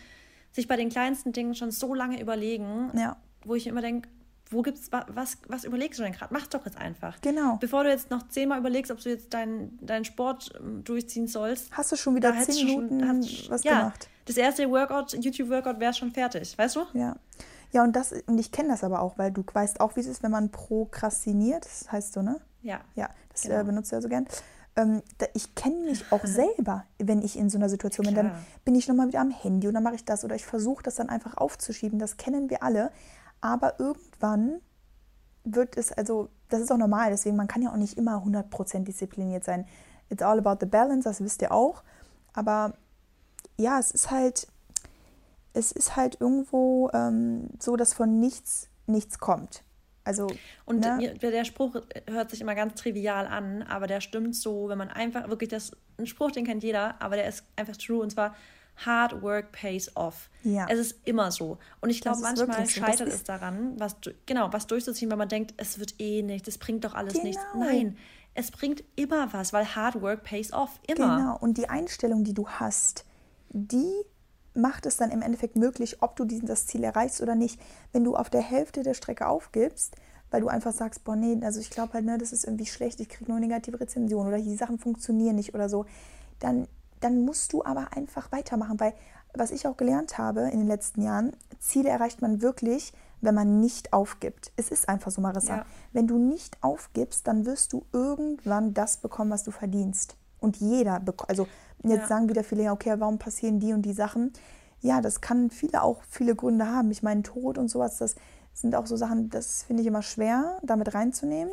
sich 0.52 0.66
bei 0.66 0.76
den 0.76 0.88
kleinsten 0.88 1.32
Dingen 1.32 1.54
schon 1.54 1.70
so 1.70 1.94
lange 1.94 2.20
überlegen, 2.20 2.90
ja. 2.94 3.16
wo 3.44 3.54
ich 3.54 3.66
immer 3.66 3.82
denke, 3.82 4.08
wo 4.50 4.62
gibt's 4.62 4.90
was, 4.90 5.38
was 5.46 5.64
überlegst 5.64 5.98
du 5.98 6.02
denn 6.04 6.12
gerade? 6.12 6.32
Mach 6.32 6.46
doch 6.46 6.64
jetzt 6.64 6.78
einfach. 6.78 7.20
Genau. 7.20 7.56
Bevor 7.56 7.84
du 7.84 7.90
jetzt 7.90 8.10
noch 8.10 8.28
zehnmal 8.28 8.58
überlegst, 8.58 8.90
ob 8.90 9.00
du 9.00 9.10
jetzt 9.10 9.34
deinen 9.34 9.78
dein 9.82 10.04
Sport 10.04 10.52
ähm, 10.58 10.84
durchziehen 10.84 11.26
sollst. 11.26 11.70
Hast 11.72 11.92
du 11.92 11.96
schon 11.96 12.16
wieder 12.16 12.34
zehn 12.40 12.66
Minuten 12.66 13.00
schon, 13.00 13.08
hast, 13.08 13.50
was 13.50 13.64
ja, 13.64 13.78
gemacht? 13.78 14.08
Das 14.24 14.36
erste 14.36 14.68
Workout, 14.70 15.12
YouTube-Workout 15.12 15.80
wäre 15.80 15.92
schon 15.92 16.12
fertig, 16.12 16.56
weißt 16.56 16.76
du? 16.76 16.80
Ja. 16.94 17.16
Ja, 17.70 17.84
und 17.84 17.94
das, 17.94 18.12
und 18.26 18.38
ich 18.38 18.50
kenne 18.50 18.68
das 18.68 18.82
aber 18.82 19.00
auch, 19.00 19.18
weil 19.18 19.30
du 19.30 19.44
weißt 19.50 19.80
auch, 19.80 19.96
wie 19.96 20.00
es 20.00 20.06
ist, 20.06 20.22
wenn 20.22 20.30
man 20.30 20.50
prokrastiniert, 20.50 21.64
das 21.64 21.92
heißt 21.92 22.12
so, 22.14 22.22
ne? 22.22 22.40
Ja. 22.62 22.80
Ja, 22.94 23.10
das 23.30 23.44
äh, 23.44 23.48
genau. 23.48 23.60
äh, 23.60 23.64
benutzt 23.64 23.92
du 23.92 23.96
ja 23.96 24.02
so 24.02 24.08
gern. 24.08 24.26
Ähm, 24.76 25.02
da, 25.18 25.26
ich 25.34 25.54
kenne 25.54 25.76
mich 25.84 26.10
auch 26.12 26.24
selber, 26.24 26.84
wenn 26.98 27.22
ich 27.22 27.38
in 27.38 27.50
so 27.50 27.58
einer 27.58 27.68
Situation 27.68 28.06
bin. 28.06 28.14
Dann 28.14 28.32
bin 28.64 28.74
ich 28.74 28.88
nochmal 28.88 29.08
wieder 29.08 29.20
am 29.20 29.30
Handy 29.30 29.68
und 29.68 29.74
dann 29.74 29.82
mache 29.82 29.96
ich 29.96 30.04
das 30.04 30.24
oder 30.24 30.34
ich 30.34 30.46
versuche 30.46 30.82
das 30.82 30.94
dann 30.94 31.08
einfach 31.08 31.36
aufzuschieben. 31.36 31.98
Das 31.98 32.16
kennen 32.16 32.50
wir 32.50 32.62
alle. 32.62 32.90
Aber 33.40 33.78
irgendwann 33.78 34.60
wird 35.44 35.76
es, 35.76 35.92
also 35.92 36.28
das 36.48 36.60
ist 36.60 36.72
auch 36.72 36.78
normal, 36.78 37.10
deswegen 37.10 37.36
man 37.36 37.46
kann 37.46 37.62
ja 37.62 37.70
auch 37.70 37.76
nicht 37.76 37.96
immer 37.98 38.22
100% 38.24 38.84
diszipliniert 38.84 39.44
sein. 39.44 39.66
It's 40.08 40.22
all 40.22 40.38
about 40.38 40.56
the 40.60 40.66
balance, 40.66 41.04
das 41.08 41.20
wisst 41.20 41.42
ihr 41.42 41.52
auch. 41.52 41.82
Aber 42.32 42.74
ja, 43.58 43.78
es 43.78 43.90
ist 43.90 44.10
halt, 44.10 44.48
es 45.58 45.72
ist 45.72 45.96
halt 45.96 46.20
irgendwo 46.20 46.90
ähm, 46.94 47.48
so, 47.58 47.76
dass 47.76 47.92
von 47.92 48.20
nichts 48.20 48.68
nichts 48.86 49.18
kommt. 49.18 49.64
Also, 50.04 50.26
und 50.64 50.80
ne? 50.80 51.14
der 51.20 51.44
Spruch 51.44 51.76
hört 52.08 52.30
sich 52.30 52.40
immer 52.40 52.54
ganz 52.54 52.80
trivial 52.80 53.26
an, 53.26 53.62
aber 53.62 53.86
der 53.86 54.00
stimmt 54.00 54.34
so, 54.34 54.70
wenn 54.70 54.78
man 54.78 54.88
einfach 54.88 55.28
wirklich 55.28 55.50
das, 55.50 55.72
ein 55.98 56.06
Spruch, 56.06 56.30
den 56.30 56.46
kennt 56.46 56.62
jeder, 56.62 57.00
aber 57.02 57.16
der 57.16 57.28
ist 57.28 57.44
einfach 57.56 57.76
true 57.76 58.00
und 58.00 58.10
zwar, 58.10 58.34
Hard 58.86 59.20
work 59.20 59.52
pays 59.52 59.94
off. 59.96 60.30
Ja. 60.44 60.66
Es 60.70 60.78
ist 60.78 61.06
immer 61.06 61.30
so. 61.30 61.58
Und 61.80 61.90
ich 61.90 62.00
glaube, 62.00 62.20
manchmal 62.20 62.66
scheitert 62.66 63.08
es 63.08 63.24
daran, 63.24 63.74
was, 63.78 63.96
genau, 64.24 64.50
was 64.52 64.66
durchzuziehen, 64.66 65.10
weil 65.10 65.18
man 65.18 65.28
denkt, 65.28 65.52
es 65.58 65.78
wird 65.78 66.00
eh 66.00 66.22
nicht, 66.22 66.46
das 66.46 66.56
bringt 66.56 66.84
doch 66.84 66.94
alles 66.94 67.14
genau. 67.14 67.24
nichts. 67.26 67.42
Nein, 67.54 67.98
es 68.34 68.50
bringt 68.50 68.84
immer 68.96 69.30
was, 69.34 69.52
weil 69.52 69.74
Hard 69.74 70.00
work 70.00 70.22
pays 70.22 70.54
off. 70.54 70.80
Immer. 70.86 71.16
Genau. 71.16 71.38
Und 71.38 71.58
die 71.58 71.68
Einstellung, 71.68 72.24
die 72.24 72.34
du 72.34 72.48
hast, 72.48 73.04
die 73.50 73.92
macht 74.54 74.86
es 74.86 74.96
dann 74.96 75.10
im 75.10 75.22
Endeffekt 75.22 75.56
möglich, 75.56 76.02
ob 76.02 76.16
du 76.16 76.24
diesen, 76.24 76.46
das 76.46 76.66
Ziel 76.66 76.84
erreichst 76.84 77.20
oder 77.20 77.34
nicht. 77.34 77.60
Wenn 77.92 78.04
du 78.04 78.16
auf 78.16 78.30
der 78.30 78.42
Hälfte 78.42 78.82
der 78.82 78.94
Strecke 78.94 79.26
aufgibst, 79.26 79.96
weil 80.30 80.40
du 80.40 80.48
einfach 80.48 80.72
sagst, 80.72 81.04
boah, 81.04 81.16
nee, 81.16 81.38
also 81.42 81.60
ich 81.60 81.70
glaube 81.70 81.94
halt, 81.94 82.04
ne, 82.04 82.18
das 82.18 82.32
ist 82.32 82.44
irgendwie 82.44 82.66
schlecht, 82.66 83.00
ich 83.00 83.08
kriege 83.08 83.30
nur 83.30 83.40
negative 83.40 83.80
Rezensionen 83.80 84.28
oder 84.28 84.42
die 84.42 84.56
Sachen 84.56 84.78
funktionieren 84.78 85.36
nicht 85.36 85.54
oder 85.54 85.68
so, 85.68 85.86
dann 86.38 86.68
dann 87.00 87.24
musst 87.24 87.52
du 87.52 87.64
aber 87.64 87.96
einfach 87.96 88.32
weitermachen, 88.32 88.80
weil 88.80 88.94
was 89.34 89.50
ich 89.50 89.66
auch 89.66 89.76
gelernt 89.76 90.18
habe 90.18 90.42
in 90.42 90.58
den 90.58 90.66
letzten 90.66 91.02
Jahren, 91.02 91.32
Ziele 91.58 91.90
erreicht 91.90 92.22
man 92.22 92.40
wirklich, 92.42 92.92
wenn 93.20 93.34
man 93.34 93.60
nicht 93.60 93.92
aufgibt. 93.92 94.52
Es 94.56 94.70
ist 94.70 94.88
einfach 94.88 95.10
so, 95.10 95.20
Marissa. 95.20 95.58
Ja. 95.58 95.66
Wenn 95.92 96.06
du 96.06 96.18
nicht 96.18 96.62
aufgibst, 96.62 97.26
dann 97.26 97.46
wirst 97.46 97.72
du 97.72 97.84
irgendwann 97.92 98.74
das 98.74 98.96
bekommen, 98.96 99.30
was 99.30 99.44
du 99.44 99.50
verdienst. 99.50 100.16
Und 100.40 100.58
jeder 100.58 101.00
bekommt, 101.00 101.30
also 101.30 101.46
jetzt 101.82 102.02
ja. 102.02 102.06
sagen 102.06 102.28
wieder 102.28 102.44
viele, 102.44 102.64
ja, 102.64 102.72
okay, 102.72 102.94
warum 102.98 103.18
passieren 103.18 103.60
die 103.60 103.72
und 103.72 103.82
die 103.82 103.92
Sachen? 103.92 104.32
Ja, 104.80 105.00
das 105.00 105.20
kann 105.20 105.50
viele 105.50 105.82
auch 105.82 106.02
viele 106.08 106.34
Gründe 106.36 106.66
haben. 106.66 106.90
Ich 106.90 107.02
meine, 107.02 107.22
Tod 107.22 107.58
und 107.58 107.68
sowas, 107.68 107.98
das 107.98 108.14
sind 108.54 108.74
auch 108.74 108.86
so 108.86 108.96
Sachen, 108.96 109.30
das 109.30 109.64
finde 109.64 109.82
ich 109.82 109.88
immer 109.88 110.02
schwer, 110.02 110.58
damit 110.62 110.94
reinzunehmen. 110.94 111.52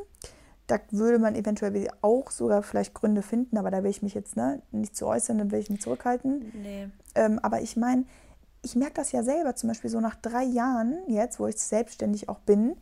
Da 0.67 0.79
würde 0.89 1.19
man 1.19 1.35
eventuell 1.35 1.87
auch 2.01 2.31
sogar 2.31 2.63
vielleicht 2.63 2.95
Gründe 2.95 3.21
finden, 3.21 3.57
aber 3.57 3.69
da 3.69 3.83
will 3.83 3.91
ich 3.91 4.01
mich 4.01 4.15
jetzt 4.15 4.35
ne, 4.35 4.61
nicht 4.71 4.95
zu 4.95 5.05
äußern, 5.05 5.37
dann 5.37 5.51
will 5.51 5.59
ich 5.59 5.69
mich 5.69 5.81
zurückhalten. 5.81 6.51
Nee. 6.53 6.89
Ähm, 7.13 7.39
aber 7.43 7.61
ich 7.61 7.77
meine, 7.77 8.05
ich 8.63 8.75
merke 8.75 8.95
das 8.95 9.11
ja 9.11 9.21
selber, 9.21 9.55
zum 9.55 9.69
Beispiel 9.69 9.91
so 9.91 9.99
nach 9.99 10.15
drei 10.15 10.43
Jahren 10.43 10.97
jetzt, 11.07 11.39
wo 11.39 11.45
ich 11.45 11.57
selbstständig 11.57 12.29
auch 12.29 12.39
bin, 12.39 12.75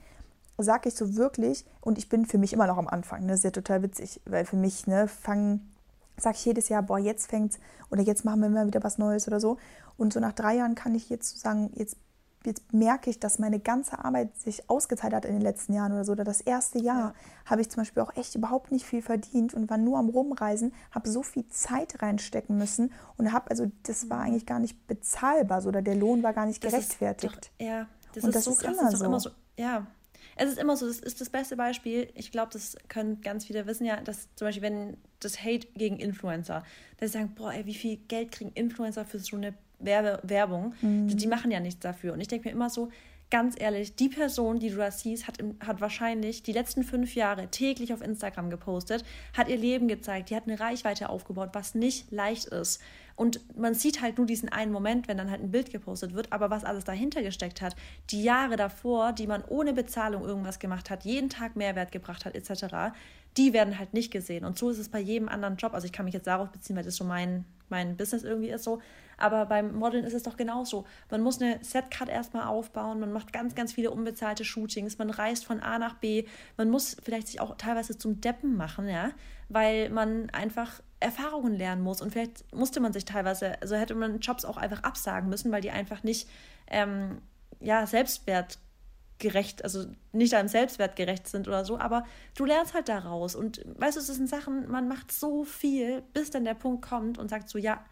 sage 0.58 0.88
ich 0.88 0.96
so 0.96 1.18
wirklich, 1.18 1.66
und 1.82 1.98
ich 1.98 2.08
bin 2.08 2.26
für 2.26 2.38
mich 2.38 2.54
immer 2.54 2.68
noch 2.68 2.78
am 2.78 2.88
Anfang, 2.88 3.22
ne, 3.22 3.28
das 3.28 3.40
ist 3.40 3.44
ja 3.44 3.52
total 3.52 3.84
witzig, 3.84 4.22
weil 4.26 4.46
für 4.46 4.56
mich, 4.56 4.88
ne, 4.88 5.10
fangen, 5.10 5.73
sage 6.18 6.38
ich 6.38 6.46
jedes 6.46 6.70
Jahr, 6.70 6.84
boah, 6.84 7.00
jetzt 7.00 7.30
fängt's 7.30 7.60
oder 7.90 8.02
jetzt 8.02 8.26
machen 8.26 8.42
wir 8.42 8.50
mal 8.50 8.68
wieder 8.68 8.84
was 8.84 8.98
Neues 8.98 9.28
oder 9.28 9.40
so. 9.40 9.58
Und 9.98 10.14
so 10.14 10.20
nach 10.20 10.34
drei 10.34 10.56
Jahren 10.56 10.76
kann 10.76 10.96
ich 10.96 11.10
jetzt 11.10 11.40
sagen, 11.40 11.72
jetzt 11.76 11.98
jetzt 12.46 12.74
merke 12.74 13.10
ich, 13.10 13.20
dass 13.20 13.40
meine 13.40 13.60
ganze 13.60 14.04
Arbeit 14.04 14.36
sich 14.38 14.70
ausgezahlt 14.70 15.14
hat 15.14 15.26
in 15.26 15.34
den 15.34 15.42
letzten 15.42 15.74
Jahren 15.74 15.94
oder 15.94 16.04
so. 16.04 16.12
Oder 16.12 16.24
das 16.24 16.42
erste 16.42 16.80
Jahr 16.80 17.14
ja. 17.14 17.14
habe 17.46 17.62
ich 17.62 17.70
zum 17.70 17.82
Beispiel 17.82 18.04
auch 18.04 18.16
echt 18.16 18.36
überhaupt 18.36 18.72
nicht 18.72 18.86
viel 18.86 19.02
verdient 19.02 19.54
und 19.54 19.70
war 19.70 19.78
nur 19.78 19.98
am 19.98 20.10
Rumreisen, 20.10 20.74
habe 20.92 21.10
so 21.10 21.24
viel 21.24 21.48
Zeit 21.48 22.02
reinstecken 22.02 22.58
müssen 22.58 22.92
und 23.18 23.32
habe, 23.32 23.50
also 23.50 23.72
das 23.84 24.10
war 24.10 24.20
mhm. 24.20 24.24
eigentlich 24.26 24.46
gar 24.46 24.60
nicht 24.60 24.88
bezahlbar 24.88 25.62
so, 25.62 25.70
oder 25.70 25.82
der 25.82 25.96
Lohn 25.96 26.24
war 26.24 26.34
gar 26.34 26.46
nicht 26.46 26.64
das 26.64 26.72
gerechtfertigt. 26.72 27.52
Doch, 27.60 27.66
ja, 27.66 27.88
das 28.14 28.24
und 28.24 28.30
ist 28.30 28.36
das 28.36 28.44
so 28.46 28.52
ist 28.52 28.60
krass, 28.60 28.74
immer, 28.74 28.84
das 28.84 28.94
ist 28.94 29.00
so. 29.00 29.06
immer 29.06 29.20
so. 29.20 29.30
Ja, 29.58 29.88
es 30.36 30.50
ist 30.50 30.58
immer 30.58 30.76
so, 30.76 30.88
das 30.88 31.00
ist 31.00 31.22
das 31.22 31.30
beste 31.30 31.56
Beispiel. 31.56 32.10
Ich 32.16 32.32
glaube, 32.32 32.52
das 32.52 32.76
können 32.88 33.22
ganz 33.22 33.46
viele 33.46 33.66
wissen 33.68 33.86
ja, 33.86 34.02
dass 34.02 34.34
zum 34.36 34.48
Beispiel, 34.48 34.64
wenn 34.64 34.98
das 35.20 35.44
Hate 35.44 35.68
gegen 35.76 35.98
Influencer, 35.98 36.64
dass 36.98 37.12
sie 37.12 37.20
sagen, 37.20 37.34
boah, 37.36 37.54
ey, 37.54 37.66
wie 37.66 37.74
viel 37.74 37.98
Geld 38.08 38.32
kriegen 38.32 38.52
Influencer 38.54 39.06
für 39.06 39.20
so 39.20 39.38
eine 39.38 39.54
Werbe 39.80 40.20
Werbung. 40.24 40.74
Mhm. 40.82 41.08
Die, 41.08 41.16
die, 41.16 41.28
machen 41.28 41.52
ja 41.52 41.60
nichts 41.60 41.82
dafür. 41.82 42.14
Und 42.14 42.22
ich 42.22 42.28
denke 42.28 42.48
mir 42.48 42.54
immer 42.54 42.70
so, 42.70 42.90
ganz 43.34 43.60
ehrlich, 43.60 43.96
die 43.96 44.10
Person, 44.10 44.60
die 44.60 44.70
du 44.70 44.78
da 44.78 44.92
siehst, 44.92 45.28
hat, 45.28 45.40
hat 45.66 45.82
wahrscheinlich 45.82 46.44
die 46.44 46.52
letzten 46.52 46.84
fünf 46.84 47.16
Jahre 47.16 47.48
täglich 47.48 47.92
auf 47.92 48.04
Instagram 48.04 48.52
gepostet, 48.52 49.04
hat 49.36 49.50
ihr 49.50 49.58
Leben 49.58 49.88
gezeigt, 49.88 50.30
die 50.30 50.36
hat 50.36 50.44
eine 50.48 50.60
Reichweite 50.60 51.10
aufgebaut, 51.10 51.50
was 51.54 51.74
nicht 51.74 52.12
leicht 52.12 52.46
ist. 52.46 52.80
Und 53.16 53.40
man 53.58 53.74
sieht 53.74 54.04
halt 54.04 54.20
nur 54.20 54.28
diesen 54.28 54.50
einen 54.50 54.72
Moment, 54.72 55.08
wenn 55.08 55.18
dann 55.18 55.32
halt 55.32 55.42
ein 55.42 55.50
Bild 55.50 55.72
gepostet 55.72 56.14
wird, 56.14 56.32
aber 56.32 56.52
was 56.52 56.64
alles 56.64 56.84
dahinter 56.84 57.24
gesteckt 57.24 57.64
hat, 57.64 57.76
die 58.12 58.22
Jahre 58.22 58.56
davor, 58.56 59.14
die 59.14 59.26
man 59.26 59.44
ohne 59.44 59.74
Bezahlung 59.74 60.24
irgendwas 60.24 60.60
gemacht 60.60 60.92
hat, 60.92 61.04
jeden 61.04 61.30
Tag 61.30 61.56
Mehrwert 61.56 61.92
gebracht 61.92 62.26
hat, 62.26 62.36
etc., 62.36 62.94
die 63.36 63.52
werden 63.52 63.80
halt 63.80 63.96
nicht 63.96 64.12
gesehen. 64.12 64.46
Und 64.46 64.60
so 64.60 64.70
ist 64.70 64.78
es 64.78 64.90
bei 64.90 65.00
jedem 65.00 65.28
anderen 65.28 65.56
Job. 65.56 65.74
Also 65.74 65.86
ich 65.86 65.92
kann 65.92 66.06
mich 66.06 66.14
jetzt 66.14 66.28
darauf 66.28 66.52
beziehen, 66.52 66.76
weil 66.76 66.84
das 66.84 66.98
so 66.98 67.04
mein, 67.04 67.46
mein 67.70 67.98
Business 67.98 68.24
irgendwie 68.24 68.52
ist 68.52 68.64
so. 68.64 68.80
Aber 69.24 69.46
beim 69.46 69.74
Modeln 69.74 70.04
ist 70.04 70.14
es 70.14 70.24
doch 70.24 70.36
genauso. 70.36 70.84
Man 71.10 71.22
muss 71.22 71.42
eine 71.42 71.64
Setcard 71.64 72.10
erstmal 72.10 72.46
aufbauen, 72.46 73.00
man 73.00 73.14
macht 73.14 73.32
ganz, 73.32 73.56
ganz 73.56 73.72
viele 73.72 73.90
unbezahlte 73.90 74.44
Shootings, 74.44 74.98
man 74.98 75.10
reist 75.10 75.46
von 75.46 75.62
A 75.62 75.80
nach 75.80 75.94
B, 75.94 76.26
man 76.58 76.70
muss 76.70 76.98
vielleicht 77.02 77.28
sich 77.28 77.40
auch 77.40 77.56
teilweise 77.56 77.98
zum 77.98 78.20
Deppen 78.20 78.58
machen, 78.58 78.90
ja, 78.90 79.12
weil 79.48 79.90
man 79.92 80.30
einfach 80.32 80.82
Erfahrungen 81.00 81.56
lernen 81.56 81.84
muss. 81.84 82.02
Und 82.02 82.12
vielleicht 82.12 82.54
musste 82.54 82.82
man 82.82 82.92
sich 82.92 83.06
teilweise, 83.06 83.62
also 83.62 83.78
hätte 83.78 83.96
man 83.96 84.20
Jobs 84.20 84.44
auch 84.44 84.58
einfach 84.58 84.84
absagen 84.84 85.30
müssen, 85.30 85.54
weil 85.54 85.62
die 85.62 85.72
einfach 85.72 86.04
nicht 86.04 86.28
ähm, 86.68 87.22
ja, 87.62 87.88
selbstwertgerecht, 87.88 89.64
also 89.64 89.86
nicht 90.12 90.34
einem 90.34 90.50
Selbstwert 90.50 90.98
gerecht 90.98 91.30
sind 91.30 91.48
oder 91.48 91.64
so, 91.64 91.80
aber 91.80 92.04
du 92.36 92.44
lernst 92.44 92.74
halt 92.74 92.90
daraus. 92.90 93.36
Und 93.36 93.64
weißt 93.78 93.96
du, 93.96 94.02
es 94.02 94.08
sind 94.08 94.28
Sachen, 94.28 94.70
man 94.70 94.90
macht 94.90 95.14
so 95.14 95.46
viel, 95.46 96.02
bis 96.12 96.30
dann 96.30 96.44
der 96.44 96.56
Punkt 96.56 96.86
kommt 96.86 97.18
und 97.18 97.30
sagt 97.30 97.48
so, 97.48 97.58
ja, 97.58 97.86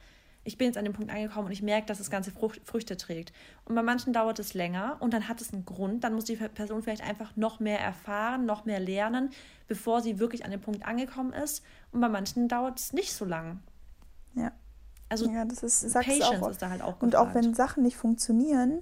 ich 0.43 0.57
bin 0.57 0.67
jetzt 0.67 0.77
an 0.77 0.85
dem 0.85 0.93
Punkt 0.93 1.11
angekommen 1.11 1.47
und 1.47 1.51
ich 1.51 1.61
merke, 1.61 1.85
dass 1.85 1.99
das 1.99 2.09
Ganze 2.09 2.31
Früchte 2.31 2.97
trägt. 2.97 3.31
Und 3.65 3.75
bei 3.75 3.83
manchen 3.83 4.11
dauert 4.11 4.39
es 4.39 4.53
länger 4.53 4.97
und 4.99 5.13
dann 5.13 5.27
hat 5.27 5.39
es 5.39 5.53
einen 5.53 5.65
Grund. 5.65 6.03
Dann 6.03 6.13
muss 6.13 6.25
die 6.25 6.35
Person 6.35 6.81
vielleicht 6.81 7.03
einfach 7.03 7.35
noch 7.35 7.59
mehr 7.59 7.79
erfahren, 7.79 8.45
noch 8.45 8.65
mehr 8.65 8.79
lernen, 8.79 9.29
bevor 9.67 10.01
sie 10.01 10.17
wirklich 10.19 10.43
an 10.43 10.51
dem 10.51 10.61
Punkt 10.61 10.85
angekommen 10.85 11.33
ist. 11.33 11.63
Und 11.91 12.01
bei 12.01 12.09
manchen 12.09 12.47
dauert 12.47 12.79
es 12.79 12.91
nicht 12.91 13.13
so 13.13 13.25
lang. 13.25 13.59
Ja. 14.33 14.51
Also 15.09 15.29
ja, 15.29 15.45
das 15.45 15.61
ist, 15.61 15.93
Patience 15.93 16.41
auch. 16.41 16.49
ist 16.49 16.61
da 16.61 16.69
halt 16.69 16.81
auch 16.81 16.97
gefragt. 16.97 17.03
Und 17.03 17.15
auch 17.15 17.35
wenn 17.35 17.53
Sachen 17.53 17.83
nicht 17.83 17.97
funktionieren, 17.97 18.81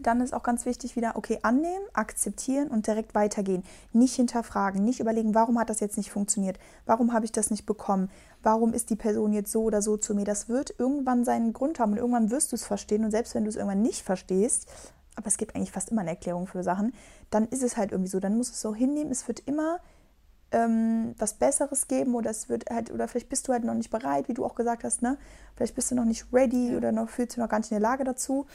dann 0.00 0.20
ist 0.20 0.32
auch 0.32 0.42
ganz 0.42 0.64
wichtig 0.64 0.96
wieder, 0.96 1.16
okay, 1.16 1.38
annehmen, 1.42 1.84
akzeptieren 1.92 2.68
und 2.68 2.86
direkt 2.86 3.14
weitergehen. 3.14 3.62
Nicht 3.92 4.14
hinterfragen, 4.14 4.84
nicht 4.84 5.00
überlegen, 5.00 5.34
warum 5.34 5.58
hat 5.58 5.70
das 5.70 5.80
jetzt 5.80 5.96
nicht 5.96 6.10
funktioniert? 6.10 6.58
Warum 6.86 7.12
habe 7.12 7.24
ich 7.24 7.32
das 7.32 7.50
nicht 7.50 7.66
bekommen? 7.66 8.10
Warum 8.42 8.72
ist 8.72 8.90
die 8.90 8.96
Person 8.96 9.32
jetzt 9.32 9.52
so 9.52 9.62
oder 9.62 9.82
so 9.82 9.96
zu 9.96 10.14
mir? 10.14 10.24
Das 10.24 10.48
wird 10.48 10.74
irgendwann 10.78 11.24
seinen 11.24 11.52
Grund 11.52 11.78
haben 11.78 11.92
und 11.92 11.98
irgendwann 11.98 12.30
wirst 12.30 12.52
du 12.52 12.56
es 12.56 12.64
verstehen. 12.64 13.04
Und 13.04 13.10
selbst 13.10 13.34
wenn 13.34 13.44
du 13.44 13.50
es 13.50 13.56
irgendwann 13.56 13.82
nicht 13.82 14.02
verstehst, 14.02 14.66
aber 15.14 15.26
es 15.26 15.36
gibt 15.36 15.54
eigentlich 15.54 15.72
fast 15.72 15.90
immer 15.90 16.00
eine 16.00 16.10
Erklärung 16.10 16.46
für 16.46 16.62
Sachen, 16.62 16.94
dann 17.30 17.46
ist 17.48 17.62
es 17.62 17.76
halt 17.76 17.92
irgendwie 17.92 18.10
so. 18.10 18.18
Dann 18.18 18.36
musst 18.36 18.50
du 18.50 18.54
es 18.54 18.60
so 18.62 18.74
hinnehmen. 18.74 19.12
Es 19.12 19.28
wird 19.28 19.40
immer 19.40 19.78
ähm, 20.52 21.14
was 21.18 21.34
Besseres 21.34 21.86
geben 21.88 22.14
oder 22.14 22.30
es 22.30 22.48
wird 22.48 22.70
halt, 22.70 22.90
oder 22.90 23.08
vielleicht 23.08 23.28
bist 23.28 23.46
du 23.46 23.52
halt 23.52 23.64
noch 23.64 23.74
nicht 23.74 23.90
bereit, 23.90 24.28
wie 24.28 24.34
du 24.34 24.44
auch 24.44 24.54
gesagt 24.54 24.84
hast, 24.84 25.02
ne? 25.02 25.18
Vielleicht 25.56 25.74
bist 25.74 25.90
du 25.90 25.94
noch 25.94 26.04
nicht 26.04 26.26
ready 26.32 26.76
oder 26.76 26.92
noch 26.92 27.08
fühlst 27.08 27.36
du 27.36 27.40
noch 27.40 27.48
gar 27.48 27.58
nicht 27.58 27.70
in 27.70 27.76
der 27.76 27.88
Lage 27.88 28.04
dazu. 28.04 28.46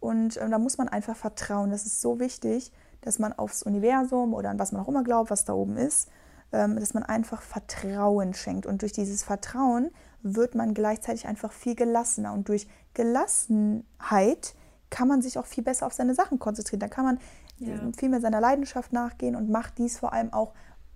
Und 0.00 0.36
äh, 0.38 0.48
da 0.48 0.58
muss 0.58 0.78
man 0.78 0.88
einfach 0.88 1.16
vertrauen. 1.16 1.70
Das 1.70 1.86
ist 1.86 2.00
so 2.00 2.18
wichtig, 2.18 2.72
dass 3.02 3.18
man 3.18 3.32
aufs 3.32 3.62
Universum 3.62 4.34
oder 4.34 4.50
an 4.50 4.58
was 4.58 4.72
man 4.72 4.82
auch 4.82 4.88
immer 4.88 5.04
glaubt, 5.04 5.30
was 5.30 5.44
da 5.44 5.52
oben 5.52 5.76
ist, 5.76 6.08
ähm, 6.52 6.76
dass 6.78 6.94
man 6.94 7.02
einfach 7.02 7.42
Vertrauen 7.42 8.34
schenkt. 8.34 8.66
Und 8.66 8.82
durch 8.82 8.92
dieses 8.92 9.22
Vertrauen 9.22 9.90
wird 10.22 10.54
man 10.54 10.74
gleichzeitig 10.74 11.26
einfach 11.26 11.52
viel 11.52 11.74
gelassener. 11.74 12.32
Und 12.32 12.48
durch 12.48 12.66
Gelassenheit 12.94 14.54
kann 14.90 15.06
man 15.06 15.22
sich 15.22 15.38
auch 15.38 15.46
viel 15.46 15.62
besser 15.62 15.86
auf 15.86 15.92
seine 15.92 16.14
Sachen 16.14 16.38
konzentrieren. 16.38 16.80
Da 16.80 16.88
kann 16.88 17.04
man 17.04 17.18
ja. 17.58 17.76
viel 17.96 18.08
mehr 18.08 18.20
seiner 18.20 18.40
Leidenschaft 18.40 18.92
nachgehen 18.92 19.36
und 19.36 19.50
macht 19.50 19.78
dies 19.78 19.98
vor 19.98 20.12
allem 20.12 20.32
auch 20.32 20.52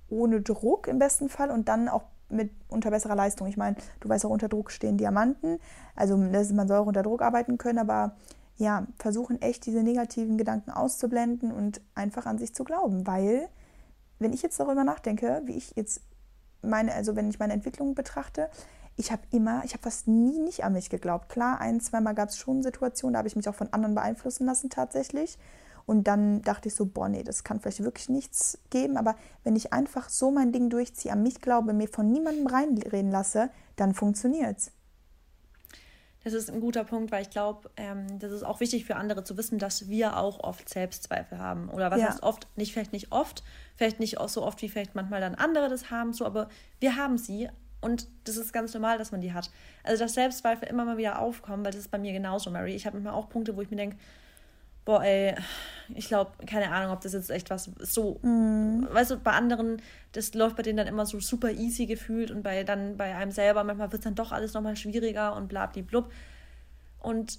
ohne 0.08 0.40
Druck 0.40 0.88
im 0.88 0.98
besten 0.98 1.28
Fall 1.28 1.50
und 1.50 1.68
dann 1.68 1.88
auch 1.88 2.04
mit 2.28 2.50
unter 2.68 2.90
besserer 2.90 3.14
Leistung. 3.14 3.46
Ich 3.46 3.56
meine, 3.56 3.76
du 4.00 4.08
weißt 4.08 4.24
auch, 4.26 4.30
unter 4.30 4.48
Druck 4.48 4.70
stehen 4.70 4.96
Diamanten. 4.96 5.58
Also 5.94 6.16
man 6.16 6.68
soll 6.68 6.78
auch 6.78 6.86
unter 6.86 7.02
Druck 7.02 7.22
arbeiten 7.22 7.58
können, 7.58 7.78
aber 7.78 8.16
ja, 8.56 8.86
versuchen 8.98 9.42
echt 9.42 9.66
diese 9.66 9.82
negativen 9.82 10.38
Gedanken 10.38 10.70
auszublenden 10.70 11.52
und 11.52 11.80
einfach 11.94 12.26
an 12.26 12.38
sich 12.38 12.54
zu 12.54 12.64
glauben. 12.64 13.06
Weil, 13.06 13.48
wenn 14.18 14.32
ich 14.32 14.42
jetzt 14.42 14.60
darüber 14.60 14.84
nachdenke, 14.84 15.42
wie 15.44 15.56
ich 15.56 15.72
jetzt 15.76 16.00
meine, 16.62 16.94
also 16.94 17.16
wenn 17.16 17.28
ich 17.28 17.38
meine 17.38 17.52
Entwicklung 17.52 17.94
betrachte, 17.94 18.48
ich 18.96 19.10
habe 19.10 19.22
immer, 19.32 19.64
ich 19.64 19.72
habe 19.72 19.82
fast 19.82 20.06
nie 20.06 20.38
nicht 20.38 20.64
an 20.64 20.74
mich 20.74 20.88
geglaubt. 20.88 21.28
Klar, 21.28 21.60
ein, 21.60 21.80
zweimal 21.80 22.14
gab 22.14 22.28
es 22.28 22.38
schon 22.38 22.62
Situationen, 22.62 23.14
da 23.14 23.18
habe 23.18 23.28
ich 23.28 23.36
mich 23.36 23.48
auch 23.48 23.54
von 23.54 23.72
anderen 23.72 23.94
beeinflussen 23.94 24.46
lassen 24.46 24.70
tatsächlich. 24.70 25.36
Und 25.86 26.06
dann 26.06 26.40
dachte 26.42 26.68
ich 26.68 26.74
so, 26.74 26.86
boah, 26.86 27.08
nee, 27.08 27.24
das 27.24 27.44
kann 27.44 27.60
vielleicht 27.60 27.82
wirklich 27.82 28.08
nichts 28.08 28.58
geben. 28.70 28.96
Aber 28.96 29.16
wenn 29.42 29.56
ich 29.56 29.72
einfach 29.72 30.08
so 30.08 30.30
mein 30.30 30.52
Ding 30.52 30.70
durchziehe, 30.70 31.12
an 31.12 31.22
mich 31.22 31.40
glaube, 31.40 31.72
mir 31.72 31.88
von 31.88 32.10
niemandem 32.10 32.46
reinreden 32.46 33.10
lasse, 33.10 33.50
dann 33.76 33.94
funktioniert 33.94 34.58
es. 34.58 34.72
Das 36.24 36.32
ist 36.32 36.50
ein 36.50 36.60
guter 36.60 36.84
Punkt, 36.84 37.12
weil 37.12 37.22
ich 37.22 37.30
glaube, 37.30 37.70
ähm, 37.76 38.18
das 38.18 38.32
ist 38.32 38.42
auch 38.42 38.60
wichtig 38.60 38.86
für 38.86 38.96
andere 38.96 39.24
zu 39.24 39.36
wissen, 39.36 39.58
dass 39.58 39.88
wir 39.88 40.16
auch 40.16 40.40
oft 40.42 40.68
Selbstzweifel 40.68 41.38
haben. 41.38 41.68
Oder 41.68 41.90
was 41.90 42.00
ja. 42.00 42.08
heißt 42.08 42.22
oft? 42.22 42.48
Nicht 42.56 42.72
vielleicht 42.72 42.92
nicht 42.94 43.12
oft, 43.12 43.44
vielleicht 43.76 44.00
nicht 44.00 44.18
auch 44.18 44.30
so 44.30 44.42
oft, 44.42 44.60
wie 44.62 44.70
vielleicht 44.70 44.94
manchmal 44.94 45.20
dann 45.20 45.34
andere 45.34 45.68
das 45.68 45.90
haben, 45.90 46.14
so, 46.14 46.24
aber 46.24 46.48
wir 46.80 46.96
haben 46.96 47.18
sie 47.18 47.50
und 47.82 48.08
das 48.24 48.38
ist 48.38 48.54
ganz 48.54 48.72
normal, 48.72 48.96
dass 48.96 49.12
man 49.12 49.20
die 49.20 49.34
hat. 49.34 49.50
Also 49.82 50.02
dass 50.02 50.14
Selbstzweifel 50.14 50.66
immer 50.68 50.86
mal 50.86 50.96
wieder 50.96 51.18
aufkommen, 51.18 51.62
weil 51.66 51.72
das 51.72 51.82
ist 51.82 51.90
bei 51.90 51.98
mir 51.98 52.14
genauso, 52.14 52.50
Mary. 52.50 52.74
Ich 52.74 52.86
habe 52.86 52.96
manchmal 52.96 53.12
auch 53.12 53.28
Punkte, 53.28 53.54
wo 53.56 53.60
ich 53.60 53.70
mir 53.70 53.76
denke, 53.76 53.98
boah, 54.84 55.02
ey, 55.02 55.34
ich 55.94 56.08
glaube, 56.08 56.32
keine 56.46 56.70
Ahnung, 56.70 56.92
ob 56.92 57.00
das 57.00 57.12
jetzt 57.12 57.30
echt 57.30 57.50
was 57.50 57.70
so, 57.78 58.18
mm. 58.22 58.88
weißt 58.90 59.12
du, 59.12 59.16
bei 59.18 59.32
anderen, 59.32 59.80
das 60.12 60.34
läuft 60.34 60.56
bei 60.56 60.62
denen 60.62 60.78
dann 60.78 60.86
immer 60.86 61.06
so 61.06 61.20
super 61.20 61.50
easy 61.50 61.86
gefühlt 61.86 62.30
und 62.30 62.42
bei 62.42 62.64
dann 62.64 62.96
bei 62.96 63.14
einem 63.14 63.30
selber 63.30 63.64
manchmal 63.64 63.92
wird 63.92 64.00
es 64.00 64.04
dann 64.04 64.14
doch 64.14 64.32
alles 64.32 64.54
nochmal 64.54 64.76
schwieriger 64.76 65.34
und 65.36 65.48
bla 65.48 65.66
blub. 65.66 66.10
Und 67.00 67.38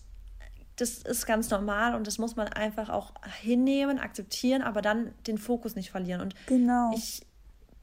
das 0.75 0.97
ist 0.99 1.25
ganz 1.25 1.49
normal 1.49 1.95
und 1.95 2.05
das 2.05 2.17
muss 2.17 2.35
man 2.35 2.47
einfach 2.47 2.89
auch 2.89 3.13
hinnehmen, 3.41 3.97
akzeptieren, 3.97 4.61
aber 4.61 4.81
dann 4.81 5.13
den 5.25 5.37
Fokus 5.37 5.75
nicht 5.75 5.89
verlieren. 5.89 6.21
Und 6.21 6.35
genau. 6.47 6.91
ich 6.95 7.25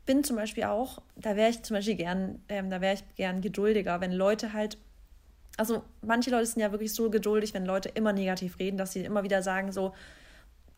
bin 0.04 0.24
zum 0.24 0.36
Beispiel 0.36 0.64
auch, 0.64 1.00
da 1.16 1.36
wäre 1.36 1.50
ich 1.50 1.62
zum 1.62 1.76
Beispiel 1.76 1.94
gern, 1.94 2.40
ähm, 2.48 2.70
da 2.70 2.80
wäre 2.80 2.94
ich 2.94 3.16
gern 3.16 3.40
geduldiger, 3.40 4.00
wenn 4.00 4.12
Leute 4.12 4.52
halt 4.52 4.76
also 5.56 5.82
manche 6.00 6.30
Leute 6.30 6.46
sind 6.46 6.60
ja 6.60 6.72
wirklich 6.72 6.92
so 6.92 7.10
geduldig, 7.10 7.54
wenn 7.54 7.66
Leute 7.66 7.88
immer 7.90 8.12
negativ 8.12 8.58
reden, 8.58 8.76
dass 8.76 8.92
sie 8.92 9.04
immer 9.04 9.22
wieder 9.22 9.42
sagen 9.42 9.72
so, 9.72 9.92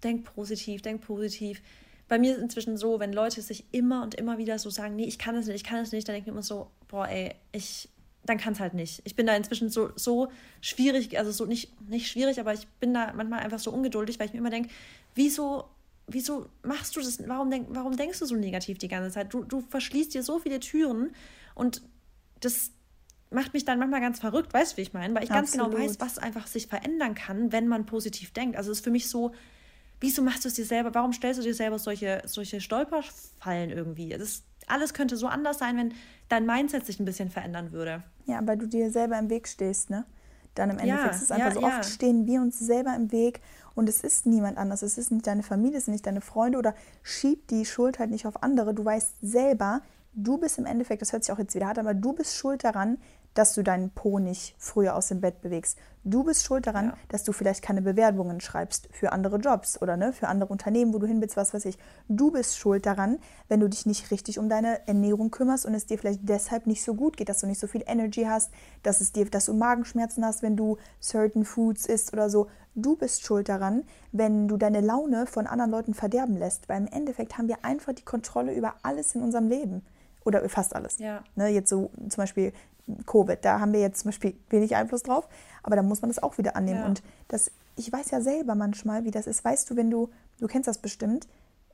denk 0.03 0.25
positiv, 0.25 0.83
denk 0.83 1.01
positiv. 1.03 1.63
Bei 2.09 2.19
mir 2.19 2.33
ist 2.33 2.37
es 2.39 2.43
inzwischen 2.43 2.77
so, 2.77 3.01
wenn 3.01 3.13
Leute 3.13 3.41
sich 3.41 3.65
immer 3.73 4.03
und 4.03 4.15
immer 4.15 4.37
wieder 4.37 4.59
so 4.59 4.71
sagen, 4.71 4.97
nee, 4.97 5.07
ich 5.07 5.19
kann 5.19 5.37
es 5.37 5.47
nicht, 5.47 5.57
ich 5.57 5.65
kann 5.65 5.79
es 5.79 5.93
nicht, 5.93 6.07
dann 6.07 6.15
denke 6.15 6.29
ich 6.29 6.33
mir 6.33 6.39
immer 6.39 6.43
so, 6.43 6.71
boah, 6.89 7.09
ey, 7.09 7.35
ich, 7.53 7.89
dann 8.27 8.37
kann 8.37 8.53
es 8.53 8.61
halt 8.61 8.75
nicht. 8.75 9.01
Ich 9.05 9.17
bin 9.17 9.27
da 9.27 9.35
inzwischen 9.35 9.71
so, 9.71 9.91
so 9.97 10.29
schwierig, 10.61 11.19
also 11.19 11.31
so 11.31 11.47
nicht, 11.47 11.81
nicht 11.89 12.09
schwierig, 12.09 12.39
aber 12.41 12.53
ich 12.53 12.67
bin 12.81 12.93
da 12.93 13.13
manchmal 13.15 13.41
einfach 13.41 13.59
so 13.59 13.71
ungeduldig, 13.71 14.19
weil 14.19 14.27
ich 14.27 14.33
mir 14.33 14.41
immer 14.41 14.51
denke, 14.51 14.69
wieso, 15.15 15.65
wieso 16.07 16.47
machst 16.63 16.95
du 16.97 17.01
das, 17.01 17.27
warum, 17.27 17.51
denk, 17.51 17.69
warum 17.71 17.97
denkst 17.97 18.19
du 18.19 18.27
so 18.27 18.35
negativ 18.35 18.79
die 18.79 18.89
ganze 18.89 19.11
Zeit? 19.11 19.33
Du, 19.33 19.45
du 19.45 19.63
verschließt 19.63 20.13
dir 20.13 20.23
so 20.23 20.39
viele 20.39 20.61
Türen 20.61 21.13
und 21.55 21.81
das, 22.41 22.71
macht 23.35 23.53
mich 23.53 23.65
dann 23.65 23.79
manchmal 23.79 24.01
ganz 24.01 24.21
verrückt, 24.21 24.55
weißt 24.55 24.73
du, 24.73 24.77
wie 24.79 24.83
ich 24.83 24.93
meine? 24.93 25.15
Weil 25.15 25.25
ich 25.25 25.31
Absolut. 25.31 25.71
ganz 25.71 25.73
genau 25.73 25.85
weiß, 25.85 26.01
was 26.01 26.19
einfach 26.19 26.47
sich 26.47 26.67
verändern 26.67 27.15
kann, 27.15 27.53
wenn 27.53 27.69
man 27.69 27.87
positiv 27.87 28.33
denkt. 28.33 28.57
Also 28.57 28.71
es 28.71 28.79
ist 28.79 28.85
für 28.85 28.91
mich 28.91 29.09
so, 29.09 29.33
wieso 30.01 30.23
machst 30.23 30.45
du 30.45 30.49
es 30.49 30.55
dir 30.55 30.65
selber? 30.65 30.95
Warum 30.95 31.13
stellst 31.13 31.41
du 31.41 31.45
dir 31.45 31.55
selber 31.55 31.79
solche, 31.79 32.23
solche 32.27 32.61
Stolperfallen 32.61 33.71
irgendwie? 33.71 34.13
Ist, 34.13 34.45
alles 34.67 34.95
könnte 34.95 35.17
so 35.17 35.27
anders 35.27 35.59
sein, 35.59 35.77
wenn 35.77 35.95
dein 36.29 36.47
Mindset 36.47 36.87
sich 36.87 37.01
ein 37.01 37.05
bisschen 37.05 37.31
verändern 37.31 37.73
würde. 37.73 38.03
Ja, 38.27 38.41
weil 38.45 38.57
du 38.57 38.67
dir 38.67 38.91
selber 38.91 39.19
im 39.19 39.31
Weg 39.31 39.49
stehst, 39.49 39.91
ne? 39.91 40.05
Dann 40.55 40.71
im 40.71 40.79
Endeffekt 40.79 41.15
ja, 41.15 41.17
ist 41.17 41.23
es 41.23 41.31
einfach 41.33 41.49
ja, 41.49 41.55
so 41.55 41.63
oft 41.65 41.85
stehen 41.85 42.27
wir 42.27 42.41
uns 42.41 42.61
selber 42.61 42.95
im 42.95 43.11
Weg 43.11 43.41
und 43.75 43.89
es 43.89 44.03
ist 44.03 44.25
niemand 44.25 44.57
anders. 44.57 44.83
Es 44.83 44.99
ist 44.99 45.11
nicht 45.11 45.27
deine 45.27 45.43
Familie, 45.43 45.79
es 45.79 45.87
sind 45.87 45.93
nicht 45.93 46.07
deine 46.07 46.21
Freunde 46.21 46.59
oder 46.59 46.75
schieb 47.03 47.49
die 47.49 47.65
Schuld 47.65 47.99
halt 47.99 48.11
nicht 48.11 48.25
auf 48.27 48.43
andere. 48.43 48.73
Du 48.73 48.85
weißt 48.85 49.17
selber, 49.21 49.83
du 50.13 50.39
bist 50.39 50.59
im 50.59 50.67
Endeffekt, 50.67 51.03
das 51.03 51.13
hört 51.13 51.25
sich 51.25 51.33
auch 51.33 51.39
jetzt 51.39 51.57
wieder 51.57 51.67
hart, 51.67 51.79
aber 51.79 51.93
du 51.93 52.13
bist 52.13 52.37
schuld 52.37 52.63
daran, 52.63 52.99
dass 53.35 53.55
du 53.55 53.63
deinen 53.63 53.91
Po 53.91 54.19
nicht 54.19 54.55
früher 54.59 54.97
aus 54.97 55.09
dem 55.09 55.21
Bett 55.21 55.41
bewegst. 55.43 55.79
Du 56.07 56.23
bist 56.23 56.45
schuld 56.45 56.67
daran, 56.67 56.89
ja. 56.89 56.97
dass 57.09 57.25
du 57.25 57.33
vielleicht 57.33 57.63
keine 57.63 57.81
Bewerbungen 57.81 58.41
schreibst 58.41 58.89
für 58.93 59.13
andere 59.13 59.39
Jobs 59.39 59.81
oder 59.81 59.97
ne, 59.97 60.13
für 60.13 60.29
andere 60.29 60.51
Unternehmen, 60.51 60.93
wo 60.93 60.99
du 60.99 61.07
hin 61.07 61.21
willst, 61.23 61.37
was 61.37 61.55
weiß 61.55 61.65
ich. 61.65 61.79
Du 62.09 62.31
bist 62.31 62.59
schuld 62.59 62.85
daran, 62.85 63.19
wenn 63.49 63.61
du 63.61 63.69
dich 63.69 63.87
nicht 63.87 64.11
richtig 64.11 64.39
um 64.39 64.51
deine 64.51 64.87
Ernährung 64.87 65.31
kümmerst 65.31 65.65
und 65.65 65.75
es 65.75 65.87
dir 65.87 65.99
vielleicht 65.99 66.21
deshalb 66.23 66.67
nicht 66.67 66.85
so 66.85 66.95
gut 66.95 67.17
geht, 67.17 67.31
dass 67.31 67.41
du 67.41 67.47
nicht 67.47 67.59
so 67.59 67.67
viel 67.67 67.83
Energy 67.87 68.25
hast, 68.25 68.51
dass 68.83 69.01
es 69.01 69.13
dir, 69.13 69.25
dass 69.31 69.47
du 69.47 69.55
Magenschmerzen 69.55 70.25
hast, 70.27 70.43
wenn 70.43 70.57
du 70.57 70.77
certain 71.01 71.45
Foods 71.45 71.87
isst 71.87 72.13
oder 72.13 72.29
so. 72.29 72.49
Du 72.75 72.97
bist 72.97 73.23
schuld 73.23 73.49
daran, 73.49 73.85
wenn 74.13 74.47
du 74.47 74.59
deine 74.59 74.83
Laune 74.83 75.27
von 75.27 75.47
anderen 75.47 75.71
Leuten 75.71 75.95
verderben 75.95 76.37
lässt, 76.37 76.69
weil 76.69 76.83
im 76.83 76.89
Endeffekt 76.89 77.39
haben 77.39 77.49
wir 77.49 77.65
einfach 77.65 77.95
die 77.95 78.05
Kontrolle 78.05 78.53
über 78.53 78.75
alles 78.83 79.15
in 79.15 79.23
unserem 79.23 79.49
Leben 79.49 79.83
oder 80.25 80.47
fast 80.49 80.75
alles. 80.75 80.99
Ja. 80.99 81.23
Ne, 81.37 81.49
jetzt 81.49 81.71
so 81.71 81.91
zum 82.09 82.17
Beispiel 82.17 82.53
Covid, 83.07 83.39
da 83.43 83.61
haben 83.61 83.73
wir 83.73 83.81
jetzt 83.81 84.01
zum 84.01 84.11
Beispiel 84.11 84.37
wenig 84.51 84.77
Einfluss 84.77 85.03
drauf, 85.03 85.29
aber 85.63 85.77
da 85.77 85.83
muss 85.83 86.03
man 86.03 86.11
das 86.11 86.23
auch 86.23 86.39
wieder 86.39 86.57
annehmen. 86.57 86.81
Ja. 86.81 86.87
Und 86.87 87.03
das, 87.29 87.51
ich 87.77 87.91
weiß 87.91 88.11
ja 88.11 88.21
selber 88.21 88.55
manchmal, 88.55 89.05
wie 89.05 89.11
das 89.11 89.27
ist. 89.27 89.45
Weißt 89.45 89.71
du, 89.71 89.77
wenn 89.77 89.91
du, 89.91 90.11
du 90.39 90.47
kennst 90.47 90.69
das 90.69 90.79
bestimmt, 90.79 91.27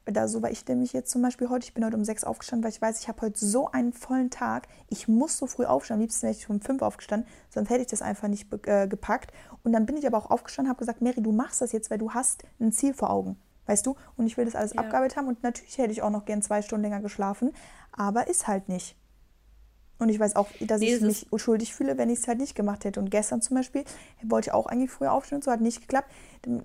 da 0.07 0.29
so 0.29 0.43
war 0.43 0.51
ich 0.51 0.67
nämlich 0.67 0.93
jetzt 0.93 1.11
zum 1.11 1.23
Beispiel 1.23 1.49
heute, 1.51 1.65
ich 1.65 1.75
bin 1.75 1.85
heute 1.85 1.97
um 1.97 2.05
sechs 2.05 2.25
aufgestanden, 2.25 2.65
weil 2.65 2.71
ich 2.71 2.81
weiß, 2.81 3.01
ich 3.01 3.09
habe 3.09 3.21
heute 3.23 3.39
so 3.39 3.71
einen 3.71 3.93
vollen 3.93 4.31
Tag, 4.31 4.69
ich 4.89 5.09
muss 5.09 5.37
so 5.37 5.47
früh 5.47 5.65
aufstehen, 5.65 5.95
am 5.95 6.01
liebsten 6.01 6.23
wäre 6.23 6.35
ich 6.35 6.49
um 6.49 6.61
fünf 6.61 6.83
aufgestanden, 6.83 7.29
sonst 7.51 7.71
hätte 7.71 7.83
ich 7.83 7.87
das 7.89 8.03
einfach 8.03 8.29
nicht 8.29 8.49
äh, 8.67 8.89
gepackt. 8.89 9.33
Und 9.63 9.73
dann 9.73 9.87
bin 9.87 9.97
ich 9.97 10.07
aber 10.07 10.19
auch 10.19 10.31
aufgestanden, 10.31 10.71
habe 10.71 10.79
gesagt, 10.79 11.03
Mary, 11.03 11.23
du 11.23 11.33
machst 11.33 11.61
das 11.61 11.73
jetzt, 11.73 11.91
weil 11.91 11.99
du 11.99 12.13
hast 12.13 12.45
ein 12.61 12.73
Ziel 12.73 12.95
vor 12.95 13.11
Augen, 13.11 13.37
weißt 13.67 13.87
du? 13.87 13.95
Und 14.17 14.27
ich 14.27 14.37
will 14.37 14.47
das 14.47 14.55
alles 14.55 14.73
ja. 14.73 14.81
abgearbeitet 14.81 15.17
haben 15.17 15.29
und 15.29 15.43
natürlich 15.43 15.79
hätte 15.79 15.93
ich 15.93 16.03
auch 16.03 16.11
noch 16.11 16.25
gern 16.25 16.43
zwei 16.43 16.63
Stunden 16.63 16.83
länger 16.83 17.01
geschlafen, 17.01 17.53
aber 17.93 18.29
ist 18.29 18.49
halt 18.49 18.69
nicht. 18.69 18.97
Und 20.01 20.09
ich 20.09 20.19
weiß 20.19 20.35
auch, 20.35 20.49
dass 20.61 20.81
ich 20.81 21.01
mich 21.03 21.27
schuldig 21.37 21.75
fühle, 21.75 21.99
wenn 21.99 22.09
ich 22.09 22.21
es 22.21 22.29
halt 22.29 22.39
nicht 22.39 22.55
gemacht 22.55 22.85
hätte. 22.87 22.99
Und 23.01 23.11
gestern 23.11 23.43
zum 23.43 23.57
Beispiel 23.57 23.85
wollte 24.23 24.49
ich 24.49 24.55
auch 24.55 24.67
eigentlich 24.67 24.91
früher 24.91 25.13
aufstehen 25.13 25.37
und 25.37 25.45
so, 25.45 25.51
hat 25.51 25.61
nicht 25.61 25.83
geklappt. 25.83 26.11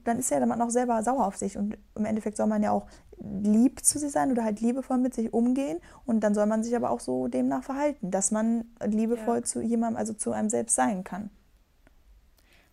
Dann 0.06 0.20
ist 0.20 0.32
ja 0.32 0.40
dann 0.40 0.62
auch 0.62 0.70
selber 0.70 1.04
sauer 1.04 1.28
auf 1.28 1.36
sich. 1.36 1.58
Und 1.58 1.78
im 1.96 2.06
Endeffekt 2.06 2.38
soll 2.38 2.48
man 2.48 2.64
ja 2.64 2.72
auch 2.72 2.88
lieb 3.20 3.84
zu 3.84 4.00
sich 4.00 4.12
sein 4.12 4.32
oder 4.32 4.46
halt 4.46 4.62
liebevoll 4.62 4.98
mit 5.00 5.14
sich 5.14 5.34
umgehen. 5.34 5.80
Und 6.06 6.22
dann 6.22 6.34
soll 6.34 6.46
man 6.46 6.64
sich 6.64 6.78
aber 6.78 6.90
auch 6.90 7.02
so 7.02 7.28
demnach 7.28 7.64
verhalten, 7.64 8.10
dass 8.10 8.32
man 8.32 8.66
liebevoll 8.86 9.38
ja. 9.38 9.44
zu 9.44 9.62
jemandem, 9.62 9.98
also 9.98 10.14
zu 10.14 10.32
einem 10.32 10.50
selbst 10.50 10.76
sein 10.76 11.04
kann. 11.04 11.30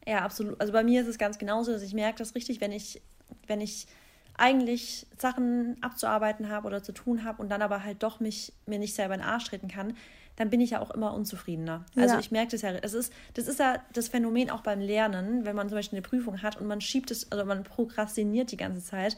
Ja, 0.07 0.21
absolut. 0.21 0.61
Also 0.61 0.73
bei 0.73 0.85
mir 0.85 1.03
ist 1.03 1.09
es 1.09 1.19
ganz 1.19 1.39
genauso, 1.39 1.73
dass 1.73 1.83
ich 1.83 1.93
merke 1.93 2.19
das 2.19 2.37
richtig, 2.37 2.61
wenn 2.61 2.71
ich, 2.71 3.03
wenn 3.49 3.61
ich 3.61 3.89
eigentlich 4.35 5.07
Sachen 5.19 5.77
abzuarbeiten 5.83 6.49
habe 6.49 6.67
oder 6.67 6.83
zu 6.83 6.93
tun 6.93 7.25
habe 7.25 7.43
und 7.43 7.49
dann 7.49 7.63
aber 7.63 7.85
halt 7.85 8.03
doch 8.03 8.21
mich 8.21 8.53
mir 8.67 8.79
nicht 8.79 8.95
selber 8.95 9.15
in 9.15 9.21
den 9.21 9.29
Arsch 9.29 9.45
treten 9.45 9.69
kann, 9.69 9.95
dann 10.37 10.51
bin 10.51 10.61
ich 10.61 10.71
ja 10.71 10.81
auch 10.81 10.91
immer 10.91 11.15
unzufriedener. 11.15 11.85
Also 11.97 12.15
ja. 12.15 12.21
ich 12.21 12.31
merke 12.31 12.53
das 12.53 12.63
ja, 12.63 12.71
es 12.71 12.95
ist, 12.95 13.13
das 13.35 13.49
ist 13.49 13.59
ja 13.59 13.83
das 13.93 14.09
Phänomen 14.09 14.51
auch 14.51 14.63
beim 14.63 14.81
Lernen, 14.81 15.45
wenn 15.45 15.57
man 15.57 15.69
zum 15.69 15.77
Beispiel 15.77 15.99
eine 15.99 16.07
Prüfung 16.07 16.43
hat 16.43 16.61
und 16.61 16.67
man 16.67 16.81
schiebt 16.81 17.11
es, 17.11 17.31
also 17.31 17.45
man 17.45 17.65
prokrastiniert 17.65 18.51
die 18.51 18.57
ganze 18.57 18.83
Zeit. 18.83 19.17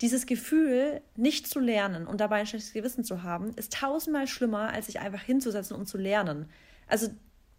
Dieses 0.00 0.26
Gefühl, 0.26 1.00
nicht 1.16 1.46
zu 1.46 1.60
lernen 1.60 2.06
und 2.06 2.20
dabei 2.20 2.40
ein 2.40 2.46
schlechtes 2.46 2.72
Gewissen 2.72 3.04
zu 3.04 3.22
haben, 3.22 3.52
ist 3.54 3.72
tausendmal 3.72 4.26
schlimmer, 4.26 4.72
als 4.72 4.86
sich 4.86 5.00
einfach 5.00 5.22
hinzusetzen 5.22 5.76
und 5.76 5.86
zu 5.86 5.96
lernen. 5.96 6.46
Also 6.88 7.08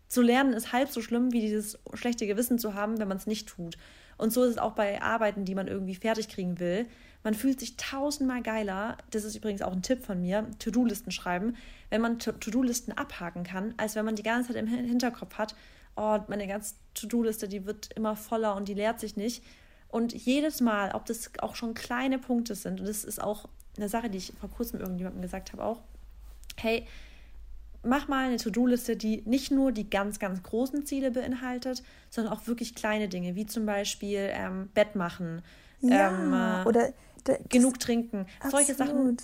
zu 0.08 0.22
lernen 0.22 0.54
ist 0.54 0.72
halb 0.72 0.90
so 0.90 1.02
schlimm, 1.02 1.32
wie 1.32 1.42
dieses 1.42 1.80
schlechte 1.94 2.28
Gewissen 2.28 2.60
zu 2.60 2.76
haben, 2.76 3.00
wenn 3.00 3.08
man 3.08 3.18
es 3.18 3.28
nicht 3.28 3.48
tut. 3.48 3.78
Und 4.18 4.32
so 4.32 4.44
ist 4.44 4.52
es 4.52 4.58
auch 4.58 4.74
bei 4.74 5.02
Arbeiten, 5.02 5.46
die 5.46 5.56
man 5.56 5.68
irgendwie 5.68 5.96
fertig 5.96 6.30
kriegen 6.30 6.60
will. 6.60 6.86
Man 7.24 7.34
fühlt 7.34 7.60
sich 7.60 7.78
tausendmal 7.78 8.42
geiler, 8.42 8.98
das 9.12 9.24
ist 9.24 9.36
übrigens 9.36 9.62
auch 9.62 9.72
ein 9.72 9.82
Tipp 9.82 10.04
von 10.04 10.22
mir, 10.22 10.48
To-Do-Listen 10.60 11.12
schreiben, 11.12 11.56
wenn 11.90 12.02
man 12.02 12.20
To-Do-Listen 12.20 12.92
abhaken 12.92 13.44
kann, 13.44 13.74
als 13.78 13.96
wenn 13.96 14.04
man 14.06 14.16
die 14.16 14.24
ganze 14.24 14.50
Zeit 14.54 14.62
im 14.62 14.68
Hinterkopf 14.68 15.38
hat, 15.38 15.56
oh, 15.96 16.20
meine 16.28 16.48
ganze 16.48 16.76
To-Do-Liste, 16.96 17.48
die 17.48 17.66
wird 17.66 17.94
immer 17.94 18.16
voller 18.16 18.56
und 18.56 18.68
die 18.68 18.74
leert 18.74 19.00
sich 19.00 19.16
nicht. 19.16 19.44
Und 19.88 20.14
jedes 20.14 20.60
Mal, 20.60 20.92
ob 20.96 21.06
das 21.06 21.32
auch 21.40 21.56
schon 21.56 21.76
kleine 21.76 22.20
Punkte 22.20 22.56
sind, 22.56 22.80
und 22.80 22.90
das 22.90 23.04
ist 23.04 23.22
auch 23.22 23.48
eine 23.78 23.90
Sache, 23.90 24.10
die 24.10 24.18
ich 24.18 24.34
vor 24.40 24.50
kurzem 24.50 24.80
irgendjemandem 24.80 25.22
gesagt 25.22 25.54
habe, 25.54 25.64
auch, 25.64 25.82
hey, 26.58 26.86
mach 27.84 28.08
mal 28.08 28.28
eine 28.28 28.38
To-Do-Liste, 28.38 28.96
die 28.96 29.22
nicht 29.26 29.52
nur 29.52 29.72
die 29.72 29.90
ganz, 29.90 30.20
ganz 30.20 30.42
großen 30.42 30.86
Ziele 30.86 31.12
beinhaltet, 31.12 31.84
sondern 32.10 32.34
auch 32.34 32.48
wirklich 32.48 32.76
kleine 32.76 33.08
Dinge, 33.08 33.36
wie 33.36 33.46
zum 33.46 33.66
Beispiel 33.66 34.30
ähm, 34.32 34.70
Bett 34.74 34.96
machen, 34.96 35.42
ja, 35.82 36.10
ähm, 36.10 36.66
oder 36.66 36.94
genug 37.50 37.80
trinken. 37.80 38.26
Absolut. 38.40 38.66
Solche 38.66 38.76
Sachen 38.76 39.18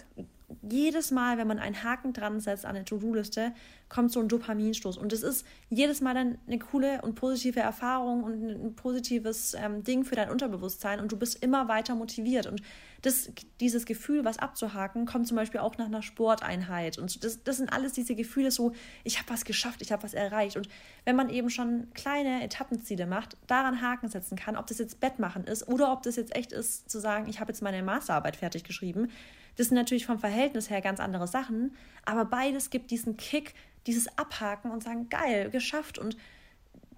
jedes 0.61 1.11
Mal, 1.11 1.37
wenn 1.37 1.47
man 1.47 1.59
einen 1.59 1.83
Haken 1.83 2.13
dran 2.13 2.39
setzt 2.39 2.65
an 2.65 2.75
eine 2.75 2.85
To-Do-Liste, 2.85 3.53
kommt 3.87 4.11
so 4.11 4.19
ein 4.19 4.27
Dopaminstoß. 4.27 4.97
Und 4.97 5.13
es 5.13 5.23
ist 5.23 5.45
jedes 5.69 6.01
Mal 6.01 6.13
dann 6.13 6.37
eine 6.47 6.59
coole 6.59 7.01
und 7.01 7.15
positive 7.15 7.59
Erfahrung 7.59 8.23
und 8.23 8.43
ein 8.43 8.75
positives 8.75 9.53
ähm, 9.53 9.83
Ding 9.83 10.05
für 10.05 10.15
dein 10.15 10.29
Unterbewusstsein 10.29 10.99
und 10.99 11.11
du 11.11 11.17
bist 11.17 11.43
immer 11.43 11.67
weiter 11.67 11.95
motiviert. 11.95 12.47
Und 12.47 12.61
das, 13.01 13.31
dieses 13.59 13.85
Gefühl, 13.85 14.25
was 14.25 14.39
abzuhaken, 14.39 15.05
kommt 15.05 15.27
zum 15.27 15.37
Beispiel 15.37 15.61
auch 15.61 15.77
nach 15.77 15.85
einer 15.85 16.01
Sporteinheit. 16.01 16.97
Und 16.97 17.23
das, 17.23 17.43
das 17.43 17.57
sind 17.57 17.71
alles 17.71 17.93
diese 17.93 18.15
Gefühle, 18.15 18.51
so, 18.51 18.73
ich 19.03 19.19
habe 19.19 19.29
was 19.29 19.45
geschafft, 19.45 19.81
ich 19.81 19.91
habe 19.91 20.03
was 20.03 20.13
erreicht. 20.13 20.57
Und 20.57 20.67
wenn 21.05 21.15
man 21.15 21.29
eben 21.29 21.49
schon 21.49 21.87
kleine 21.93 22.43
Etappenziele 22.43 23.05
macht, 23.05 23.37
daran 23.47 23.81
Haken 23.81 24.09
setzen 24.09 24.37
kann, 24.37 24.57
ob 24.57 24.67
das 24.67 24.79
jetzt 24.79 24.99
Bett 24.99 25.19
machen 25.19 25.45
ist 25.45 25.67
oder 25.67 25.91
ob 25.91 26.03
das 26.03 26.17
jetzt 26.17 26.35
echt 26.35 26.51
ist, 26.51 26.89
zu 26.89 26.99
sagen, 26.99 27.29
ich 27.29 27.39
habe 27.39 27.51
jetzt 27.51 27.61
meine 27.61 27.83
Masterarbeit 27.83 28.35
fertig 28.35 28.63
geschrieben, 28.63 29.09
das 29.55 29.67
sind 29.67 29.75
natürlich 29.75 30.05
vom 30.05 30.19
Verhältnis 30.19 30.69
her 30.69 30.81
ganz 30.81 30.99
andere 30.99 31.27
Sachen, 31.27 31.75
aber 32.05 32.25
beides 32.25 32.69
gibt 32.69 32.91
diesen 32.91 33.17
Kick, 33.17 33.55
dieses 33.87 34.17
Abhaken 34.17 34.71
und 34.71 34.83
sagen, 34.83 35.09
geil, 35.09 35.49
geschafft 35.49 35.97
und 35.97 36.15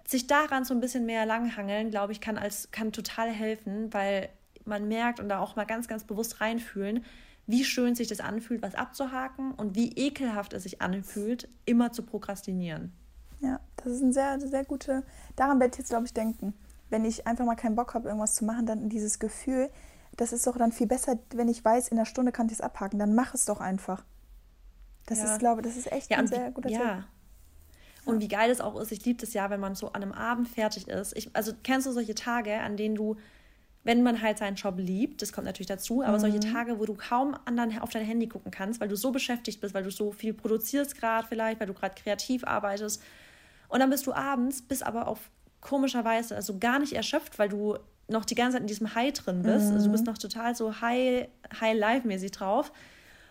sich 0.07 0.27
daran 0.27 0.65
so 0.65 0.73
ein 0.73 0.79
bisschen 0.79 1.05
mehr 1.05 1.25
langhangeln, 1.25 1.89
glaube 1.89 2.11
ich, 2.11 2.21
kann 2.21 2.37
als 2.37 2.69
kann 2.71 2.91
total 2.91 3.29
helfen, 3.29 3.93
weil 3.93 4.29
man 4.66 4.88
merkt 4.88 5.20
und 5.20 5.30
da 5.30 5.39
auch 5.39 5.55
mal 5.55 5.66
ganz 5.66 5.88
ganz 5.88 6.03
bewusst 6.03 6.41
reinfühlen, 6.41 7.05
wie 7.47 7.64
schön 7.64 7.95
sich 7.95 8.07
das 8.07 8.20
anfühlt, 8.20 8.62
was 8.62 8.76
abzuhaken 8.76 9.53
und 9.53 9.76
wie 9.76 9.91
ekelhaft 9.93 10.53
es 10.53 10.64
sich 10.64 10.82
anfühlt, 10.82 11.49
immer 11.66 11.91
zu 11.91 12.03
prokrastinieren. 12.03 12.93
Ja, 13.39 13.59
das 13.78 13.93
ist 13.93 14.01
ein 14.01 14.14
sehr 14.14 14.39
sehr 14.39 14.66
gute. 14.66 15.03
Daran 15.36 15.59
werde 15.59 15.74
ich 15.74 15.80
jetzt 15.80 15.89
glaube 15.89 16.05
ich 16.05 16.14
denken. 16.14 16.53
Wenn 16.89 17.05
ich 17.05 17.26
einfach 17.26 17.45
mal 17.45 17.55
keinen 17.55 17.76
Bock 17.76 17.93
habe, 17.93 18.09
irgendwas 18.09 18.36
zu 18.36 18.45
machen, 18.45 18.66
dann 18.66 18.89
dieses 18.89 19.20
Gefühl, 19.20 19.70
das 20.18 20.34
ist 20.34 20.45
doch 20.45 20.57
dann 20.57 20.72
viel 20.72 20.88
besser, 20.88 21.18
wenn 21.34 21.47
ich 21.47 21.64
weiß, 21.64 21.88
in 21.88 21.97
einer 21.97 22.05
Stunde 22.05 22.32
kann 22.32 22.47
ich 22.47 22.53
es 22.53 22.62
abhaken. 22.62 22.99
Dann 22.99 23.16
mach 23.16 23.34
es 23.34 23.45
doch 23.45 23.62
einfach. 23.62 24.03
Das 25.05 25.20
ja. 25.20 25.26
ist, 25.26 25.39
glaube 25.39 25.62
das 25.62 25.78
ist 25.78 25.91
echt 25.91 26.12
ja, 26.12 26.18
ein 26.18 26.28
sehr 26.28 26.51
guter 26.51 26.70
ja. 26.70 26.80
Tipp. 26.80 27.05
Und 28.05 28.20
wie 28.20 28.28
geil 28.28 28.49
es 28.49 28.62
auch 28.62 28.80
ist, 28.80 28.91
ich 28.91 29.05
liebe 29.05 29.22
das 29.22 29.34
ja, 29.34 29.49
wenn 29.49 29.59
man 29.59 29.76
so 29.76 29.91
an 29.93 30.01
einem 30.01 30.12
Abend 30.12 30.47
fertig 30.47 30.88
ist. 30.88 31.16
Ich, 31.16 31.36
also 31.36 31.53
kennst 31.64 31.86
du 31.86 31.91
solche 31.91 32.16
Tage, 32.16 32.59
an 32.59 32.76
denen 32.76 32.95
du, 32.95 33.16
wenn 33.84 34.03
man 34.03 34.21
halt 34.21 34.38
seinen 34.38 34.55
Job 34.55 34.75
liebt, 34.77 35.21
das 35.21 35.34
kommt 35.34 35.45
natürlich 35.45 35.67
dazu, 35.67 36.03
aber 36.03 36.17
mhm. 36.17 36.21
solche 36.21 36.39
Tage, 36.39 36.79
wo 36.79 36.86
du 36.86 36.93
kaum 36.93 37.36
an 37.45 37.57
dein, 37.57 37.79
auf 37.79 37.89
dein 37.89 38.05
Handy 38.05 38.27
gucken 38.27 38.51
kannst, 38.51 38.79
weil 38.79 38.88
du 38.88 38.95
so 38.95 39.11
beschäftigt 39.11 39.59
bist, 39.59 39.73
weil 39.73 39.84
du 39.84 39.91
so 39.91 40.11
viel 40.11 40.34
produzierst 40.34 40.95
gerade 40.99 41.27
vielleicht, 41.27 41.59
weil 41.59 41.67
du 41.67 41.73
gerade 41.73 41.95
kreativ 41.95 42.43
arbeitest. 42.43 43.01
Und 43.69 43.79
dann 43.79 43.89
bist 43.89 44.05
du 44.05 44.13
abends, 44.13 44.61
bist 44.61 44.86
aber 44.86 45.07
auf 45.07 45.32
komischer 45.61 46.05
Weise 46.05 46.36
also 46.36 46.59
gar 46.59 46.79
nicht 46.79 46.93
erschöpft, 46.93 47.39
weil 47.39 47.49
du 47.49 47.77
noch 48.07 48.25
die 48.25 48.36
ganze 48.36 48.53
Zeit 48.53 48.61
in 48.61 48.67
diesem 48.67 48.93
High 48.93 49.13
drin 49.13 49.41
bist. 49.41 49.69
Mhm. 49.69 49.73
Also 49.73 49.86
du 49.88 49.91
bist 49.91 50.05
mhm. 50.05 50.11
noch 50.11 50.17
total 50.17 50.55
so 50.55 50.82
high, 50.82 51.27
high 51.59 51.77
life-mäßig 51.77 52.32
drauf. 52.32 52.71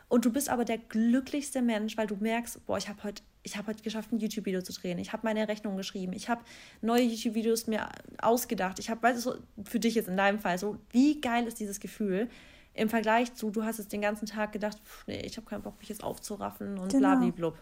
Und 0.09 0.25
du 0.25 0.33
bist 0.33 0.49
aber 0.49 0.65
der 0.65 0.79
glücklichste 0.79 1.63
Mensch, 1.63 1.97
weil 1.97 2.09
du 2.09 2.17
merkst, 2.17 2.67
boah, 2.67 2.79
ich 2.79 2.89
habe 2.89 3.05
heute 3.05 3.23
ich 3.43 3.57
habe 3.57 3.69
heute 3.69 3.83
geschafft, 3.83 4.13
ein 4.13 4.19
YouTube-Video 4.19 4.63
zu 4.63 4.73
drehen. 4.73 4.99
Ich 4.99 5.13
habe 5.13 5.23
meine 5.25 5.49
Rechnung 5.49 5.77
geschrieben. 5.77 6.13
Ich 6.13 6.29
habe 6.29 6.43
neue 6.83 7.03
YouTube-Videos 7.03 7.67
mir 7.67 7.89
ausgedacht. 8.21 8.79
Ich 8.79 8.91
habe, 8.91 9.03
weißt 9.03 9.27
du, 9.27 9.35
für 9.65 9.81
dich 9.81 9.95
jetzt 9.95 10.09
in 10.09 10.17
deinem 10.17 10.39
Fall, 10.39 10.59
so, 10.59 10.77
wie 10.91 11.21
geil 11.21 11.47
ist 11.47 11.59
dieses 11.59 11.81
Gefühl 11.81 12.29
im 12.75 12.89
Vergleich 12.89 13.35
zu, 13.35 13.51
du 13.51 13.65
hast 13.65 13.79
jetzt 13.79 13.93
den 13.93 14.01
ganzen 14.01 14.27
Tag 14.27 14.53
gedacht, 14.53 14.79
pff, 14.85 15.07
nee, 15.07 15.21
ich 15.21 15.37
habe 15.37 15.47
keinen 15.47 15.63
Bock, 15.63 15.79
mich 15.79 15.89
jetzt 15.89 16.05
aufzuraffen 16.05 16.79
und 16.79 16.93
genau. 16.93 17.17
blablablub. 17.17 17.59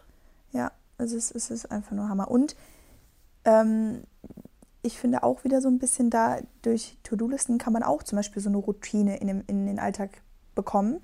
Ja, 0.53 0.73
es 0.99 1.13
ist, 1.13 1.35
es 1.35 1.51
ist 1.51 1.71
einfach 1.71 1.93
nur 1.93 2.09
Hammer. 2.09 2.31
Und 2.31 2.57
ähm, 3.45 4.03
ich 4.83 4.99
finde 4.99 5.23
auch 5.23 5.45
wieder 5.45 5.61
so 5.61 5.69
ein 5.69 5.79
bisschen 5.79 6.11
da, 6.11 6.41
durch 6.63 6.99
To-Do-Listen 7.05 7.59
kann 7.59 7.73
man 7.73 7.83
auch 7.83 8.03
zum 8.03 8.17
Beispiel 8.17 8.43
so 8.43 8.49
eine 8.49 8.59
Routine 8.59 9.17
in, 9.19 9.29
dem, 9.29 9.45
in 9.47 9.67
den 9.67 9.79
Alltag 9.79 10.23
bekommen. 10.55 11.01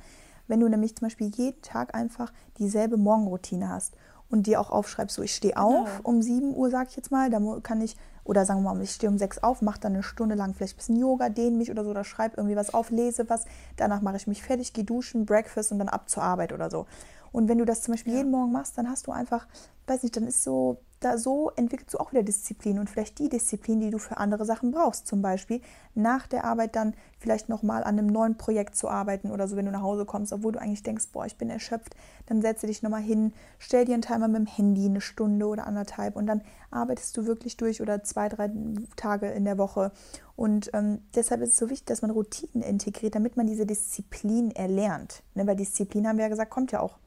Wenn 0.47 0.61
du 0.61 0.69
nämlich 0.69 0.95
zum 0.97 1.07
Beispiel 1.07 1.29
jeden 1.35 1.63
Tag 1.63 1.95
einfach 1.95 2.33
dieselbe 2.59 2.97
Morgenroutine 2.97 3.69
hast 3.69 3.97
und 4.35 4.49
dir 4.49 4.61
auch 4.61 4.71
aufschreibst, 4.71 5.15
so 5.15 5.23
ich 5.23 5.33
stehe 5.33 5.55
genau. 5.55 5.83
auf 5.83 6.01
um 6.03 6.21
7 6.21 6.57
Uhr, 6.57 6.69
sag 6.69 6.89
ich 6.89 6.97
jetzt 6.97 7.13
mal, 7.13 7.31
da 7.31 7.41
kann 7.63 7.81
ich, 7.81 7.97
oder 8.25 8.45
sagen 8.45 8.65
wir 8.65 8.75
mal, 8.75 8.83
ich 8.83 8.91
stehe 8.91 9.09
um 9.09 9.17
6 9.17 9.45
auf, 9.45 9.63
mache 9.63 9.79
dann 9.79 9.93
eine 9.93 10.03
Stunde 10.03 10.35
lang 10.35 10.55
vielleicht 10.55 10.75
ein 10.75 10.79
bisschen 10.79 10.97
Yoga, 10.97 11.29
dehne 11.29 11.57
mich 11.57 11.71
oder 11.71 11.85
so, 11.85 11.91
oder 11.91 12.03
schreibe 12.03 12.37
irgendwie 12.37 12.57
was 12.57 12.75
auf, 12.75 12.91
lese 12.91 13.31
was, 13.31 13.45
danach 13.77 14.03
mache 14.03 14.17
ich 14.17 14.27
mich 14.27 14.43
fertig, 14.43 14.73
gehe 14.73 14.83
duschen, 14.83 15.25
Breakfast 15.25 15.71
und 15.71 15.79
dann 15.79 15.89
ab 15.89 16.11
zur 16.11 16.25
Arbeit 16.25 16.53
oder 16.53 16.69
so. 16.69 16.87
Und 17.31 17.49
wenn 17.49 17.59
du 17.59 17.65
das 17.65 17.83
zum 17.83 17.95
Beispiel 17.95 18.13
ja. 18.13 18.19
jeden 18.19 18.33
Morgen 18.33 18.51
machst, 18.51 18.77
dann 18.77 18.91
hast 18.91 19.07
du 19.07 19.13
einfach, 19.13 19.47
weiß 19.87 20.03
nicht, 20.03 20.17
dann 20.17 20.27
ist 20.27 20.43
so, 20.43 20.79
da 21.05 21.19
so 21.19 21.51
entwickelst 21.57 21.95
du 21.95 21.99
auch 21.99 22.13
wieder 22.13 22.23
Disziplin 22.23 22.79
und 22.79 22.89
vielleicht 22.89 23.19
die 23.19 23.29
Disziplin, 23.29 23.81
die 23.81 23.91
du 23.91 23.99
für 23.99 24.17
andere 24.17 24.45
Sachen 24.45 24.71
brauchst. 24.71 25.07
Zum 25.07 25.23
Beispiel 25.23 25.61
nach 25.95 26.27
der 26.27 26.45
Arbeit 26.45 26.77
dann 26.77 26.95
vielleicht 27.19 27.49
nochmal 27.49 27.85
an 27.85 27.99
einem 27.99 28.07
neuen 28.07 28.37
Projekt 28.37 28.77
zu 28.77 28.89
arbeiten 28.89 29.31
oder 29.31 29.47
so, 29.47 29.57
wenn 29.57 29.67
du 29.67 29.73
nach 29.73 29.83
Hause 29.83 30.05
kommst, 30.05 30.33
obwohl 30.33 30.53
du 30.53 30.61
eigentlich 30.61 30.83
denkst, 30.83 31.09
boah, 31.13 31.27
ich 31.27 31.37
bin 31.37 31.51
erschöpft, 31.51 31.95
dann 32.27 32.43
setze 32.43 32.67
dich 32.67 32.83
nochmal 32.83 33.03
hin, 33.03 33.33
stell 33.59 33.85
dir 33.85 33.95
einen 33.95 34.03
Timer 34.03 34.29
mit 34.29 34.39
dem 34.39 34.47
Handy 34.47 34.87
eine 34.87 35.01
Stunde 35.01 35.47
oder 35.47 35.67
anderthalb 35.67 36.17
und 36.17 36.27
dann 36.27 36.43
arbeitest 36.71 37.17
du 37.17 37.27
wirklich 37.27 37.57
durch 37.57 37.81
oder 37.81 38.03
zwei, 38.03 38.29
drei 38.29 38.51
Tage 38.97 39.29
in 39.29 39.45
der 39.45 39.59
Woche. 39.59 39.93
Und 40.37 40.71
ähm, 40.75 41.01
deshalb 41.15 41.41
ist 41.43 41.51
es 41.51 41.57
so 41.57 41.71
wichtig, 41.71 41.87
dass 41.87 42.03
man 42.03 42.11
Routinen 42.11 42.63
integriert, 42.63 43.15
damit 43.15 43.37
man 43.37 43.47
diese 43.47 43.67
Disziplin 43.67 44.51
erlernt. 44.51 45.23
Ne, 45.35 45.47
weil 45.47 45.57
Disziplin, 45.57 46.09
haben 46.09 46.17
wir 46.17 46.25
ja 46.25 46.31
gesagt, 46.31 46.51
kommt 46.51 46.73
ja 46.73 46.81
auch 46.81 46.99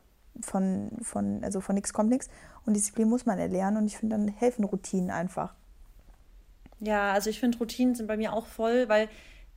von, 0.41 0.91
von, 1.01 1.43
also 1.43 1.61
von 1.61 1.75
nichts 1.75 1.93
kommt 1.93 2.09
nichts. 2.09 2.29
Und 2.65 2.75
Disziplin 2.75 3.07
muss 3.09 3.25
man 3.25 3.39
erlernen 3.39 3.77
und 3.77 3.87
ich 3.87 3.97
finde, 3.97 4.17
dann 4.17 4.27
helfen 4.27 4.63
Routinen 4.63 5.11
einfach. 5.11 5.53
Ja, 6.79 7.11
also 7.13 7.29
ich 7.29 7.39
finde, 7.39 7.57
Routinen 7.57 7.95
sind 7.95 8.07
bei 8.07 8.17
mir 8.17 8.33
auch 8.33 8.45
voll, 8.45 8.87
weil 8.87 9.09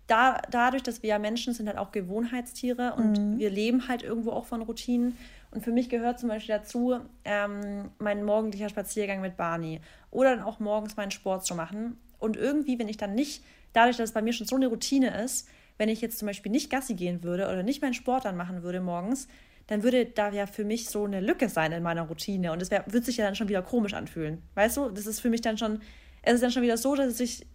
da, 0.07 0.41
dadurch, 0.51 0.83
dass 0.83 1.03
wir 1.03 1.11
ja 1.11 1.19
Menschen 1.19 1.55
sind, 1.55 1.69
halt 1.69 1.79
auch 1.79 1.93
Gewohnheitstiere 1.93 2.95
und 2.97 3.13
mhm. 3.13 3.39
wir 3.39 3.51
leben 3.51 3.87
halt 3.89 4.03
irgendwo 4.03 4.33
auch 4.33 4.47
von 4.47 4.63
Routinen. 4.63 5.17
Und 5.53 5.63
für 5.63 5.73
mich 5.73 5.89
gehört 5.89 6.19
zum 6.19 6.29
Beispiel 6.29 6.57
dazu 6.57 6.97
ähm, 7.25 7.91
mein 7.99 8.25
morgendlicher 8.25 8.69
Spaziergang 8.69 9.21
mit 9.21 9.37
Barney 9.37 9.81
oder 10.11 10.35
dann 10.35 10.45
auch 10.45 10.61
morgens 10.61 10.97
meinen 10.97 11.11
Sport 11.11 11.45
zu 11.45 11.55
machen. 11.55 11.99
Und 12.19 12.37
irgendwie, 12.37 12.79
wenn 12.79 12.89
ich 12.89 12.97
dann 12.97 13.15
nicht, 13.15 13.45
dadurch, 13.73 13.97
dass 13.97 14.11
es 14.11 14.15
bei 14.15 14.23
mir 14.23 14.33
schon 14.33 14.47
so 14.47 14.57
eine 14.57 14.67
Routine 14.67 15.23
ist, 15.23 15.49
wenn 15.79 15.89
ich 15.89 16.01
jetzt 16.01 16.19
zum 16.19 16.27
Beispiel 16.27 16.53
nicht 16.53 16.71
Gassi 16.71 16.95
gehen 16.95 17.23
würde 17.23 17.45
oder 17.45 17.63
nicht 17.63 17.81
meinen 17.81 17.95
Sport 17.95 18.25
dann 18.25 18.37
machen 18.37 18.63
würde 18.63 18.81
morgens, 18.81 19.29
dann 19.71 19.85
würde 19.85 20.05
da 20.05 20.31
ja 20.31 20.47
für 20.47 20.65
mich 20.65 20.91
so 20.91 21.05
eine 21.05 21.21
Lücke 21.21 21.49
sein 21.49 21.71
in 21.71 21.85
meiner 21.85 22.03
Routine 22.03 22.51
und 22.51 22.61
es 22.61 22.73
wird 22.73 23.05
sich 23.05 23.19
ja 23.19 23.25
dann 23.25 23.37
schon 23.37 23.49
wieder 23.49 23.63
komisch 23.63 23.95
anfühlen. 23.95 24.43
Weißt 24.57 24.77
du, 24.77 24.89
das 24.89 25.07
ist 25.07 25.21
für 25.21 25.31
mich 25.31 25.43
dann 25.43 25.59
schon, 25.59 25.81
es 26.23 26.35
ist 26.35 26.43
dann 26.43 26.51
schon 26.51 26.65
wieder 26.65 26.77
so, 26.77 26.97
dass 26.97 27.07
es 27.07 27.19
sich 27.19 27.47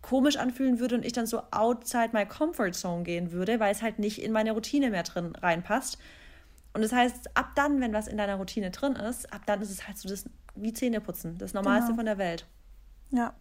komisch 0.00 0.38
anfühlen 0.38 0.80
würde 0.80 0.96
und 0.96 1.04
ich 1.04 1.12
dann 1.12 1.26
so 1.26 1.40
outside 1.52 2.10
my 2.12 2.26
comfort 2.26 2.72
zone 2.72 3.04
gehen 3.04 3.30
würde, 3.30 3.60
weil 3.60 3.70
es 3.70 3.80
halt 3.80 4.00
nicht 4.00 4.20
in 4.20 4.32
meine 4.32 4.50
Routine 4.50 4.90
mehr 4.90 5.04
drin 5.04 5.36
reinpasst. 5.36 5.98
Und 6.72 6.82
das 6.82 6.90
heißt, 6.90 7.36
ab 7.36 7.52
dann, 7.54 7.80
wenn 7.80 7.92
was 7.92 8.08
in 8.08 8.18
deiner 8.18 8.34
Routine 8.34 8.72
drin 8.72 8.96
ist, 8.96 9.32
ab 9.32 9.42
dann 9.46 9.62
ist 9.62 9.70
es 9.70 9.86
halt 9.86 9.98
so 9.98 10.08
das 10.08 10.24
wie 10.56 10.72
Zähneputzen, 10.72 11.38
das 11.38 11.54
Normalste 11.54 11.92
genau. 11.92 11.96
von 11.98 12.06
der 12.06 12.18
Welt. 12.18 12.44
Ja. 13.10 13.34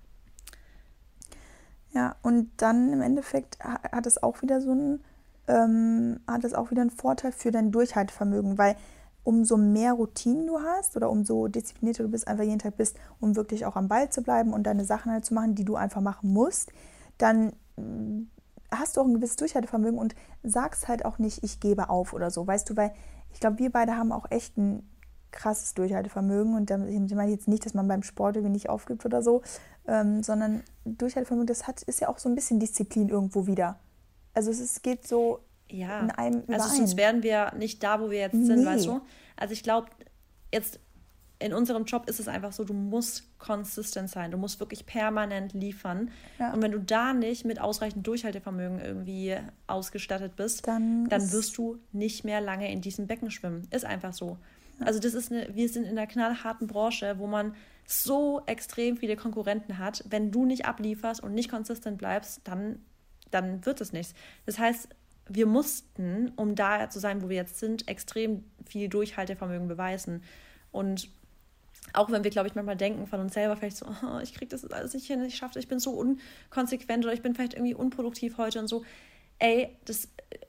Ja, 1.91 2.17
und 2.22 2.51
dann 2.57 2.93
im 2.93 3.01
Endeffekt 3.01 3.57
hat 3.61 4.05
es 4.05 4.22
auch 4.22 4.43
wieder 4.43 4.61
so 4.61 4.69
einen 4.69 5.03
ähm, 5.52 6.20
hat 6.28 6.43
es 6.43 6.54
auch 6.54 6.72
wieder 6.72 6.82
einen 6.82 6.89
Vorteil 6.89 7.32
für 7.32 7.52
dein 7.52 7.72
Durchhaltevermögen, 7.72 8.58
weil 8.58 8.76
umso 9.24 9.58
mehr 9.58 9.93
Routinen 9.93 10.47
du 10.47 10.60
hast 10.60 10.95
oder 10.95 11.10
umso 11.10 11.47
disziplinierter 11.47 12.04
du 12.04 12.10
bist, 12.10 12.28
einfach 12.28 12.43
jeden 12.43 12.60
Tag 12.60 12.78
bist, 12.78 12.97
um 13.20 13.36
wirklich 13.36 13.66
auch 13.66 13.76
am 13.76 13.88
Ball 13.88 14.10
zu 14.10 14.24
bleiben 14.24 14.54
und 14.54 14.64
deine 14.64 14.86
Sachen 14.86 15.12
halt 15.12 15.26
zu 15.26 15.34
machen, 15.34 15.54
die 15.54 15.66
du 15.66 15.76
einfach 15.76 16.02
machen 16.02 16.34
musst, 16.34 16.72
dann 17.18 17.54
mm, 17.76 18.24
hast 18.72 18.95
du 18.95 19.02
auch 19.02 19.06
ein 19.06 19.14
gewisses 19.14 19.36
Durchhaltevermögen 19.36 19.99
und 19.99 20.16
sagst 20.41 20.88
halt 20.88 21.06
auch 21.06 21.20
nicht, 21.20 21.43
ich 21.43 21.60
gebe 21.60 21.89
auf 21.89 22.14
oder 22.14 22.32
so, 22.32 22.47
weißt 22.47 22.70
du, 22.70 22.78
weil 22.78 22.93
ich 23.34 23.39
glaube, 23.39 23.60
wir 23.60 23.72
beide 23.72 23.95
haben 23.95 24.12
auch 24.12 24.26
echt 24.32 24.58
ein 24.58 24.88
krasses 25.32 25.74
Durchhaltevermögen 25.76 26.56
und 26.56 26.70
damit 26.70 26.89
meine 27.12 27.32
ich 27.32 27.38
jetzt 27.38 27.47
nicht, 27.47 27.66
dass 27.66 27.74
man 27.74 27.88
beim 27.88 28.04
Sport 28.04 28.38
irgendwie 28.38 28.54
nicht 28.54 28.70
aufgibt 28.70 29.06
oder 29.06 29.22
so, 29.22 29.41
ähm, 29.88 30.24
sondern 30.24 30.64
Durchhaltevermögen, 30.86 31.47
das 31.47 31.68
hat, 31.68 31.84
ist 31.84 32.02
ja 32.02 32.10
auch 32.10 32.18
so 32.18 32.28
ein 32.28 32.36
bisschen 32.36 32.60
Disziplin 32.60 33.10
irgendwo 33.10 33.45
wieder. 33.45 33.78
Also 34.34 34.51
es 34.51 34.59
ist, 34.59 34.84
geht 34.84 35.07
so 35.07 35.39
ja. 35.69 35.99
in 36.01 36.11
einem 36.11 36.41
überein. 36.41 36.61
Also 36.61 36.75
sonst 36.75 36.97
wären 36.97 37.23
wir 37.23 37.53
nicht 37.55 37.84
da, 37.84 37.99
wo 37.99 38.09
wir 38.09 38.19
jetzt 38.19 38.34
nee. 38.34 38.45
sind, 38.45 38.65
weißt 38.65 38.86
du? 38.86 39.01
Also 39.36 39.53
ich 39.53 39.63
glaube, 39.63 39.88
jetzt 40.53 40.79
in 41.41 41.53
unserem 41.53 41.86
Job 41.86 42.07
ist 42.07 42.19
es 42.19 42.27
einfach 42.27 42.53
so, 42.53 42.63
du 42.63 42.73
musst 42.73 43.38
konsistent 43.39 44.09
sein, 44.09 44.32
du 44.32 44.38
musst 44.38 44.59
wirklich 44.59 44.86
permanent 44.86 45.53
liefern. 45.53 46.11
Ja. 46.39 46.53
Und 46.53 46.61
wenn 46.61 46.71
du 46.71 46.79
da 46.79 47.13
nicht 47.13 47.45
mit 47.45 47.59
ausreichend 47.59 48.05
Durchhaltevermögen 48.05 48.79
irgendwie 48.79 49.36
ausgestattet 49.67 50.36
bist, 50.36 50.67
dann, 50.67 51.09
dann 51.09 51.32
wirst 51.32 51.57
du 51.57 51.79
nicht 51.91 52.23
mehr 52.23 52.41
lange 52.41 52.71
in 52.71 52.82
diesem 52.82 53.07
Becken 53.07 53.32
schwimmen. 53.32 53.67
Ist 53.71 53.86
einfach 53.86 54.13
so. 54.13 54.38
Ja. 54.79 54.86
Also 54.86 54.99
das 54.99 55.13
ist 55.13 55.32
eine, 55.32 55.47
wir 55.55 55.67
sind 55.67 55.86
in 55.86 55.97
einer 55.97 56.07
knallharten 56.07 56.67
Branche, 56.67 57.15
wo 57.17 57.27
man 57.27 57.55
so 57.86 58.41
extrem 58.45 58.97
viele 58.97 59.15
Konkurrenten 59.15 59.79
hat. 59.79 60.03
Wenn 60.07 60.32
du 60.32 60.45
nicht 60.45 60.65
ablieferst 60.65 61.23
und 61.23 61.34
nicht 61.34 61.49
konsistent 61.49 61.97
bleibst, 61.97 62.41
dann, 62.43 62.79
dann 63.32 63.65
wird 63.65 63.82
es 63.82 63.93
nichts. 63.93 64.13
Das 64.45 64.59
heißt, 64.59 64.89
wir 65.27 65.45
mussten, 65.45 66.32
um 66.36 66.55
da 66.55 66.89
zu 66.89 66.99
sein, 66.99 67.21
wo 67.21 67.29
wir 67.29 67.38
jetzt 67.38 67.59
sind, 67.59 67.88
extrem 67.88 68.43
viel 68.65 68.89
Durchhaltevermögen 68.89 69.67
beweisen. 69.67 70.23
Und 70.71 71.09
auch 71.93 72.11
wenn 72.11 72.23
wir, 72.23 72.32
glaube 72.32 72.47
ich, 72.47 72.55
manchmal 72.55 72.77
denken 72.77 73.07
von 73.07 73.19
uns 73.19 73.34
selber 73.34 73.55
vielleicht 73.55 73.77
so, 73.77 73.86
oh, 73.88 74.19
ich 74.21 74.34
kriege 74.34 74.49
das 74.49 74.65
alles 74.65 74.93
nicht 74.93 75.07
hin, 75.07 75.23
ich 75.23 75.36
schaffe 75.36 75.59
ich 75.59 75.67
bin 75.67 75.79
so 75.79 75.91
unkonsequent 75.91 77.03
oder 77.05 77.13
ich 77.13 77.21
bin 77.21 77.34
vielleicht 77.34 77.53
irgendwie 77.53 77.73
unproduktiv 77.73 78.38
heute 78.38 78.59
und 78.59 78.67
so. 78.67 78.84
Ey, 79.39 79.77
das 79.86 80.07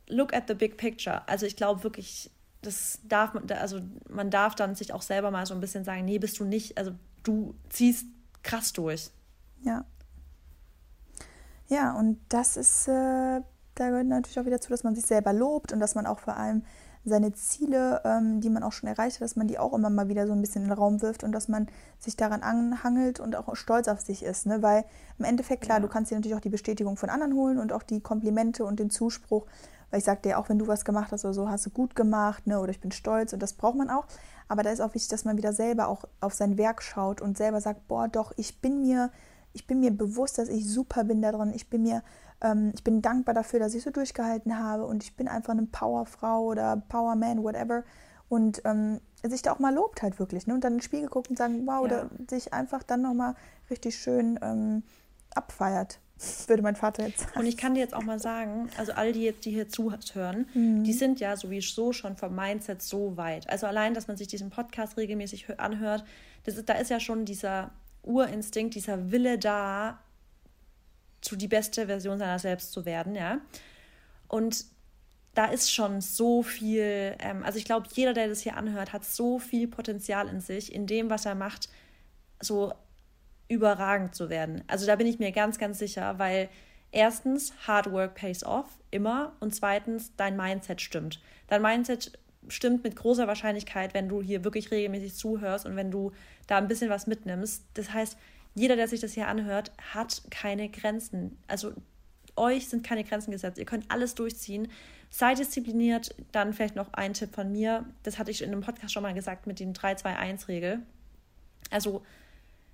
look 0.09 0.35
at 0.35 0.45
the 0.49 0.55
big 0.55 0.77
picture. 0.77 1.27
Also 1.29 1.47
ich 1.47 1.57
glaube 1.57 1.83
wirklich, 1.83 2.31
das 2.61 3.01
darf 3.05 3.35
man, 3.35 3.51
also 3.51 3.81
man 4.09 4.31
darf 4.31 4.55
dann 4.55 4.75
sich 4.75 4.93
auch 4.93 5.03
selber 5.03 5.31
mal 5.31 5.47
so 5.47 5.55
ein 5.55 5.61
bisschen 5.61 5.85
sagen, 5.85 6.05
nee, 6.05 6.19
bist 6.19 6.39
du 6.39 6.45
nicht, 6.45 6.79
also 6.79 6.93
du 7.23 7.55
ziehst 7.71 8.07
krass 8.43 8.73
durch. 8.73 9.11
Ja. 9.65 9.85
Ja, 11.69 11.93
und 11.93 12.19
das 12.29 12.57
ist, 12.57 12.89
äh, 12.89 13.41
da 13.75 13.89
gehört 13.89 14.07
natürlich 14.07 14.39
auch 14.39 14.45
wieder 14.45 14.61
zu, 14.61 14.71
dass 14.71 14.85
man 14.85 14.95
sich 14.95 15.07
selber 15.07 15.33
lobt 15.33 15.73
und 15.73 15.81
dass 15.81 15.95
man 15.95 16.07
auch 16.07 16.19
vor 16.19 16.37
allem 16.37 16.63
seine 17.05 17.33
Ziele, 17.33 18.01
ähm, 18.05 18.41
die 18.41 18.51
man 18.51 18.63
auch 18.63 18.73
schon 18.73 18.89
erreicht 18.89 19.17
hat, 19.17 19.23
dass 19.23 19.35
man 19.35 19.49
die 19.49 19.59
auch 19.59 19.73
immer 19.73 19.91
mal 19.91 20.09
wieder 20.09 20.27
so 20.27 20.33
ein 20.33 20.41
bisschen 20.41 20.63
in 20.63 20.69
den 20.69 20.79
Raum 20.79 21.03
wirft 21.03 21.25
und 21.25 21.33
dass 21.33 21.49
man 21.49 21.67
sich 21.99 22.17
daran 22.17 22.43
anhangelt 22.43 23.19
und 23.19 23.35
auch 23.35 23.55
stolz 23.57 23.89
auf 23.89 24.01
sich 24.01 24.23
ist. 24.23 24.47
Ne? 24.47 24.63
Weil 24.63 24.85
im 25.19 25.25
Endeffekt, 25.25 25.65
klar, 25.65 25.79
ja. 25.79 25.83
du 25.83 25.89
kannst 25.89 26.11
dir 26.11 26.15
natürlich 26.15 26.37
auch 26.37 26.41
die 26.41 26.49
Bestätigung 26.49 26.97
von 26.97 27.11
anderen 27.11 27.35
holen 27.35 27.59
und 27.59 27.73
auch 27.73 27.83
die 27.83 28.01
Komplimente 28.01 28.65
und 28.65 28.79
den 28.79 28.91
Zuspruch. 28.91 29.47
Weil 29.91 29.99
ich 29.99 30.05
sagte 30.05 30.31
ja 30.31 30.39
auch, 30.39 30.49
wenn 30.49 30.59
du 30.59 30.69
was 30.69 30.85
gemacht 30.85 31.11
hast 31.13 31.25
oder 31.25 31.35
so, 31.35 31.51
hast 31.51 31.67
du 31.67 31.71
gut 31.71 31.97
gemacht, 31.97 32.47
ne? 32.47 32.61
oder 32.61 32.71
ich 32.71 32.81
bin 32.81 32.93
stolz 32.93 33.33
und 33.33 33.43
das 33.43 33.53
braucht 33.53 33.77
man 33.77 33.91
auch. 33.91 34.07
Aber 34.49 34.63
da 34.63 34.71
ist 34.71 34.81
auch 34.81 34.95
wichtig, 34.95 35.09
dass 35.09 35.25
man 35.25 35.37
wieder 35.37 35.53
selber 35.53 35.89
auch 35.89 36.05
auf 36.21 36.35
sein 36.35 36.57
Werk 36.57 36.83
schaut 36.83 37.21
und 37.21 37.37
selber 37.37 37.61
sagt, 37.61 37.89
boah, 37.89 38.07
doch, 38.07 38.33
ich 38.37 38.61
bin 38.61 38.81
mir, 38.81 39.11
ich 39.53 39.67
bin 39.67 39.81
mir 39.81 39.91
bewusst, 39.91 40.39
dass 40.39 40.49
ich 40.49 40.69
super 40.69 41.05
bin 41.05 41.23
daran. 41.23 41.53
Ich 41.55 41.69
bin 41.69 41.83
mir 41.83 42.03
ähm, 42.43 42.73
ich 42.75 42.85
bin 42.85 43.03
dankbar 43.03 43.35
dafür, 43.35 43.61
dass 43.61 43.75
ich 43.75 43.83
so 43.83 43.91
durchgehalten 43.91 44.59
habe 44.59 44.85
und 44.85 45.03
ich 45.03 45.17
bin 45.17 45.29
einfach 45.29 45.53
eine 45.53 45.67
Powerfrau 45.67 46.45
oder 46.45 46.83
Powerman, 46.89 47.43
whatever. 47.43 47.85
Und 48.29 48.63
ähm, 48.65 49.01
sich 49.23 49.43
da 49.43 49.53
auch 49.53 49.59
mal 49.59 49.75
lobt 49.75 50.03
halt 50.03 50.19
wirklich. 50.19 50.47
Ne? 50.47 50.55
Und 50.55 50.65
dann 50.65 50.73
in 50.73 50.79
den 50.79 50.83
Spiegel 50.83 51.09
guckt 51.09 51.29
und 51.29 51.37
sagen, 51.37 51.67
wow, 51.67 51.75
ja. 51.75 51.81
oder 51.81 52.11
sich 52.29 52.53
einfach 52.53 52.83
dann 52.83 53.03
nochmal 53.03 53.35
richtig 53.71 53.97
schön 53.97 54.39
ähm, 54.43 54.83
abfeiert 55.35 56.01
würde 56.47 56.63
mein 56.63 56.77
Vater 56.77 57.07
jetzt 57.07 57.21
sagen. 57.21 57.41
Und 57.41 57.47
ich 57.47 57.57
kann 57.57 57.75
dir 57.75 57.81
jetzt 57.81 57.95
auch 57.95 58.03
mal 58.03 58.19
sagen, 58.19 58.69
also 58.77 58.93
alle, 58.93 59.13
die 59.13 59.23
jetzt 59.23 59.45
die 59.45 59.51
hier 59.51 59.69
zuhören, 59.69 60.47
mhm. 60.55 60.85
die 60.85 60.93
sind 60.93 61.21
ja 61.21 61.37
sowieso 61.37 61.93
schon 61.93 62.17
vom 62.17 62.35
Mindset 62.35 62.83
so 62.83 63.17
weit. 63.17 63.49
Also 63.49 63.67
allein, 63.67 63.95
dass 63.95 64.09
man 64.09 64.17
sich 64.17 64.29
diesen 64.29 64.51
Podcast 64.51 64.97
regelmäßig 64.97 65.59
anhört, 65.59 66.05
das 66.45 66.57
ist, 66.57 66.69
da 66.69 66.75
ist 66.75 66.91
ja 66.91 67.01
schon 67.01 67.25
dieser 67.25 67.71
Urinstinkt, 68.03 68.75
dieser 68.75 69.11
Wille 69.11 69.39
da, 69.39 70.01
zu 71.21 71.37
die 71.37 71.49
beste 71.49 71.87
Version 71.87 72.19
seiner 72.19 72.39
selbst 72.39 72.73
zu 72.73 72.85
werden, 72.85 73.15
ja. 73.15 73.41
Und 74.29 74.65
da 75.35 75.47
ist 75.47 75.73
schon 75.73 76.01
so 76.01 76.43
viel, 76.43 77.17
ähm, 77.21 77.43
also 77.45 77.59
ich 77.59 77.65
glaube, 77.65 77.89
jeder, 77.93 78.13
der 78.13 78.29
das 78.29 78.41
hier 78.41 78.57
anhört, 78.57 78.93
hat 78.93 79.05
so 79.05 79.39
viel 79.39 79.69
Potenzial 79.69 80.29
in 80.29 80.41
sich, 80.41 80.75
in 80.75 80.87
dem, 80.87 81.11
was 81.11 81.25
er 81.25 81.35
macht, 81.35 81.69
so 82.41 82.73
überragend 83.49 84.15
zu 84.15 84.31
werden. 84.31 84.65
Also 84.67 84.87
da 84.87 84.97
bin 84.97 85.07
ich 85.07 85.19
mir 85.19 85.33
ganz, 85.33 85.59
ganz 85.59 85.79
sicher, 85.79 86.19
weil 86.19 86.49
erstens, 86.91 87.53
Hard 87.67 87.93
Work 87.93 88.15
pays 88.15 88.45
off, 88.45 88.69
immer. 88.91 89.35
Und 89.41 89.55
zweitens, 89.55 90.15
dein 90.17 90.37
Mindset 90.37 90.81
stimmt. 90.81 91.21
Dein 91.49 91.63
Mindset 91.63 92.19
stimmt 92.49 92.85
mit 92.85 92.97
großer 92.97 93.27
Wahrscheinlichkeit, 93.27 93.95
wenn 93.95 94.09
du 94.09 94.23
hier 94.23 94.45
wirklich 94.45 94.71
regelmäßig 94.71 95.15
zuhörst 95.15 95.67
und 95.67 95.77
wenn 95.77 95.91
du 95.91 96.13
da 96.47 96.59
ein 96.59 96.69
bisschen 96.69 96.91
was 96.91 97.07
mitnimmst. 97.07 97.65
Das 97.75 97.93
heißt, 97.93 98.17
jeder, 98.55 98.77
der 98.77 98.89
sich 98.89 99.01
das 99.01 99.13
hier 99.13 99.29
anhört, 99.29 99.73
hat 99.95 100.23
keine 100.31 100.69
Grenzen. 100.69 101.39
Also 101.49 101.73
euch 102.37 102.69
sind 102.69 102.85
keine 102.85 103.05
Grenzen 103.05 103.31
gesetzt. 103.31 103.59
Ihr 103.59 103.65
könnt 103.65 103.91
alles 103.91 104.15
durchziehen. 104.15 104.69
Seid 105.11 105.39
diszipliniert. 105.39 106.15
Dann 106.33 106.53
vielleicht 106.53 106.77
noch 106.77 106.93
ein 106.93 107.15
Tipp 107.15 107.35
von 107.35 107.51
mir. 107.53 107.87
Das 108.03 108.19
hatte 108.19 108.31
ich 108.31 108.43
in 108.43 108.51
einem 108.51 108.63
Podcast 108.63 108.93
schon 108.93 109.03
mal 109.03 109.15
gesagt 109.15 109.47
mit 109.47 109.61
den 109.61 109.75
3-2-1-Regel. 109.75 110.81
Also, 111.71 112.03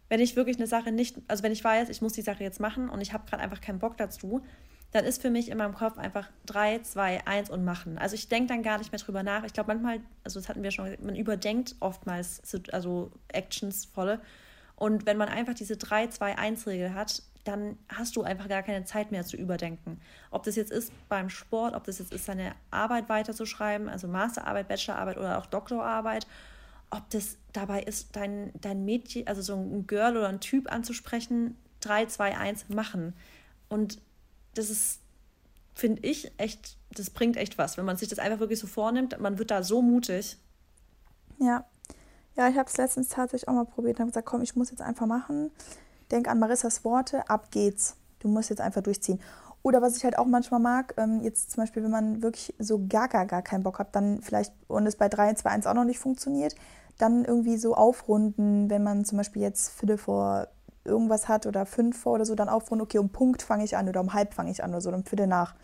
wenn 0.08 0.20
ich 0.20 0.36
wirklich 0.36 0.56
eine 0.56 0.66
Sache 0.66 0.90
nicht, 0.90 1.16
also 1.28 1.42
wenn 1.42 1.52
ich 1.52 1.62
weiß, 1.62 1.88
ich 1.90 2.00
muss 2.00 2.14
die 2.14 2.22
Sache 2.22 2.42
jetzt 2.42 2.60
machen 2.60 2.88
und 2.88 3.00
ich 3.00 3.12
habe 3.12 3.28
gerade 3.28 3.42
einfach 3.42 3.60
keinen 3.60 3.78
Bock 3.78 3.96
dazu, 3.96 4.42
dann 4.92 5.04
ist 5.04 5.20
für 5.20 5.30
mich 5.30 5.50
in 5.50 5.58
meinem 5.58 5.74
Kopf 5.74 5.98
einfach 5.98 6.28
3, 6.46 6.80
2, 6.80 7.26
1 7.26 7.50
und 7.50 7.64
machen. 7.64 7.98
Also 7.98 8.14
ich 8.14 8.28
denke 8.28 8.48
dann 8.48 8.62
gar 8.62 8.78
nicht 8.78 8.90
mehr 8.90 9.00
drüber 9.00 9.22
nach. 9.22 9.44
Ich 9.44 9.52
glaube 9.52 9.68
manchmal, 9.74 10.00
also 10.24 10.40
das 10.40 10.48
hatten 10.48 10.62
wir 10.62 10.70
schon, 10.70 10.96
man 11.02 11.14
überdenkt 11.14 11.76
oftmals 11.80 12.42
also 12.72 13.10
Actions 13.28 13.84
volle 13.84 14.20
und 14.78 15.06
wenn 15.06 15.16
man 15.16 15.28
einfach 15.28 15.54
diese 15.54 15.74
3-2-1-Regel 15.74 16.94
hat, 16.94 17.22
dann 17.42 17.76
hast 17.88 18.14
du 18.14 18.22
einfach 18.22 18.48
gar 18.48 18.62
keine 18.62 18.84
Zeit 18.84 19.10
mehr 19.10 19.24
zu 19.24 19.36
überdenken. 19.36 20.00
Ob 20.30 20.44
das 20.44 20.54
jetzt 20.54 20.70
ist 20.70 20.92
beim 21.08 21.30
Sport, 21.30 21.74
ob 21.74 21.84
das 21.84 21.98
jetzt 21.98 22.12
ist, 22.12 22.26
seine 22.26 22.54
Arbeit 22.70 23.08
weiterzuschreiben, 23.08 23.88
also 23.88 24.06
Masterarbeit, 24.06 24.68
Bachelorarbeit 24.68 25.18
oder 25.18 25.38
auch 25.38 25.46
Doktorarbeit, 25.46 26.26
ob 26.90 27.10
das 27.10 27.38
dabei 27.52 27.82
ist, 27.82 28.14
dein, 28.14 28.52
dein 28.60 28.84
Mädchen, 28.84 29.26
also 29.26 29.42
so 29.42 29.56
ein 29.56 29.86
Girl 29.86 30.16
oder 30.16 30.28
ein 30.28 30.40
Typ 30.40 30.70
anzusprechen, 30.70 31.56
3, 31.80 32.06
2, 32.06 32.38
1 32.38 32.68
machen. 32.68 33.14
Und 33.68 33.98
das 34.58 34.70
ist, 34.70 35.00
finde 35.74 36.02
ich, 36.02 36.32
echt, 36.38 36.76
das 36.90 37.10
bringt 37.10 37.36
echt 37.36 37.58
was, 37.58 37.76
wenn 37.76 37.84
man 37.84 37.96
sich 37.96 38.08
das 38.08 38.18
einfach 38.18 38.40
wirklich 38.40 38.58
so 38.58 38.66
vornimmt. 38.66 39.18
Man 39.20 39.38
wird 39.38 39.50
da 39.50 39.62
so 39.62 39.82
mutig. 39.82 40.36
Ja, 41.38 41.64
ja, 42.36 42.48
ich 42.48 42.56
habe 42.56 42.68
es 42.68 42.76
letztens 42.76 43.08
tatsächlich 43.08 43.48
auch 43.48 43.54
mal 43.54 43.64
probiert 43.64 43.96
und 43.96 44.00
habe 44.00 44.10
gesagt, 44.10 44.26
komm, 44.26 44.42
ich 44.42 44.54
muss 44.54 44.70
jetzt 44.70 44.80
einfach 44.80 45.06
machen. 45.06 45.50
Denk 46.10 46.28
an 46.28 46.38
Marissas 46.38 46.84
Worte, 46.84 47.28
ab 47.28 47.50
geht's. 47.50 47.96
Du 48.20 48.28
musst 48.28 48.50
jetzt 48.50 48.60
einfach 48.60 48.82
durchziehen. 48.82 49.20
Oder 49.62 49.82
was 49.82 49.96
ich 49.96 50.04
halt 50.04 50.16
auch 50.18 50.26
manchmal 50.26 50.60
mag, 50.60 50.94
ähm, 50.96 51.20
jetzt 51.22 51.50
zum 51.50 51.62
Beispiel, 51.62 51.82
wenn 51.82 51.90
man 51.90 52.22
wirklich 52.22 52.54
so 52.58 52.86
gar, 52.88 53.08
gar, 53.08 53.26
gar 53.26 53.42
keinen 53.42 53.64
Bock 53.64 53.80
hat, 53.80 53.94
dann 53.94 54.22
vielleicht, 54.22 54.52
und 54.68 54.86
es 54.86 54.94
bei 54.94 55.08
3, 55.08 55.34
2, 55.34 55.50
1 55.50 55.66
auch 55.66 55.74
noch 55.74 55.84
nicht 55.84 55.98
funktioniert, 55.98 56.54
dann 56.96 57.24
irgendwie 57.24 57.56
so 57.56 57.74
aufrunden, 57.74 58.70
wenn 58.70 58.84
man 58.84 59.04
zum 59.04 59.18
Beispiel 59.18 59.42
jetzt 59.42 59.70
Viertel 59.70 59.98
vor 59.98 60.48
irgendwas 60.88 61.28
hat 61.28 61.46
oder 61.46 61.66
fünf 61.66 61.98
vor 61.98 62.14
oder 62.14 62.24
so, 62.24 62.34
dann 62.34 62.48
aufrunden, 62.48 62.82
okay, 62.82 62.98
um 62.98 63.10
Punkt 63.10 63.42
fange 63.42 63.64
ich 63.64 63.76
an 63.76 63.88
oder 63.88 64.00
um 64.00 64.14
halb 64.14 64.34
fange 64.34 64.50
ich 64.50 64.64
an 64.64 64.70
oder 64.70 64.80
so, 64.80 64.90
um 64.90 65.04
Viertel 65.04 65.26
nach. 65.26 65.54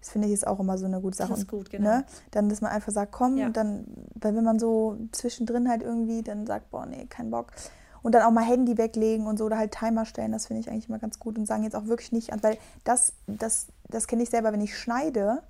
Das 0.00 0.10
finde 0.10 0.28
ich 0.28 0.34
ist 0.34 0.46
auch 0.46 0.58
immer 0.58 0.78
so 0.78 0.86
eine 0.86 1.00
gute 1.00 1.16
Sache. 1.16 1.30
Das 1.30 1.40
ist 1.40 1.48
gut, 1.48 1.70
genau. 1.70 1.90
Ne? 1.90 2.04
Dann, 2.30 2.48
dass 2.48 2.60
man 2.62 2.72
einfach 2.72 2.92
sagt, 2.92 3.12
komm, 3.12 3.36
ja. 3.36 3.46
und 3.46 3.56
dann, 3.56 3.84
weil 4.14 4.34
wenn 4.34 4.44
man 4.44 4.58
so 4.58 4.96
zwischendrin 5.12 5.68
halt 5.68 5.82
irgendwie 5.82 6.22
dann 6.22 6.46
sagt, 6.46 6.70
boah, 6.70 6.86
nee, 6.86 7.06
kein 7.08 7.30
Bock. 7.30 7.52
Und 8.02 8.14
dann 8.14 8.22
auch 8.22 8.30
mal 8.30 8.44
Handy 8.44 8.78
weglegen 8.78 9.26
und 9.26 9.38
so 9.38 9.44
oder 9.44 9.58
halt 9.58 9.72
Timer 9.72 10.06
stellen, 10.06 10.32
das 10.32 10.46
finde 10.46 10.62
ich 10.62 10.70
eigentlich 10.70 10.88
immer 10.88 10.98
ganz 10.98 11.18
gut 11.18 11.36
und 11.36 11.44
sagen 11.44 11.64
jetzt 11.64 11.76
auch 11.76 11.86
wirklich 11.86 12.12
nicht 12.12 12.32
an, 12.32 12.42
weil 12.42 12.56
das, 12.84 13.12
das, 13.26 13.66
das 13.88 14.06
kenne 14.06 14.22
ich 14.22 14.30
selber, 14.30 14.52
wenn 14.52 14.62
ich 14.62 14.76
schneide, 14.76 15.42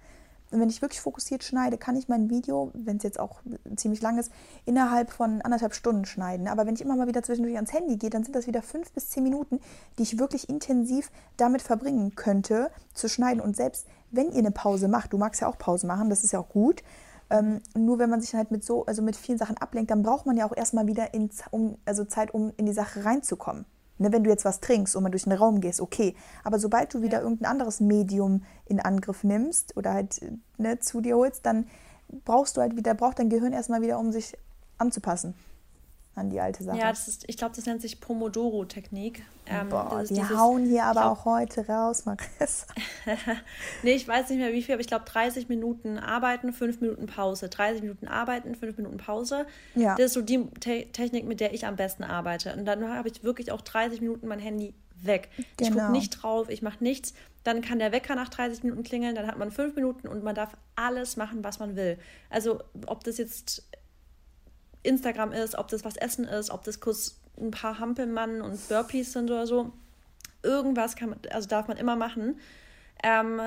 und 0.51 0.61
wenn 0.61 0.69
ich 0.69 0.83
wirklich 0.83 1.01
fokussiert 1.01 1.45
schneide, 1.45 1.79
kann 1.79 1.97
ich 1.97 2.09
mein 2.09 2.29
Video, 2.29 2.71
wenn 2.75 2.97
es 2.97 3.05
jetzt 3.05 3.21
auch 3.21 3.41
ziemlich 3.77 4.03
lang 4.03 4.19
ist, 4.19 4.33
innerhalb 4.65 5.11
von 5.11 5.43
anderthalb 5.43 5.75
Stunden 5.75 6.05
schneiden. 6.05 6.49
Aber 6.49 6.67
wenn 6.67 6.75
ich 6.75 6.81
immer 6.81 6.97
mal 6.97 7.07
wieder 7.07 7.23
zwischendurch 7.23 7.55
ans 7.55 7.73
Handy 7.73 7.97
gehe, 7.97 8.11
dann 8.11 8.25
sind 8.25 8.35
das 8.35 8.47
wieder 8.47 8.63
fünf 8.63 8.93
bis 8.93 9.11
zehn 9.11 9.23
Minuten, 9.23 9.61
die 9.99 10.03
ich 10.03 10.19
wirklich 10.19 10.49
intensiv 10.49 11.11
damit 11.37 11.63
verbringen 11.63 12.17
könnte, 12.17 12.71
zu 12.95 13.09
schneiden. 13.09 13.41
Und 13.41 13.57
selbst 13.57 13.87
wenn 14.11 14.33
ihr 14.33 14.39
eine 14.39 14.51
Pause 14.51 14.89
macht, 14.89 15.13
du 15.13 15.19
magst 15.19 15.41
ja 15.41 15.49
auch 15.49 15.59
Pause 15.59 15.87
machen, 15.87 16.11
das 16.11 16.25
ist 16.25 16.33
ja 16.33 16.41
auch 16.41 16.49
gut. 16.49 16.83
Ähm, 17.31 17.61
nur 17.77 18.01
wenn 18.01 18.11
man 18.11 18.21
sich 18.21 18.35
halt 18.35 18.51
mit 18.51 18.65
so, 18.65 18.85
also 18.87 19.03
mit 19.03 19.15
vielen 19.15 19.39
Sachen 19.39 19.57
ablenkt, 19.57 19.93
dann 19.93 20.03
braucht 20.03 20.27
man 20.27 20.37
ja 20.37 20.47
auch 20.47 20.57
erstmal 20.57 20.89
wieder 20.89 21.15
in, 21.15 21.31
um, 21.53 21.77
also 21.85 22.05
Zeit, 22.05 22.35
um 22.35 22.53
in 22.57 22.67
die 22.67 22.73
Sache 22.73 23.05
reinzukommen. 23.05 23.67
Ne, 24.01 24.11
wenn 24.13 24.25
du 24.25 24.31
jetzt 24.31 24.47
was 24.47 24.61
trinkst 24.61 24.97
und 24.97 25.03
mal 25.03 25.11
durch 25.11 25.25
den 25.25 25.33
Raum 25.33 25.61
gehst, 25.61 25.81
okay. 25.81 26.17
Aber 26.43 26.59
sobald 26.59 26.95
du 26.95 27.03
wieder 27.03 27.19
ja. 27.19 27.23
irgendein 27.23 27.51
anderes 27.51 27.81
Medium 27.81 28.45
in 28.65 28.81
Angriff 28.81 29.25
nimmst 29.25 29.77
oder 29.77 29.93
halt 29.93 30.21
ne, 30.57 30.79
zu 30.79 31.03
dir 31.03 31.17
holst, 31.17 31.45
dann 31.45 31.67
brauchst 32.25 32.57
du 32.57 32.63
halt 32.63 32.77
wieder, 32.77 32.95
braucht 32.95 33.19
dein 33.19 33.29
Gehirn 33.29 33.53
erstmal 33.53 33.83
wieder, 33.83 33.99
um 33.99 34.11
sich 34.11 34.39
anzupassen 34.79 35.35
an 36.15 36.31
die 36.31 36.41
alte 36.41 36.65
Sache. 36.65 36.79
Ja, 36.79 36.91
das 36.91 37.09
ist, 37.09 37.25
ich 37.29 37.37
glaube, 37.37 37.55
das 37.55 37.67
nennt 37.67 37.81
sich 37.81 38.01
Pomodoro-Technik. 38.01 39.23
Ähm, 39.47 39.69
Boah, 39.69 40.05
die 40.09 40.23
hauen 40.23 40.67
hier 40.67 40.85
aber 40.85 41.01
glaub, 41.01 41.19
auch 41.19 41.25
heute 41.25 41.67
raus, 41.67 42.05
Marissa. 42.05 42.67
nee, 43.83 43.93
ich 43.93 44.07
weiß 44.07 44.29
nicht 44.31 44.39
mehr 44.39 44.53
wie 44.53 44.63
viel, 44.63 44.75
aber 44.75 44.81
ich 44.81 44.89
glaube 44.89 45.05
30 45.05 45.49
Minuten 45.49 45.99
arbeiten, 45.99 46.53
5 46.53 46.81
Minuten 46.81 47.07
Pause. 47.07 47.49
30 47.49 47.83
Minuten 47.83 48.09
arbeiten, 48.09 48.55
5 48.55 48.77
Minuten 48.77 48.99
Pause. 48.99 49.47
Ja. 49.75 49.95
Das 49.97 50.07
ist 50.07 50.15
so 50.15 50.23
die 50.23 50.47
Te 50.61 50.87
Technik, 50.93 51.27
mit 51.27 51.41
der 51.41 51.55
ich 51.55 51.67
am 51.67 51.77
besten 51.77 52.05
arbeite. 52.05 52.55
Und 52.55 52.65
dann 52.65 52.87
habe 52.89 53.09
ich 53.09 53.23
wirklich 53.25 53.53
auch 53.53 53.61
30 53.61 54.01
Minuten 54.01 54.27
mein 54.27 54.41
Handy 54.41 54.75
weg. 55.03 55.31
Genau. 55.57 55.71
Ich 55.71 55.77
gucke 55.77 55.93
nicht 55.93 56.11
drauf, 56.11 56.49
ich 56.49 56.63
mache 56.63 56.83
nichts. 56.83 57.15
Dann 57.45 57.63
kann 57.63 57.79
der 57.79 57.93
Wecker 57.93 58.15
nach 58.17 58.29
30 58.29 58.65
Minuten 58.65 58.83
klingeln, 58.83 59.15
dann 59.15 59.27
hat 59.27 59.39
man 59.39 59.51
5 59.51 59.75
Minuten 59.75 60.09
und 60.09 60.23
man 60.23 60.35
darf 60.35 60.57
alles 60.77 61.17
machen, 61.17 61.43
was 61.43 61.59
man 61.59 61.75
will. 61.77 61.99
Also 62.29 62.61
ob 62.87 63.03
das 63.05 63.17
jetzt 63.17 63.67
Instagram 64.83 65.33
ist, 65.33 65.57
ob 65.57 65.69
das 65.69 65.85
was 65.85 65.97
Essen 65.97 66.25
ist, 66.25 66.51
ob 66.51 66.65
das 66.65 66.81
kurz 66.81 67.21
ein 67.39 67.51
paar 67.51 67.79
Hampelmann 67.79 68.43
und 68.43 68.69
Burpees 68.69 69.13
sind 69.13 69.31
oder 69.31 69.47
so. 69.47 69.73
Irgendwas 70.43 70.97
kann 70.97 71.11
man, 71.11 71.19
also 71.31 71.49
darf 71.49 71.69
man 71.69 71.77
immer 71.77 71.97
machen. 71.97 72.39
Ähm, 73.03 73.41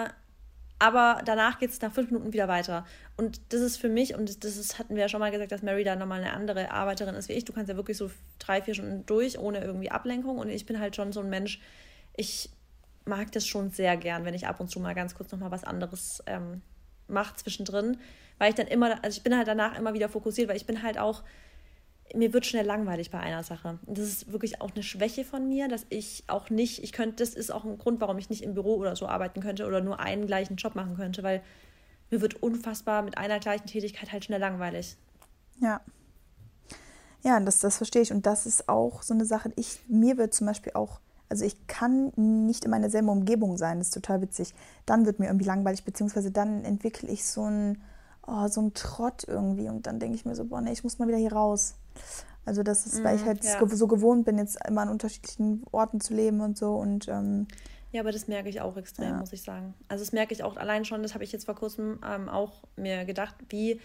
aber 0.79 1.21
danach 1.23 1.59
geht 1.59 1.69
es 1.69 1.81
nach 1.81 1.93
fünf 1.93 2.11
Minuten 2.11 2.33
wieder 2.33 2.47
weiter. 2.47 2.85
Und 3.15 3.39
das 3.49 3.61
ist 3.61 3.77
für 3.77 3.89
mich, 3.89 4.15
und 4.15 4.43
das 4.43 4.57
ist, 4.57 4.79
hatten 4.79 4.95
wir 4.95 5.03
ja 5.03 5.09
schon 5.09 5.19
mal 5.19 5.31
gesagt, 5.31 5.51
dass 5.51 5.61
Mary 5.61 5.83
da 5.83 5.95
nochmal 5.95 6.19
eine 6.19 6.33
andere 6.33 6.71
Arbeiterin 6.71 7.15
ist 7.15 7.29
wie 7.29 7.33
ich. 7.33 7.45
Du 7.45 7.53
kannst 7.53 7.69
ja 7.69 7.77
wirklich 7.77 7.97
so 7.97 8.11
drei, 8.39 8.61
vier 8.61 8.73
Stunden 8.73 9.05
durch, 9.05 9.39
ohne 9.39 9.63
irgendwie 9.63 9.91
Ablenkung. 9.91 10.37
Und 10.37 10.49
ich 10.49 10.65
bin 10.65 10.79
halt 10.79 10.95
schon 10.95 11.13
so 11.13 11.21
ein 11.21 11.29
Mensch, 11.29 11.61
ich 12.17 12.49
mag 13.05 13.31
das 13.31 13.47
schon 13.47 13.71
sehr 13.71 13.97
gern, 13.97 14.25
wenn 14.25 14.33
ich 14.33 14.47
ab 14.47 14.59
und 14.59 14.69
zu 14.69 14.79
mal 14.79 14.93
ganz 14.93 15.15
kurz 15.15 15.31
nochmal 15.31 15.51
was 15.51 15.63
anderes 15.63 16.23
ähm, 16.25 16.61
mache 17.07 17.35
zwischendrin. 17.35 17.97
Weil 18.37 18.49
ich 18.49 18.55
dann 18.55 18.67
immer, 18.67 19.03
also 19.03 19.17
ich 19.17 19.23
bin 19.23 19.37
halt 19.37 19.47
danach 19.47 19.77
immer 19.77 19.93
wieder 19.93 20.09
fokussiert, 20.09 20.49
weil 20.49 20.57
ich 20.57 20.65
bin 20.65 20.83
halt 20.83 20.97
auch, 20.97 21.23
mir 22.13 22.33
wird 22.33 22.45
schnell 22.45 22.65
langweilig 22.65 23.11
bei 23.11 23.19
einer 23.19 23.43
Sache. 23.43 23.79
Und 23.85 23.97
das 23.97 24.05
ist 24.05 24.31
wirklich 24.31 24.61
auch 24.61 24.71
eine 24.71 24.83
Schwäche 24.83 25.23
von 25.23 25.47
mir, 25.47 25.67
dass 25.67 25.85
ich 25.89 26.23
auch 26.27 26.49
nicht, 26.49 26.83
ich 26.83 26.91
könnte, 26.91 27.17
das 27.23 27.33
ist 27.33 27.51
auch 27.51 27.63
ein 27.63 27.77
Grund, 27.77 28.01
warum 28.01 28.17
ich 28.17 28.29
nicht 28.29 28.43
im 28.43 28.53
Büro 28.53 28.75
oder 28.75 28.95
so 28.95 29.07
arbeiten 29.07 29.41
könnte 29.41 29.65
oder 29.65 29.81
nur 29.81 29.99
einen 29.99 30.27
gleichen 30.27 30.57
Job 30.57 30.75
machen 30.75 30.95
könnte, 30.95 31.23
weil 31.23 31.41
mir 32.11 32.21
wird 32.21 32.41
unfassbar 32.43 33.01
mit 33.01 33.17
einer 33.17 33.39
gleichen 33.39 33.65
Tätigkeit 33.65 34.11
halt 34.11 34.25
schnell 34.25 34.39
langweilig. 34.39 34.97
Ja. 35.59 35.81
Ja, 37.23 37.39
das, 37.39 37.59
das 37.59 37.77
verstehe 37.77 38.01
ich. 38.01 38.11
Und 38.11 38.25
das 38.25 38.45
ist 38.45 38.67
auch 38.67 39.01
so 39.01 39.13
eine 39.13 39.25
Sache. 39.25 39.51
Ich, 39.55 39.79
mir 39.87 40.17
wird 40.17 40.33
zum 40.33 40.45
Beispiel 40.45 40.73
auch, 40.75 40.99
also 41.33 41.45
ich 41.45 41.65
kann 41.65 42.11
nicht 42.45 42.63
in 42.63 42.69
meiner 42.69 42.91
selben 42.91 43.09
Umgebung 43.09 43.57
sein, 43.57 43.79
das 43.79 43.87
ist 43.87 43.95
total 43.95 44.21
witzig. 44.21 44.53
Dann 44.85 45.07
wird 45.07 45.17
mir 45.17 45.25
irgendwie 45.25 45.47
langweilig, 45.47 45.83
beziehungsweise 45.83 46.29
dann 46.29 46.63
entwickle 46.63 47.09
ich 47.09 47.25
so 47.25 47.49
ein, 47.49 47.81
oh, 48.27 48.47
so 48.49 48.61
ein 48.61 48.75
Trott 48.75 49.23
irgendwie. 49.27 49.67
Und 49.67 49.87
dann 49.87 49.99
denke 49.99 50.15
ich 50.15 50.25
mir 50.25 50.35
so, 50.35 50.45
boah, 50.45 50.61
nee, 50.61 50.71
ich 50.71 50.83
muss 50.83 50.99
mal 50.99 51.07
wieder 51.07 51.17
hier 51.17 51.33
raus. 51.33 51.73
Also 52.45 52.61
das 52.61 52.85
ist, 52.85 53.03
weil 53.03 53.15
ich 53.15 53.23
mhm, 53.23 53.29
halt 53.29 53.43
ja. 53.43 53.67
so 53.67 53.87
gewohnt 53.87 54.25
bin, 54.25 54.37
jetzt 54.37 54.59
immer 54.67 54.81
an 54.81 54.89
unterschiedlichen 54.89 55.63
Orten 55.71 55.99
zu 56.01 56.13
leben 56.13 56.39
und 56.41 56.55
so. 56.55 56.75
Und 56.75 57.07
ähm, 57.07 57.47
ja, 57.91 58.01
aber 58.01 58.11
das 58.11 58.27
merke 58.27 58.47
ich 58.47 58.61
auch 58.61 58.77
extrem, 58.77 59.09
ja. 59.09 59.17
muss 59.17 59.33
ich 59.33 59.41
sagen. 59.41 59.73
Also 59.87 60.03
das 60.03 60.13
merke 60.13 60.35
ich 60.35 60.43
auch 60.43 60.55
allein 60.55 60.85
schon, 60.85 61.01
das 61.01 61.15
habe 61.15 61.23
ich 61.23 61.31
jetzt 61.31 61.45
vor 61.45 61.55
kurzem 61.55 61.99
ähm, 62.07 62.29
auch 62.29 62.61
mir 62.75 63.05
gedacht, 63.05 63.33
wie 63.49 63.81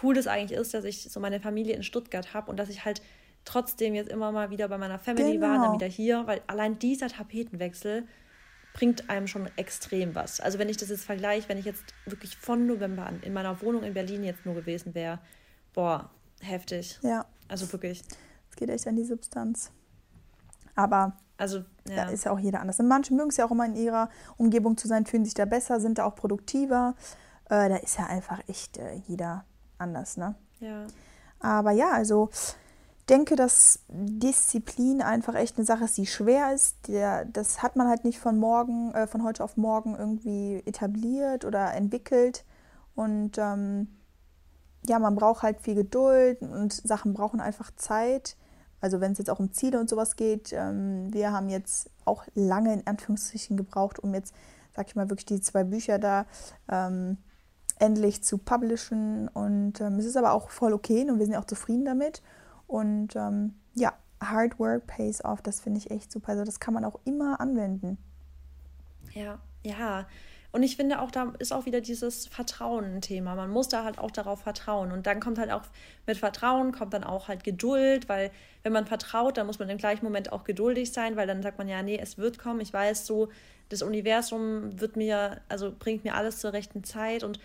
cool 0.00 0.14
das 0.14 0.28
eigentlich 0.28 0.56
ist, 0.56 0.74
dass 0.74 0.84
ich 0.84 1.10
so 1.10 1.18
meine 1.18 1.40
Familie 1.40 1.74
in 1.74 1.82
Stuttgart 1.82 2.34
habe 2.34 2.52
und 2.52 2.56
dass 2.56 2.68
ich 2.68 2.84
halt 2.84 3.02
trotzdem 3.44 3.94
jetzt 3.94 4.10
immer 4.10 4.32
mal 4.32 4.50
wieder 4.50 4.68
bei 4.68 4.78
meiner 4.78 4.98
Family 4.98 5.34
genau. 5.34 5.48
war, 5.48 5.58
dann 5.58 5.74
wieder 5.74 5.86
hier, 5.86 6.26
weil 6.26 6.40
allein 6.46 6.78
dieser 6.78 7.08
Tapetenwechsel 7.08 8.06
bringt 8.72 9.08
einem 9.08 9.26
schon 9.26 9.48
extrem 9.56 10.14
was. 10.14 10.40
Also 10.40 10.58
wenn 10.58 10.68
ich 10.68 10.76
das 10.76 10.88
jetzt 10.88 11.04
vergleiche, 11.04 11.48
wenn 11.48 11.58
ich 11.58 11.64
jetzt 11.64 11.84
wirklich 12.06 12.36
von 12.36 12.66
November 12.66 13.06
an 13.06 13.20
in 13.22 13.32
meiner 13.32 13.60
Wohnung 13.62 13.84
in 13.84 13.94
Berlin 13.94 14.24
jetzt 14.24 14.44
nur 14.44 14.54
gewesen 14.54 14.94
wäre, 14.94 15.20
boah, 15.72 16.10
heftig. 16.40 16.98
Ja. 17.02 17.26
Also 17.48 17.72
wirklich. 17.72 18.02
Es 18.50 18.56
geht 18.56 18.68
echt 18.70 18.86
an 18.86 18.96
die 18.96 19.04
Substanz. 19.04 19.70
Aber 20.74 21.16
also, 21.36 21.58
ja. 21.88 21.96
da 21.96 22.08
ist 22.10 22.24
ja 22.24 22.32
auch 22.32 22.38
jeder 22.38 22.60
anders. 22.60 22.78
Und 22.80 22.88
manche 22.88 23.14
mögen 23.14 23.30
es 23.30 23.36
ja 23.36 23.46
auch 23.46 23.50
immer 23.50 23.66
in 23.66 23.74
ihrer 23.74 24.08
Umgebung 24.36 24.76
zu 24.76 24.88
sein, 24.88 25.06
fühlen 25.06 25.24
sich 25.24 25.34
da 25.34 25.44
besser, 25.44 25.80
sind 25.80 25.98
da 25.98 26.04
auch 26.04 26.14
produktiver. 26.14 26.94
Äh, 27.46 27.68
da 27.68 27.76
ist 27.76 27.98
ja 27.98 28.06
einfach 28.06 28.40
echt 28.48 28.78
äh, 28.78 28.94
jeder 29.06 29.44
anders, 29.78 30.16
ne? 30.16 30.34
Ja. 30.60 30.86
Aber 31.40 31.72
ja, 31.72 31.90
also 31.90 32.30
denke, 33.08 33.36
dass 33.36 33.80
Disziplin 33.88 35.02
einfach 35.02 35.34
echt 35.34 35.56
eine 35.56 35.66
Sache 35.66 35.84
ist, 35.84 35.96
die 35.96 36.06
schwer 36.06 36.54
ist. 36.54 36.88
Der, 36.88 37.24
das 37.26 37.62
hat 37.62 37.76
man 37.76 37.88
halt 37.88 38.04
nicht 38.04 38.18
von 38.18 38.38
morgen, 38.38 38.92
äh, 38.94 39.06
von 39.06 39.22
heute 39.24 39.44
auf 39.44 39.56
morgen 39.56 39.94
irgendwie 39.94 40.62
etabliert 40.64 41.44
oder 41.44 41.74
entwickelt. 41.74 42.44
Und 42.94 43.38
ähm, 43.38 43.88
ja, 44.86 44.98
man 44.98 45.14
braucht 45.14 45.42
halt 45.42 45.60
viel 45.60 45.74
Geduld 45.74 46.40
und 46.42 46.72
Sachen 46.72 47.14
brauchen 47.14 47.40
einfach 47.40 47.70
Zeit. 47.76 48.36
Also 48.80 49.00
wenn 49.00 49.12
es 49.12 49.18
jetzt 49.18 49.30
auch 49.30 49.38
um 49.38 49.52
Ziele 49.52 49.80
und 49.80 49.88
sowas 49.88 50.16
geht, 50.16 50.52
ähm, 50.52 51.12
wir 51.12 51.32
haben 51.32 51.48
jetzt 51.48 51.90
auch 52.04 52.24
lange 52.34 52.72
in 52.72 52.86
Anführungszeichen 52.86 53.56
gebraucht, 53.56 53.98
um 53.98 54.14
jetzt, 54.14 54.34
sag 54.74 54.88
ich 54.88 54.96
mal, 54.96 55.08
wirklich 55.10 55.26
die 55.26 55.40
zwei 55.40 55.64
Bücher 55.64 55.98
da 55.98 56.26
ähm, 56.70 57.18
endlich 57.78 58.22
zu 58.22 58.38
publishen. 58.38 59.28
Und 59.28 59.80
ähm, 59.80 59.98
es 59.98 60.04
ist 60.04 60.16
aber 60.16 60.32
auch 60.32 60.50
voll 60.50 60.72
okay 60.72 61.08
und 61.10 61.18
wir 61.18 61.26
sind 61.26 61.36
auch 61.36 61.46
zufrieden 61.46 61.84
damit. 61.84 62.22
Und 62.74 63.14
ähm, 63.14 63.54
ja, 63.76 63.92
Hard 64.20 64.58
Work 64.58 64.88
pays 64.88 65.24
off, 65.24 65.40
das 65.40 65.60
finde 65.60 65.78
ich 65.78 65.92
echt 65.92 66.10
super. 66.10 66.30
Also 66.30 66.42
das 66.42 66.58
kann 66.58 66.74
man 66.74 66.84
auch 66.84 66.98
immer 67.04 67.40
anwenden. 67.40 67.98
Ja, 69.12 69.38
ja. 69.62 70.08
Und 70.50 70.64
ich 70.64 70.74
finde 70.74 71.00
auch, 71.00 71.12
da 71.12 71.32
ist 71.38 71.52
auch 71.52 71.66
wieder 71.66 71.80
dieses 71.80 72.26
Vertrauen 72.26 72.96
ein 72.96 73.00
Thema. 73.00 73.36
Man 73.36 73.48
muss 73.48 73.68
da 73.68 73.84
halt 73.84 74.00
auch 74.00 74.10
darauf 74.10 74.40
vertrauen. 74.40 74.90
Und 74.90 75.06
dann 75.06 75.20
kommt 75.20 75.38
halt 75.38 75.52
auch 75.52 75.62
mit 76.04 76.16
Vertrauen, 76.16 76.72
kommt 76.72 76.94
dann 76.94 77.04
auch 77.04 77.28
halt 77.28 77.44
Geduld, 77.44 78.08
weil 78.08 78.32
wenn 78.64 78.72
man 78.72 78.86
vertraut, 78.86 79.36
dann 79.36 79.46
muss 79.46 79.60
man 79.60 79.68
im 79.68 79.78
gleichen 79.78 80.04
Moment 80.04 80.32
auch 80.32 80.42
geduldig 80.42 80.92
sein, 80.92 81.14
weil 81.14 81.28
dann 81.28 81.44
sagt 81.44 81.58
man 81.58 81.68
ja, 81.68 81.80
nee, 81.80 82.00
es 82.02 82.18
wird 82.18 82.40
kommen. 82.40 82.58
Ich 82.58 82.72
weiß 82.72 83.06
so, 83.06 83.28
das 83.68 83.82
Universum 83.82 84.80
wird 84.80 84.96
mir, 84.96 85.42
also 85.48 85.72
bringt 85.78 86.02
mir 86.02 86.16
alles 86.16 86.40
zur 86.40 86.52
rechten 86.52 86.82
Zeit. 86.82 87.22
Und 87.22 87.38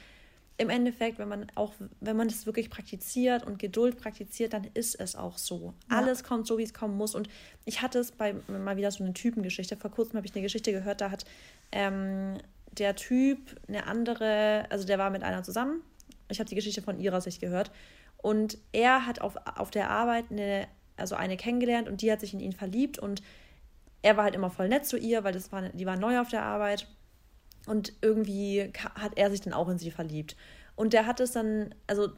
im 0.60 0.70
Endeffekt, 0.70 1.20
wenn 1.20 1.30
man 1.30 1.48
auch, 1.56 1.74
wenn 2.02 2.18
man 2.18 2.28
das 2.28 2.46
wirklich 2.46 2.70
praktiziert 2.70 3.46
und 3.46 3.60
Geduld 3.60 3.98
praktiziert, 3.98 4.52
dann 4.52 4.68
ist 4.74 5.00
es 5.00 5.16
auch 5.16 5.38
so. 5.38 5.74
Ja. 5.90 5.98
Alles 5.98 6.24
kommt 6.24 6.48
so, 6.48 6.58
wie 6.58 6.64
es 6.64 6.74
kommen 6.74 6.98
muss. 6.98 7.16
Und 7.16 7.30
ich 7.64 7.82
hatte 7.82 7.98
es 7.98 8.12
bei 8.12 8.36
mal 8.48 8.76
wieder 8.76 8.92
so 8.92 9.02
eine 9.02 9.14
Typengeschichte. 9.14 9.78
Vor 9.78 9.90
kurzem 9.90 10.18
habe 10.18 10.28
ich 10.28 10.36
eine 10.36 10.42
Geschichte 10.42 10.74
gehört, 10.74 11.00
da 11.00 11.12
hat 11.12 11.24
ähm, 11.72 12.38
der 12.74 12.98
Typ 12.98 13.40
eine 13.70 13.88
andere, 13.88 14.66
also 14.70 14.86
der 14.86 15.00
war 15.00 15.10
mit 15.10 15.24
einer 15.24 15.44
zusammen. 15.44 15.82
Ich 16.28 16.42
habe 16.42 16.50
die 16.50 16.56
Geschichte 16.56 16.82
von 16.82 17.00
ihrer 17.00 17.22
Sicht 17.22 17.40
gehört. 17.40 17.72
Und 18.18 18.58
er 18.74 19.06
hat 19.06 19.22
auf, 19.22 19.38
auf 19.56 19.72
der 19.72 19.90
Arbeit 19.90 20.26
eine, 20.30 20.68
also 20.98 21.16
eine 21.16 21.38
kennengelernt 21.38 21.88
und 21.88 22.02
die 22.02 22.12
hat 22.12 22.20
sich 22.20 22.34
in 22.34 22.42
ihn 22.42 22.52
verliebt 22.52 23.00
und 23.00 23.22
er 24.02 24.18
war 24.18 24.26
halt 24.26 24.36
immer 24.36 24.50
voll 24.50 24.68
nett 24.68 24.86
zu 24.86 24.98
ihr, 24.98 25.24
weil 25.24 25.34
das 25.34 25.54
war, 25.54 25.70
die 25.70 25.86
war 25.86 25.96
neu 25.96 26.20
auf 26.20 26.30
der 26.30 26.44
Arbeit. 26.44 26.86
Und 27.70 27.94
irgendwie 28.02 28.74
hat 28.96 29.12
er 29.16 29.30
sich 29.30 29.42
dann 29.42 29.54
auch 29.54 29.70
in 29.70 29.78
sie 29.78 29.92
verliebt. 29.92 30.36
Und 30.76 30.92
der 30.92 31.06
hat 31.06 31.20
es 31.20 31.34
dann, 31.34 31.76
also 31.86 32.10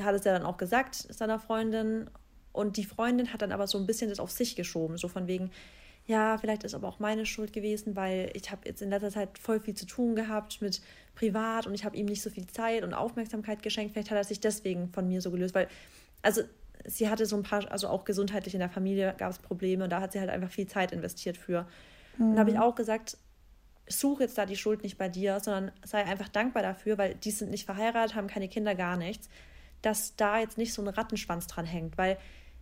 hat 0.00 0.16
es 0.16 0.24
ja 0.24 0.32
dann 0.32 0.42
auch 0.42 0.56
gesagt, 0.56 0.96
seiner 0.96 1.38
Freundin. 1.38 2.10
Und 2.50 2.76
die 2.76 2.82
Freundin 2.82 3.32
hat 3.32 3.40
dann 3.40 3.52
aber 3.52 3.68
so 3.68 3.78
ein 3.78 3.86
bisschen 3.86 4.10
das 4.10 4.18
auf 4.18 4.32
sich 4.32 4.56
geschoben, 4.56 4.98
so 4.98 5.06
von 5.06 5.28
wegen, 5.28 5.52
ja, 6.06 6.38
vielleicht 6.38 6.64
ist 6.64 6.74
aber 6.74 6.88
auch 6.88 6.98
meine 6.98 7.24
Schuld 7.24 7.52
gewesen, 7.52 7.94
weil 7.94 8.32
ich 8.34 8.50
habe 8.50 8.62
jetzt 8.64 8.82
in 8.82 8.90
letzter 8.90 9.10
Zeit 9.10 9.38
voll 9.38 9.60
viel 9.60 9.74
zu 9.74 9.86
tun 9.86 10.16
gehabt 10.16 10.60
mit 10.60 10.80
privat 11.14 11.68
und 11.68 11.74
ich 11.74 11.84
habe 11.84 11.96
ihm 11.96 12.06
nicht 12.06 12.22
so 12.22 12.30
viel 12.30 12.48
Zeit 12.48 12.82
und 12.82 12.92
Aufmerksamkeit 12.92 13.62
geschenkt. 13.62 13.92
Vielleicht 13.92 14.10
hat 14.10 14.18
er 14.18 14.24
sich 14.24 14.40
deswegen 14.40 14.88
von 14.88 15.06
mir 15.06 15.20
so 15.20 15.30
gelöst, 15.30 15.54
weil, 15.54 15.68
also 16.22 16.42
sie 16.84 17.08
hatte 17.08 17.26
so 17.26 17.36
ein 17.36 17.44
paar, 17.44 17.70
also 17.70 17.86
auch 17.86 18.04
gesundheitlich 18.04 18.54
in 18.54 18.60
der 18.60 18.70
Familie 18.70 19.14
gab 19.18 19.30
es 19.30 19.38
Probleme 19.38 19.84
und 19.84 19.90
da 19.90 20.00
hat 20.00 20.10
sie 20.10 20.18
halt 20.18 20.30
einfach 20.30 20.50
viel 20.50 20.66
Zeit 20.66 20.90
investiert 20.90 21.36
für. 21.36 21.68
Mhm. 22.18 22.32
Und 22.32 22.38
habe 22.40 22.50
ich 22.50 22.58
auch 22.58 22.74
gesagt, 22.74 23.16
such 23.90 24.20
jetzt 24.20 24.38
da 24.38 24.46
die 24.46 24.56
Schuld 24.56 24.82
nicht 24.82 24.98
bei 24.98 25.08
dir, 25.08 25.40
sondern 25.40 25.72
sei 25.84 26.04
einfach 26.04 26.28
dankbar 26.28 26.62
dafür, 26.62 26.96
weil 26.98 27.14
die 27.14 27.30
sind 27.30 27.50
nicht 27.50 27.66
verheiratet, 27.66 28.14
haben 28.14 28.28
keine 28.28 28.48
Kinder, 28.48 28.74
gar 28.74 28.96
nichts, 28.96 29.28
dass 29.82 30.16
da 30.16 30.38
jetzt 30.38 30.58
nicht 30.58 30.72
so 30.72 30.82
ein 30.82 30.88
Rattenschwanz 30.88 31.46
dran 31.46 31.66
hängt, 31.66 31.98
weil 31.98 32.18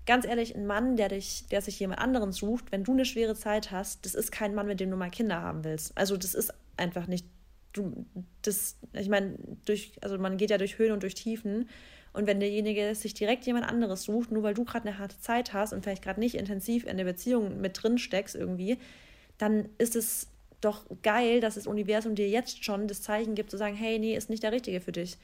ganz 0.06 0.24
ehrlich, 0.24 0.56
ein 0.56 0.66
Mann, 0.66 0.96
der 0.96 1.08
dich, 1.08 1.46
der 1.50 1.60
sich 1.60 1.78
jemand 1.78 2.00
anderen 2.00 2.32
sucht, 2.32 2.72
wenn 2.72 2.82
du 2.82 2.92
eine 2.92 3.04
schwere 3.04 3.34
Zeit 3.34 3.70
hast, 3.70 4.06
das 4.06 4.14
ist 4.14 4.32
kein 4.32 4.54
Mann, 4.54 4.66
mit 4.66 4.80
dem 4.80 4.90
du 4.90 4.96
mal 4.96 5.10
Kinder 5.10 5.42
haben 5.42 5.64
willst. 5.64 5.96
Also 5.98 6.16
das 6.16 6.34
ist 6.34 6.52
einfach 6.78 7.06
nicht, 7.06 7.26
du, 7.74 8.06
das, 8.40 8.78
ich 8.94 9.10
meine, 9.10 9.36
durch, 9.66 9.92
also 10.00 10.16
man 10.16 10.38
geht 10.38 10.50
ja 10.50 10.56
durch 10.56 10.78
Höhen 10.78 10.92
und 10.92 11.02
durch 11.02 11.14
Tiefen. 11.14 11.68
Und 12.14 12.26
wenn 12.26 12.40
derjenige 12.40 12.94
sich 12.94 13.12
direkt 13.12 13.44
jemand 13.44 13.68
anderes 13.68 14.04
sucht, 14.04 14.32
nur 14.32 14.42
weil 14.42 14.54
du 14.54 14.64
gerade 14.64 14.88
eine 14.88 14.98
harte 14.98 15.20
Zeit 15.20 15.52
hast 15.52 15.74
und 15.74 15.82
vielleicht 15.82 16.02
gerade 16.02 16.20
nicht 16.20 16.36
intensiv 16.36 16.86
in 16.86 16.96
der 16.96 17.04
Beziehung 17.04 17.60
mit 17.60 17.82
drin 17.82 17.98
steckst 17.98 18.34
irgendwie, 18.34 18.78
dann 19.36 19.68
ist 19.76 19.94
es 19.94 20.28
doch 20.60 20.86
geil, 21.02 21.40
dass 21.40 21.54
das 21.54 21.66
Universum 21.66 22.14
dir 22.14 22.28
jetzt 22.28 22.64
schon 22.64 22.88
das 22.88 23.02
Zeichen 23.02 23.34
gibt, 23.34 23.50
zu 23.50 23.56
sagen, 23.56 23.76
hey, 23.76 23.98
nee, 23.98 24.16
ist 24.16 24.30
nicht 24.30 24.42
der 24.42 24.52
Richtige 24.52 24.80
für 24.80 24.92
dich. 24.92 25.18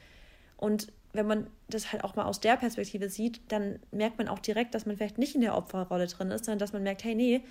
Und 0.57 0.93
wenn 1.13 1.27
man 1.27 1.49
das 1.69 1.93
halt 1.93 2.05
auch 2.05 2.17
mal 2.17 2.25
aus 2.25 2.41
der 2.41 2.57
Perspektive 2.57 3.09
sieht, 3.09 3.41
dann 3.51 3.79
merkt 3.91 4.19
man 4.19 4.29
auch 4.29 4.39
direkt, 4.39 4.75
dass 4.75 4.87
man 4.87 4.97
vielleicht 4.97 5.19
nicht 5.19 5.35
in 5.35 5.41
der 5.41 5.57
Opferrolle 5.57 6.07
drin 6.07 6.31
ist, 6.31 6.45
sondern 6.45 6.59
dass 6.59 6.73
man 6.73 6.83
merkt, 6.83 7.05
hey, 7.05 7.15
nee, 7.15 7.43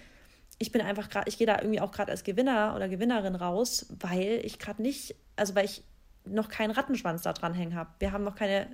ich 0.60 0.72
bin 0.72 0.82
einfach 0.82 1.10
gerade, 1.10 1.28
ich 1.30 1.38
gehe 1.38 1.48
da 1.48 1.58
irgendwie 1.60 1.82
auch 1.82 1.92
gerade 1.92 2.12
als 2.12 2.24
Gewinner 2.24 2.74
oder 2.76 2.88
Gewinnerin 2.90 3.36
raus, 3.36 3.88
weil 4.00 4.42
ich 4.44 4.60
gerade 4.60 4.82
nicht, 4.82 5.16
also 5.36 5.56
weil 5.56 5.66
ich 5.66 5.84
noch 6.26 6.50
keinen 6.50 6.72
Rattenschwanz 6.72 7.22
da 7.24 7.34
dran 7.34 7.54
hängen 7.54 7.76
habe. 7.76 7.90
Wir 8.00 8.12
haben 8.12 8.24
noch 8.24 8.36
keine 8.36 8.68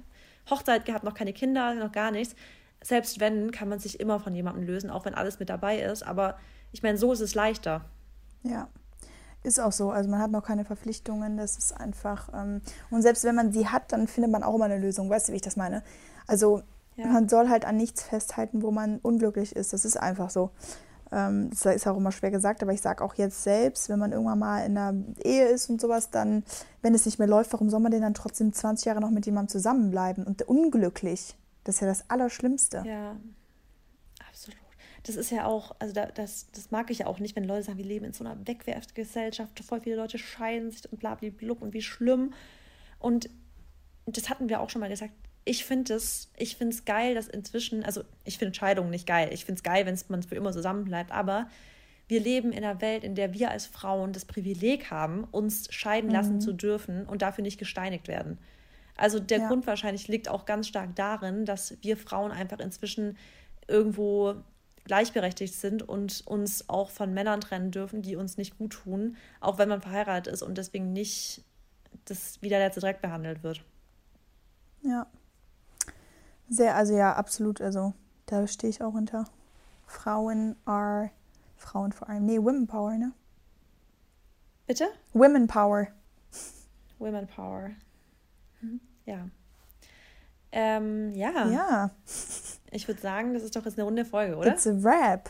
Hochzeit 0.49 0.85
gehabt, 0.85 1.03
noch 1.03 1.13
keine 1.13 1.33
Kinder, 1.33 1.73
noch 1.75 1.91
gar 1.91 2.11
nichts. 2.11 2.35
Selbst 2.81 3.19
wenn, 3.19 3.51
kann 3.51 3.69
man 3.69 3.79
sich 3.79 3.99
immer 3.99 4.19
von 4.19 4.35
jemandem 4.35 4.63
lösen, 4.63 4.89
auch 4.89 5.05
wenn 5.05 5.15
alles 5.15 5.39
mit 5.39 5.49
dabei 5.49 5.79
ist. 5.79 6.03
Aber 6.03 6.37
ich 6.71 6.83
meine, 6.83 6.97
so 6.97 7.11
ist 7.11 7.19
es 7.19 7.35
leichter. 7.35 7.85
Ja. 8.43 8.69
Ist 9.43 9.59
auch 9.59 9.71
so. 9.71 9.91
Also 9.91 10.09
man 10.09 10.19
hat 10.19 10.31
noch 10.31 10.43
keine 10.43 10.65
Verpflichtungen. 10.65 11.37
Das 11.37 11.57
ist 11.57 11.71
einfach. 11.71 12.29
Ähm, 12.33 12.61
und 12.89 13.01
selbst 13.01 13.23
wenn 13.23 13.35
man 13.35 13.51
sie 13.51 13.67
hat, 13.67 13.91
dann 13.91 14.07
findet 14.07 14.31
man 14.31 14.43
auch 14.43 14.55
immer 14.55 14.65
eine 14.65 14.77
Lösung. 14.77 15.09
Weißt 15.09 15.29
du, 15.29 15.31
wie 15.31 15.37
ich 15.37 15.41
das 15.41 15.55
meine? 15.55 15.83
Also 16.27 16.61
ja. 16.95 17.07
man 17.07 17.29
soll 17.29 17.49
halt 17.49 17.65
an 17.65 17.77
nichts 17.77 18.03
festhalten, 18.03 18.61
wo 18.61 18.71
man 18.71 18.99
unglücklich 18.99 19.55
ist. 19.55 19.73
Das 19.73 19.85
ist 19.85 19.97
einfach 19.97 20.29
so. 20.29 20.51
Ähm, 21.11 21.49
das 21.49 21.65
ist 21.65 21.87
auch 21.87 21.97
immer 21.97 22.11
schwer 22.11 22.31
gesagt, 22.31 22.61
aber 22.61 22.73
ich 22.73 22.81
sage 22.81 23.03
auch 23.03 23.15
jetzt 23.15 23.43
selbst, 23.43 23.89
wenn 23.89 23.99
man 23.99 24.11
irgendwann 24.11 24.39
mal 24.39 24.65
in 24.65 24.77
einer 24.77 24.93
Ehe 25.23 25.47
ist 25.47 25.69
und 25.69 25.81
sowas, 25.81 26.11
dann, 26.11 26.43
wenn 26.81 26.93
es 26.93 27.05
nicht 27.05 27.17
mehr 27.17 27.27
läuft, 27.27 27.53
warum 27.53 27.69
soll 27.69 27.79
man 27.79 27.91
denn 27.91 28.01
dann 28.01 28.13
trotzdem 28.13 28.53
20 28.53 28.85
Jahre 28.85 29.01
noch 29.01 29.09
mit 29.09 29.25
jemandem 29.25 29.49
zusammenbleiben 29.49 30.25
und 30.25 30.43
unglücklich? 30.43 31.35
Das 31.63 31.75
ist 31.75 31.81
ja 31.81 31.87
das 31.87 32.09
Allerschlimmste. 32.09 32.83
Ja. 32.85 33.15
Das 35.03 35.15
ist 35.15 35.31
ja 35.31 35.45
auch, 35.45 35.75
also 35.79 35.93
da, 35.93 36.07
das, 36.07 36.51
das 36.51 36.71
mag 36.71 36.91
ich 36.91 36.99
ja 36.99 37.07
auch 37.07 37.19
nicht, 37.19 37.35
wenn 37.35 37.43
Leute 37.43 37.63
sagen, 37.63 37.77
wir 37.77 37.85
leben 37.85 38.05
in 38.05 38.13
so 38.13 38.23
einer 38.23 38.47
Wegwerfgesellschaft, 38.47 39.59
voll 39.63 39.81
viele 39.81 39.95
Leute 39.95 40.17
scheiden 40.17 40.71
sich 40.71 40.91
und 40.91 40.99
blablablub 40.99 41.61
und 41.61 41.73
wie 41.73 41.81
schlimm. 41.81 42.33
Und 42.99 43.29
das 44.05 44.29
hatten 44.29 44.49
wir 44.49 44.59
auch 44.59 44.69
schon 44.69 44.81
mal 44.81 44.89
gesagt. 44.89 45.13
Ich 45.45 45.63
finde 45.65 45.93
es, 45.93 46.31
ich 46.37 46.57
finde 46.57 46.75
es 46.75 46.85
geil, 46.85 47.15
dass 47.15 47.27
inzwischen, 47.27 47.83
also 47.83 48.03
ich 48.25 48.37
finde 48.37 48.53
Scheidungen 48.53 48.91
nicht 48.91 49.07
geil. 49.07 49.29
Ich 49.31 49.45
finde 49.45 49.59
es 49.59 49.63
geil, 49.63 49.85
wenn 49.85 49.97
man 50.09 50.23
für 50.23 50.35
immer 50.35 50.51
zusammen 50.51 50.85
bleibt, 50.85 51.11
aber 51.11 51.49
wir 52.07 52.19
leben 52.19 52.51
in 52.51 52.63
einer 52.63 52.81
Welt, 52.81 53.03
in 53.03 53.15
der 53.15 53.33
wir 53.33 53.51
als 53.51 53.67
Frauen 53.67 54.13
das 54.13 54.25
Privileg 54.25 54.89
haben, 54.89 55.23
uns 55.25 55.71
scheiden 55.71 56.09
lassen 56.09 56.35
mhm. 56.35 56.41
zu 56.41 56.53
dürfen 56.53 57.05
und 57.05 57.21
dafür 57.21 57.43
nicht 57.43 57.59
gesteinigt 57.59 58.07
werden. 58.07 58.39
Also 58.97 59.19
der 59.19 59.39
ja. 59.39 59.47
Grund 59.47 59.65
wahrscheinlich 59.65 60.07
liegt 60.07 60.27
auch 60.27 60.45
ganz 60.45 60.67
stark 60.67 60.95
darin, 60.95 61.45
dass 61.45 61.77
wir 61.81 61.95
Frauen 61.95 62.31
einfach 62.31 62.59
inzwischen 62.59 63.15
irgendwo 63.67 64.35
gleichberechtigt 64.89 65.53
sind 65.53 65.87
und 65.87 66.25
uns 66.25 66.67
auch 66.67 66.89
von 66.89 67.13
Männern 67.13 67.41
trennen 67.41 67.69
dürfen, 67.69 68.01
die 68.01 68.15
uns 68.15 68.37
nicht 68.37 68.57
gut 68.57 68.71
tun, 68.71 69.17
auch 69.39 69.59
wenn 69.59 69.69
man 69.69 69.81
verheiratet 69.81 70.33
ist 70.33 70.41
und 70.41 70.57
deswegen 70.57 70.93
nicht 70.93 71.45
das 72.05 72.41
wie 72.41 72.49
der 72.49 72.57
letzte 72.57 72.81
Dreck 72.81 72.99
behandelt 72.99 73.43
wird. 73.43 73.63
Ja. 74.81 75.05
Sehr, 76.49 76.75
also 76.75 76.97
ja, 76.97 77.13
absolut. 77.13 77.61
Also 77.61 77.93
da 78.25 78.47
stehe 78.47 78.71
ich 78.71 78.81
auch 78.81 78.95
hinter. 78.95 79.25
Frauen 79.85 80.55
are 80.65 81.11
Frauen 81.55 81.91
vor 81.91 82.09
allem. 82.09 82.25
Nee, 82.25 82.39
Women 82.39 82.65
Power, 82.65 82.97
ne? 82.97 83.13
Bitte? 84.65 84.87
Women 85.13 85.45
Power. 85.45 85.89
Women 86.97 87.27
Power. 87.27 87.69
Mhm. 88.61 88.81
Ja. 89.05 89.29
Ähm, 90.51 91.13
ja. 91.13 91.47
Ja. 91.47 91.91
Ich 92.71 92.87
würde 92.87 93.01
sagen, 93.01 93.33
das 93.33 93.43
ist 93.43 93.55
doch 93.55 93.65
jetzt 93.65 93.77
eine 93.77 93.85
runde 93.85 94.05
Folge, 94.05 94.35
oder? 94.35 94.51
It's 94.51 94.67
a 94.67 94.71
wrap. 94.71 95.29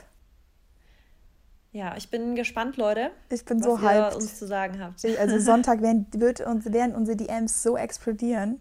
Ja, 1.72 1.96
ich 1.96 2.10
bin 2.10 2.36
gespannt, 2.36 2.78
Leute. 2.78 3.12
Ich 3.30 3.46
bin 3.46 3.62
so 3.62 3.80
hyped. 3.80 4.16
uns 4.16 4.40
zu 4.40 4.48
sagen 4.48 4.82
habt. 4.84 5.06
Also 5.20 5.40
Sonntag 5.40 5.82
werden, 5.82 6.08
wird 6.14 6.42
uns, 6.42 6.66
werden 6.72 6.96
unsere 6.96 7.16
DMs 7.16 7.62
so 7.62 7.78
explodieren. 7.78 8.60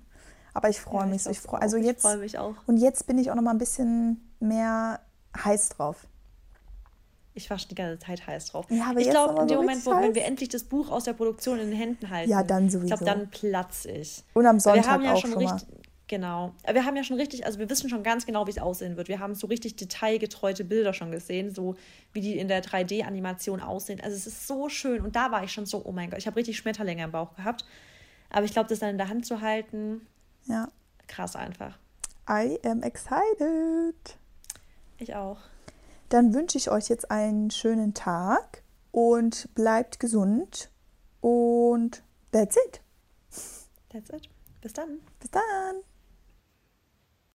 Aber 0.52 0.68
ich 0.68 0.80
freue 0.80 1.02
ja, 1.02 1.06
mich. 1.06 1.24
Ich, 1.24 1.32
ich 1.32 1.40
freu, 1.40 1.58
also 1.58 1.76
jetzt, 1.76 2.02
freue 2.02 2.18
mich 2.18 2.38
auch. 2.38 2.54
Und 2.66 2.76
jetzt 2.76 3.06
bin 3.06 3.18
ich 3.18 3.30
auch 3.30 3.34
noch 3.34 3.42
mal 3.42 3.52
ein 3.52 3.58
bisschen 3.58 4.28
mehr 4.40 5.00
heiß 5.36 5.70
drauf. 5.70 6.06
Ich 7.34 7.48
war 7.48 7.58
schon 7.58 7.68
die 7.68 7.76
ganze 7.76 8.04
Zeit 8.04 8.26
heiß 8.26 8.46
drauf. 8.46 8.66
Ja, 8.68 8.90
aber 8.90 9.00
ich 9.00 9.08
glaube, 9.08 9.40
in 9.40 9.46
dem 9.46 9.56
so 9.56 9.62
Moment, 9.62 9.86
wo, 9.86 9.90
wenn 9.92 10.14
wir 10.14 10.24
endlich 10.24 10.48
das 10.48 10.64
Buch 10.64 10.90
aus 10.90 11.04
der 11.04 11.12
Produktion 11.12 11.60
in 11.60 11.70
den 11.70 11.78
Händen 11.78 12.10
halten, 12.10 12.28
ja, 12.28 12.42
dann 12.42 12.68
sowieso. 12.68 12.94
ich 12.94 13.00
glaube, 13.00 13.04
dann 13.04 13.30
platze 13.30 13.92
ich. 13.92 14.24
Und 14.34 14.46
am 14.46 14.58
Sonntag 14.58 14.84
wir 14.84 14.90
haben 14.90 15.04
ja 15.04 15.12
auch 15.12 15.20
schon, 15.20 15.32
schon 15.32 15.46
richtig, 15.46 15.68
Genau. 16.08 16.54
Wir 16.66 16.86
haben 16.86 16.96
ja 16.96 17.04
schon 17.04 17.18
richtig, 17.18 17.44
also 17.44 17.58
wir 17.58 17.68
wissen 17.68 17.90
schon 17.90 18.02
ganz 18.02 18.24
genau, 18.24 18.46
wie 18.46 18.50
es 18.50 18.58
aussehen 18.58 18.96
wird. 18.96 19.08
Wir 19.08 19.20
haben 19.20 19.34
so 19.34 19.46
richtig 19.46 19.76
detailgetreute 19.76 20.64
Bilder 20.64 20.94
schon 20.94 21.10
gesehen, 21.10 21.54
so 21.54 21.76
wie 22.14 22.22
die 22.22 22.38
in 22.38 22.48
der 22.48 22.64
3D-Animation 22.64 23.60
aussehen. 23.60 24.00
Also 24.00 24.16
es 24.16 24.26
ist 24.26 24.46
so 24.46 24.70
schön. 24.70 25.02
Und 25.02 25.16
da 25.16 25.30
war 25.30 25.44
ich 25.44 25.52
schon 25.52 25.66
so, 25.66 25.84
oh 25.84 25.92
mein 25.92 26.08
Gott, 26.08 26.18
ich 26.18 26.26
habe 26.26 26.36
richtig 26.36 26.56
Schmetterlinge 26.56 27.04
im 27.04 27.12
Bauch 27.12 27.36
gehabt. 27.36 27.66
Aber 28.30 28.46
ich 28.46 28.52
glaube, 28.52 28.70
das 28.70 28.78
dann 28.78 28.88
in 28.88 28.98
der 28.98 29.08
Hand 29.08 29.26
zu 29.26 29.42
halten, 29.42 30.06
ja. 30.46 30.70
krass 31.06 31.36
einfach. 31.36 31.78
I 32.28 32.58
am 32.64 32.82
excited. 32.82 34.16
Ich 34.96 35.14
auch. 35.14 35.38
Dann 36.08 36.32
wünsche 36.32 36.56
ich 36.56 36.70
euch 36.70 36.88
jetzt 36.88 37.10
einen 37.10 37.50
schönen 37.50 37.92
Tag 37.92 38.62
und 38.92 39.54
bleibt 39.54 40.00
gesund. 40.00 40.70
Und 41.20 42.02
that's 42.32 42.56
it. 42.56 42.80
That's 43.90 44.08
it. 44.10 44.28
Bis 44.62 44.72
dann. 44.72 45.00
Bis 45.20 45.30
dann. 45.30 45.82